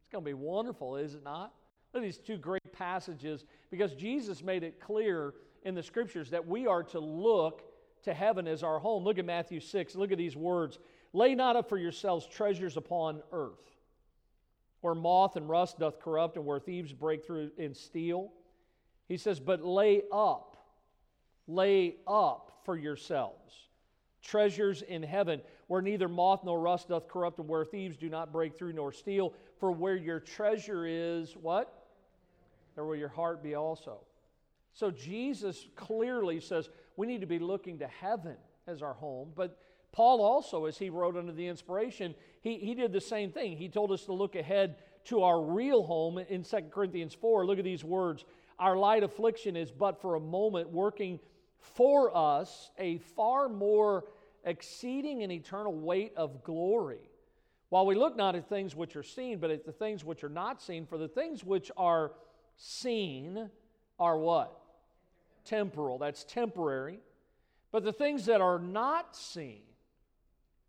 It's 0.00 0.10
going 0.10 0.24
to 0.24 0.28
be 0.28 0.34
wonderful, 0.34 0.96
is 0.96 1.14
it 1.14 1.22
not? 1.22 1.52
Look 1.94 2.02
at 2.02 2.06
these 2.06 2.18
two 2.18 2.36
great 2.36 2.72
passages 2.72 3.44
because 3.70 3.94
Jesus 3.94 4.42
made 4.42 4.64
it 4.64 4.80
clear 4.80 5.34
in 5.62 5.76
the 5.76 5.84
scriptures 5.84 6.30
that 6.30 6.48
we 6.48 6.66
are 6.66 6.82
to 6.82 6.98
look 6.98 7.62
to 8.02 8.12
heaven 8.12 8.48
as 8.48 8.64
our 8.64 8.80
home. 8.80 9.04
Look 9.04 9.20
at 9.20 9.24
Matthew 9.24 9.60
6. 9.60 9.94
Look 9.94 10.10
at 10.10 10.18
these 10.18 10.36
words 10.36 10.80
Lay 11.12 11.36
not 11.36 11.54
up 11.54 11.68
for 11.68 11.78
yourselves 11.78 12.26
treasures 12.26 12.76
upon 12.76 13.22
earth, 13.30 13.78
where 14.80 14.96
moth 14.96 15.36
and 15.36 15.48
rust 15.48 15.78
doth 15.78 16.00
corrupt, 16.00 16.36
and 16.36 16.44
where 16.44 16.58
thieves 16.58 16.92
break 16.92 17.24
through 17.24 17.52
and 17.56 17.76
steal. 17.76 18.32
He 19.06 19.16
says, 19.16 19.38
But 19.38 19.64
lay 19.64 20.02
up, 20.12 20.49
lay 21.54 21.96
up 22.06 22.60
for 22.64 22.76
yourselves 22.76 23.70
treasures 24.22 24.82
in 24.82 25.02
heaven, 25.02 25.40
where 25.66 25.82
neither 25.82 26.08
moth 26.08 26.44
nor 26.44 26.60
rust 26.60 26.88
doth 26.88 27.08
corrupt, 27.08 27.38
and 27.38 27.48
where 27.48 27.64
thieves 27.64 27.96
do 27.96 28.08
not 28.08 28.32
break 28.32 28.56
through 28.56 28.72
nor 28.72 28.92
steal. 28.92 29.32
For 29.58 29.70
where 29.70 29.96
your 29.96 30.20
treasure 30.20 30.86
is, 30.86 31.36
what? 31.36 31.86
There 32.74 32.84
will 32.84 32.96
your 32.96 33.08
heart 33.08 33.42
be 33.42 33.54
also. 33.54 34.00
So 34.72 34.90
Jesus 34.90 35.66
clearly 35.74 36.40
says 36.40 36.68
we 36.96 37.06
need 37.06 37.20
to 37.20 37.26
be 37.26 37.38
looking 37.38 37.78
to 37.78 37.86
heaven 37.86 38.36
as 38.66 38.82
our 38.82 38.94
home. 38.94 39.32
But 39.34 39.58
Paul 39.92 40.22
also, 40.22 40.66
as 40.66 40.78
he 40.78 40.90
wrote 40.90 41.16
under 41.16 41.32
the 41.32 41.46
inspiration, 41.46 42.14
he, 42.42 42.56
he 42.56 42.74
did 42.74 42.92
the 42.92 43.00
same 43.00 43.32
thing. 43.32 43.56
He 43.56 43.68
told 43.68 43.90
us 43.90 44.04
to 44.04 44.12
look 44.12 44.36
ahead 44.36 44.76
to 45.06 45.22
our 45.22 45.42
real 45.42 45.82
home 45.82 46.18
in 46.18 46.44
2 46.44 46.56
Corinthians 46.70 47.14
4. 47.14 47.44
Look 47.44 47.58
at 47.58 47.64
these 47.64 47.82
words. 47.82 48.24
Our 48.58 48.76
light 48.76 49.02
affliction 49.02 49.56
is 49.56 49.72
but 49.72 50.00
for 50.00 50.14
a 50.14 50.20
moment 50.20 50.70
working 50.70 51.18
for 51.60 52.16
us 52.16 52.70
a 52.78 52.98
far 52.98 53.48
more 53.48 54.04
exceeding 54.44 55.22
and 55.22 55.30
eternal 55.30 55.74
weight 55.74 56.12
of 56.16 56.42
glory. 56.42 57.10
While 57.68 57.86
we 57.86 57.94
look 57.94 58.16
not 58.16 58.34
at 58.34 58.48
things 58.48 58.74
which 58.74 58.96
are 58.96 59.02
seen, 59.02 59.38
but 59.38 59.50
at 59.50 59.64
the 59.64 59.72
things 59.72 60.04
which 60.04 60.24
are 60.24 60.28
not 60.30 60.60
seen, 60.60 60.86
for 60.86 60.98
the 60.98 61.08
things 61.08 61.44
which 61.44 61.70
are 61.76 62.12
seen 62.56 63.48
are 63.98 64.18
what? 64.18 64.58
Temporal. 65.44 65.98
That's 65.98 66.24
temporary. 66.24 67.00
But 67.70 67.84
the 67.84 67.92
things 67.92 68.26
that 68.26 68.40
are 68.40 68.58
not 68.58 69.14
seen 69.14 69.62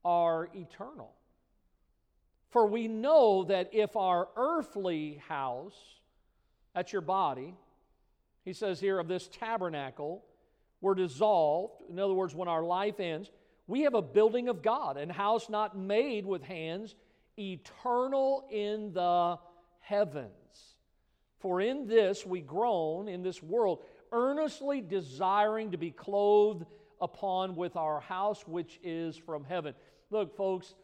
are 0.05 0.49
eternal. 0.53 1.11
For 2.49 2.67
we 2.67 2.87
know 2.87 3.45
that 3.45 3.69
if 3.71 3.95
our 3.95 4.27
earthly 4.35 5.21
house, 5.27 5.79
that's 6.75 6.91
your 6.91 7.01
body, 7.01 7.55
he 8.43 8.53
says 8.53 8.79
here 8.79 8.99
of 8.99 9.07
this 9.07 9.27
tabernacle, 9.27 10.23
were 10.81 10.95
dissolved, 10.95 11.83
in 11.89 11.99
other 11.99 12.13
words, 12.13 12.35
when 12.35 12.47
our 12.47 12.63
life 12.63 12.99
ends, 12.99 13.29
we 13.67 13.81
have 13.81 13.93
a 13.93 14.01
building 14.01 14.49
of 14.49 14.61
God, 14.61 14.97
and 14.97 15.11
house 15.11 15.49
not 15.49 15.77
made 15.77 16.25
with 16.25 16.43
hands, 16.43 16.95
eternal 17.37 18.47
in 18.51 18.91
the 18.93 19.37
heavens. 19.79 20.31
For 21.39 21.61
in 21.61 21.87
this 21.87 22.25
we 22.25 22.41
groan 22.41 23.07
in 23.07 23.23
this 23.23 23.41
world, 23.41 23.83
earnestly 24.11 24.81
desiring 24.81 25.71
to 25.71 25.77
be 25.77 25.91
clothed 25.91 26.65
upon 26.99 27.55
with 27.55 27.75
our 27.75 27.99
house 27.99 28.47
which 28.47 28.79
is 28.83 29.17
from 29.17 29.43
heaven. 29.43 29.73
Look, 30.09 30.35
folks, 30.35 30.75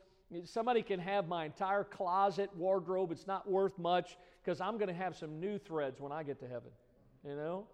somebody 0.46 0.82
can 0.82 1.00
have 1.00 1.28
my 1.28 1.46
entire 1.46 1.84
closet 1.84 2.50
wardrobe. 2.56 3.12
It's 3.12 3.28
not 3.28 3.50
worth 3.50 3.78
much 3.78 4.18
because 4.44 4.62
I'm 4.62 4.78
going 4.78 4.88
to 4.88 4.94
have 4.94 5.16
some 5.16 5.40
new 5.40 5.60
threads 5.60 6.00
when 6.00 6.12
I 6.12 6.24
get 6.24 6.40
to 6.40 6.48
heaven. 6.48 6.72
You 7.24 7.36
know? 7.36 7.68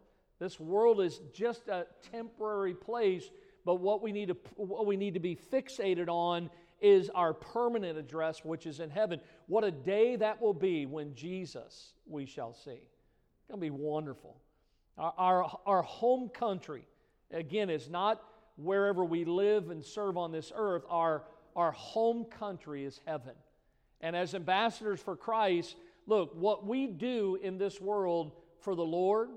This 0.44 0.60
world 0.60 1.00
is 1.00 1.22
just 1.32 1.70
a 1.70 1.88
temporary 2.12 2.74
place, 2.74 3.30
but 3.64 3.76
what 3.76 4.02
we 4.02 4.12
need 4.12 4.28
to, 4.28 4.36
what 4.58 4.86
we 4.86 4.98
need 4.98 5.14
to 5.14 5.22
be 5.22 5.38
fixated 5.38 6.10
on 6.10 6.50
is 6.82 7.10
our 7.16 7.34
permanent 7.34 7.98
address, 7.98 8.44
which 8.44 8.66
is 8.66 8.82
in 8.82 8.90
heaven. 8.90 9.22
What 9.48 9.64
a 9.64 9.72
day 9.72 10.18
that 10.18 10.42
will 10.42 10.54
be 10.54 10.86
when 10.86 11.16
Jesus 11.16 11.94
we 12.06 12.26
shall 12.26 12.54
see. 12.54 12.72
It's 12.72 13.48
going 13.48 13.62
to 13.62 13.66
be 13.66 13.70
wonderful. 13.70 14.36
Our, 14.98 15.14
our, 15.18 15.60
our 15.66 15.82
home 15.82 16.28
country, 16.28 16.86
again, 17.32 17.70
is 17.70 17.90
not 17.90 18.22
wherever 18.58 19.06
we 19.06 19.24
live 19.24 19.70
and 19.70 19.82
serve 19.82 20.18
on 20.18 20.34
this 20.34 20.52
earth. 20.54 20.84
Our, 20.90 21.24
our 21.56 21.72
home 21.72 22.26
country 22.26 22.84
is 22.84 23.00
heaven. 23.06 23.36
And 24.02 24.14
as 24.14 24.36
ambassadors 24.36 25.00
for 25.00 25.16
Christ, 25.16 25.78
look, 26.06 26.36
what 26.36 26.68
we 26.68 26.88
do 26.88 27.40
in 27.42 27.58
this 27.58 27.80
world 27.80 28.34
for 28.60 28.76
the 28.76 28.84
Lord, 28.84 29.30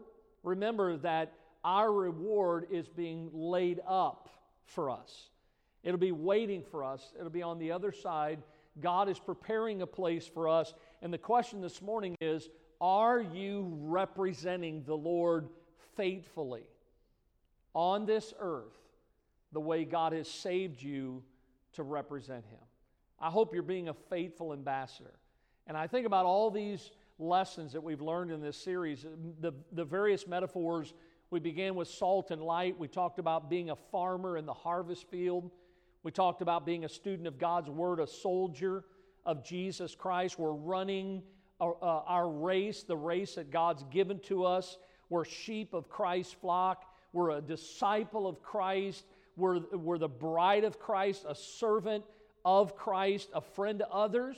remember 0.47 0.97
that 0.99 1.35
our 1.65 1.93
reward 1.93 2.69
is 2.71 2.89
being 2.89 3.29
laid 3.33 3.81
up 3.87 4.31
for 4.65 4.89
us. 4.89 5.29
It'll 5.83 5.99
be 5.99 6.13
waiting 6.13 6.63
for 6.63 6.85
us, 6.85 7.13
it'll 7.19 7.31
be 7.31 7.43
on 7.43 7.59
the 7.59 7.73
other 7.73 7.93
side. 7.93 8.43
God 8.81 9.09
is 9.09 9.19
preparing 9.19 9.83
a 9.83 9.87
place 9.87 10.27
for 10.27 10.49
us. 10.49 10.75
And 11.01 11.13
the 11.13 11.19
question 11.19 11.63
this 11.63 11.81
morning 11.81 12.15
is 12.21 12.49
Are 12.81 13.21
you 13.21 13.73
representing 13.83 14.85
the 14.85 14.97
Lord 14.97 15.49
faithfully 15.97 16.69
on 17.75 18.05
this 18.05 18.35
earth 18.39 18.77
the 19.53 19.61
way 19.61 19.85
God 19.85 20.13
has 20.13 20.29
saved 20.29 20.83
you 20.83 21.23
to 21.73 21.83
represent 21.83 22.45
Him? 22.45 22.61
I 23.19 23.31
hope 23.31 23.55
you're 23.55 23.63
being 23.63 23.89
a 23.89 23.95
faithful 23.95 24.53
ambassador. 24.53 25.15
And 25.67 25.77
I 25.77 25.87
think 25.87 26.07
about 26.07 26.27
all 26.27 26.51
these 26.51 26.91
lessons 27.19 27.73
that 27.73 27.83
we've 27.83 28.01
learned 28.01 28.31
in 28.31 28.41
this 28.41 28.57
series, 28.57 29.05
the, 29.41 29.53
the 29.73 29.85
various 29.85 30.27
metaphors. 30.27 30.93
We 31.31 31.41
began 31.41 31.75
with 31.75 31.89
salt 31.89 32.31
and 32.31 32.43
light. 32.43 32.79
We 32.79 32.89
talked 32.89 33.19
about 33.19 33.51
being 33.51 33.71
a 33.71 33.77
farmer 33.77 34.37
in 34.37 34.47
the 34.47 34.55
harvest 34.55 35.09
field. 35.11 35.51
We 36.03 36.13
talked 36.13 36.43
about 36.43 36.65
being 36.65 36.85
a 36.85 36.89
student 36.89 37.27
of 37.27 37.39
God's 37.39 37.69
Word, 37.69 38.01
a 38.01 38.07
soldier 38.07 38.85
of 39.25 39.45
Jesus 39.45 39.95
Christ. 39.95 40.39
We're 40.39 40.53
running 40.53 41.23
our, 41.61 41.77
uh, 41.83 42.03
our 42.07 42.29
race, 42.29 42.83
the 42.83 42.97
race 42.97 43.35
that 43.35 43.51
God's 43.51 43.83
given 43.91 44.21
to 44.21 44.45
us. 44.45 44.79
We're 45.09 45.25
sheep 45.25 45.75
of 45.75 45.89
Christ's 45.89 46.35
flock. 46.35 46.85
We're 47.13 47.31
a 47.31 47.41
disciple 47.41 48.27
of 48.27 48.43
Christ. 48.43 49.05
We're, 49.37 49.61
we're 49.73 49.99
the 49.99 50.09
bride 50.09 50.65
of 50.65 50.79
Christ, 50.79 51.25
a 51.29 51.35
servant 51.35 52.05
of 52.45 52.77
Christ, 52.77 53.31
a 53.35 53.41
friend 53.41 53.81
to 53.81 53.89
others. 53.89 54.37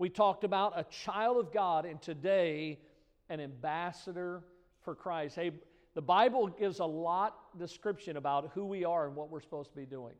We 0.00 0.08
talked 0.08 0.44
about 0.44 0.78
a 0.78 0.84
child 0.84 1.36
of 1.36 1.52
God, 1.52 1.84
and 1.84 2.00
today, 2.00 2.78
an 3.28 3.38
ambassador 3.38 4.42
for 4.80 4.94
Christ. 4.94 5.36
Hey, 5.36 5.50
the 5.94 6.00
Bible 6.00 6.46
gives 6.46 6.78
a 6.78 6.86
lot 6.86 7.36
description 7.58 8.16
about 8.16 8.50
who 8.54 8.64
we 8.64 8.86
are 8.86 9.06
and 9.06 9.14
what 9.14 9.28
we're 9.28 9.42
supposed 9.42 9.68
to 9.72 9.76
be 9.76 9.84
doing. 9.84 10.14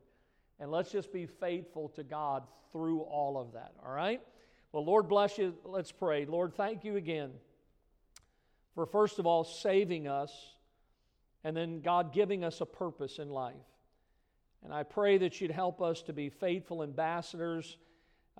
And 0.59 0.69
let's 0.69 0.91
just 0.91 1.11
be 1.11 1.25
faithful 1.25 1.89
to 1.95 2.03
God 2.03 2.43
through 2.71 2.99
all 2.99 3.39
of 3.39 3.53
that, 3.53 3.73
all 3.83 3.91
right? 3.91 4.21
Well, 4.71 4.85
Lord 4.85 5.09
bless 5.09 5.39
you. 5.39 5.55
Let's 5.65 5.91
pray. 5.91 6.25
Lord, 6.27 6.53
thank 6.53 6.83
you 6.83 6.95
again 6.95 7.31
for, 8.75 8.85
first 8.85 9.17
of 9.17 9.25
all, 9.25 9.43
saving 9.43 10.07
us, 10.07 10.31
and 11.43 11.57
then 11.57 11.81
God 11.81 12.13
giving 12.13 12.43
us 12.43 12.61
a 12.61 12.67
purpose 12.67 13.17
in 13.17 13.31
life. 13.31 13.55
And 14.63 14.71
I 14.71 14.83
pray 14.83 15.17
that 15.17 15.41
you'd 15.41 15.49
help 15.49 15.81
us 15.81 16.03
to 16.03 16.13
be 16.13 16.29
faithful 16.29 16.83
ambassadors. 16.83 17.77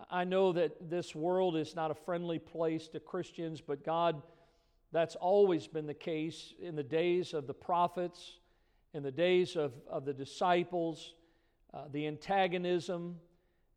I 0.10 0.24
know 0.24 0.54
that 0.54 0.90
this 0.90 1.14
world 1.14 1.56
is 1.56 1.76
not 1.76 1.92
a 1.92 1.96
friendly 1.96 2.40
place 2.40 2.88
to 2.90 3.00
Christians, 3.00 3.62
but 3.62 3.84
God, 3.84 4.22
that's 4.92 5.16
always 5.16 5.68
been 5.68 5.88
the 5.88 5.94
case 5.94 6.54
in 6.62 6.76
the 6.76 6.84
days 6.84 7.34
of 7.34 7.48
the 7.48 7.54
prophets, 7.54 8.38
in 8.94 9.04
the 9.04 9.12
days 9.12 9.56
of, 9.56 9.74
of 9.90 10.06
the 10.06 10.14
disciples, 10.14 11.14
uh, 11.74 11.86
the 11.92 12.08
antagonism, 12.08 13.18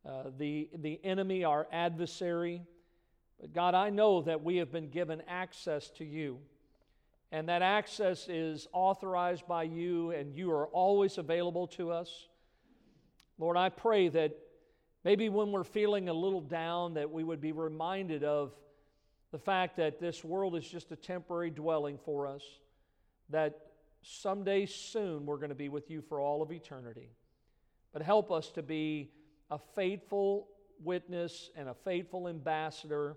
uh, 0.09 0.25
the, 0.39 0.69
the 0.75 1.01
enemy, 1.05 1.45
our 1.45 1.67
adversary. 1.73 2.63
But 3.41 3.53
God, 3.53 3.75
I 3.75 3.91
know 3.91 4.23
that 4.23 4.43
we 4.43 4.57
have 4.57 4.73
been 4.73 4.91
given 4.91 5.23
access 5.29 5.91
to 5.91 6.05
you. 6.05 6.39
And 7.33 7.49
that 7.49 7.63
access 7.63 8.29
is 8.29 8.69
authorized 8.73 9.47
by 9.49 9.65
you, 9.65 10.13
and 10.13 10.37
you 10.37 10.53
are 10.53 10.67
always 10.69 11.19
available 11.19 11.67
to 11.69 11.91
us. 11.91 12.29
Lord, 13.39 13.57
I 13.57 13.71
pray 13.71 14.09
that 14.09 14.37
maybe 15.05 15.29
when 15.29 15.53
we're 15.53 15.65
feeling 15.65 16.09
a 16.09 16.13
little 16.13 16.41
down, 16.41 16.95
that 16.95 17.11
we 17.11 17.23
would 17.23 17.41
be 17.41 17.53
reminded 17.53 18.25
of 18.25 18.53
the 19.31 19.39
fact 19.39 19.77
that 19.77 20.01
this 20.01 20.25
world 20.25 20.57
is 20.57 20.67
just 20.67 20.93
a 20.93 20.97
temporary 20.97 21.51
dwelling 21.51 21.99
for 22.05 22.27
us, 22.27 22.43
that 23.31 23.59
someday 24.03 24.67
soon 24.67 25.27
we're 25.27 25.37
going 25.37 25.49
to 25.49 25.55
be 25.55 25.69
with 25.69 25.91
you 25.91 26.01
for 26.01 26.21
all 26.21 26.43
of 26.43 26.53
eternity. 26.53 27.11
But 27.93 28.03
help 28.03 28.31
us 28.31 28.51
to 28.53 28.63
be 28.63 29.11
a 29.51 29.59
faithful 29.75 30.49
witness 30.83 31.51
and 31.57 31.69
a 31.69 31.75
faithful 31.75 32.29
ambassador 32.29 33.17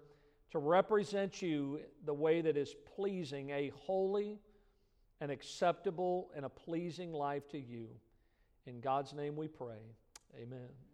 to 0.51 0.59
represent 0.59 1.41
you 1.41 1.81
the 2.05 2.13
way 2.13 2.41
that 2.41 2.57
is 2.57 2.73
pleasing, 2.95 3.49
a 3.49 3.71
holy 3.75 4.39
and 5.19 5.31
acceptable 5.31 6.31
and 6.35 6.45
a 6.45 6.49
pleasing 6.49 7.11
life 7.11 7.47
to 7.49 7.59
you. 7.59 7.88
In 8.65 8.79
God's 8.79 9.13
name 9.13 9.35
we 9.35 9.47
pray. 9.47 9.95
Amen. 10.41 10.86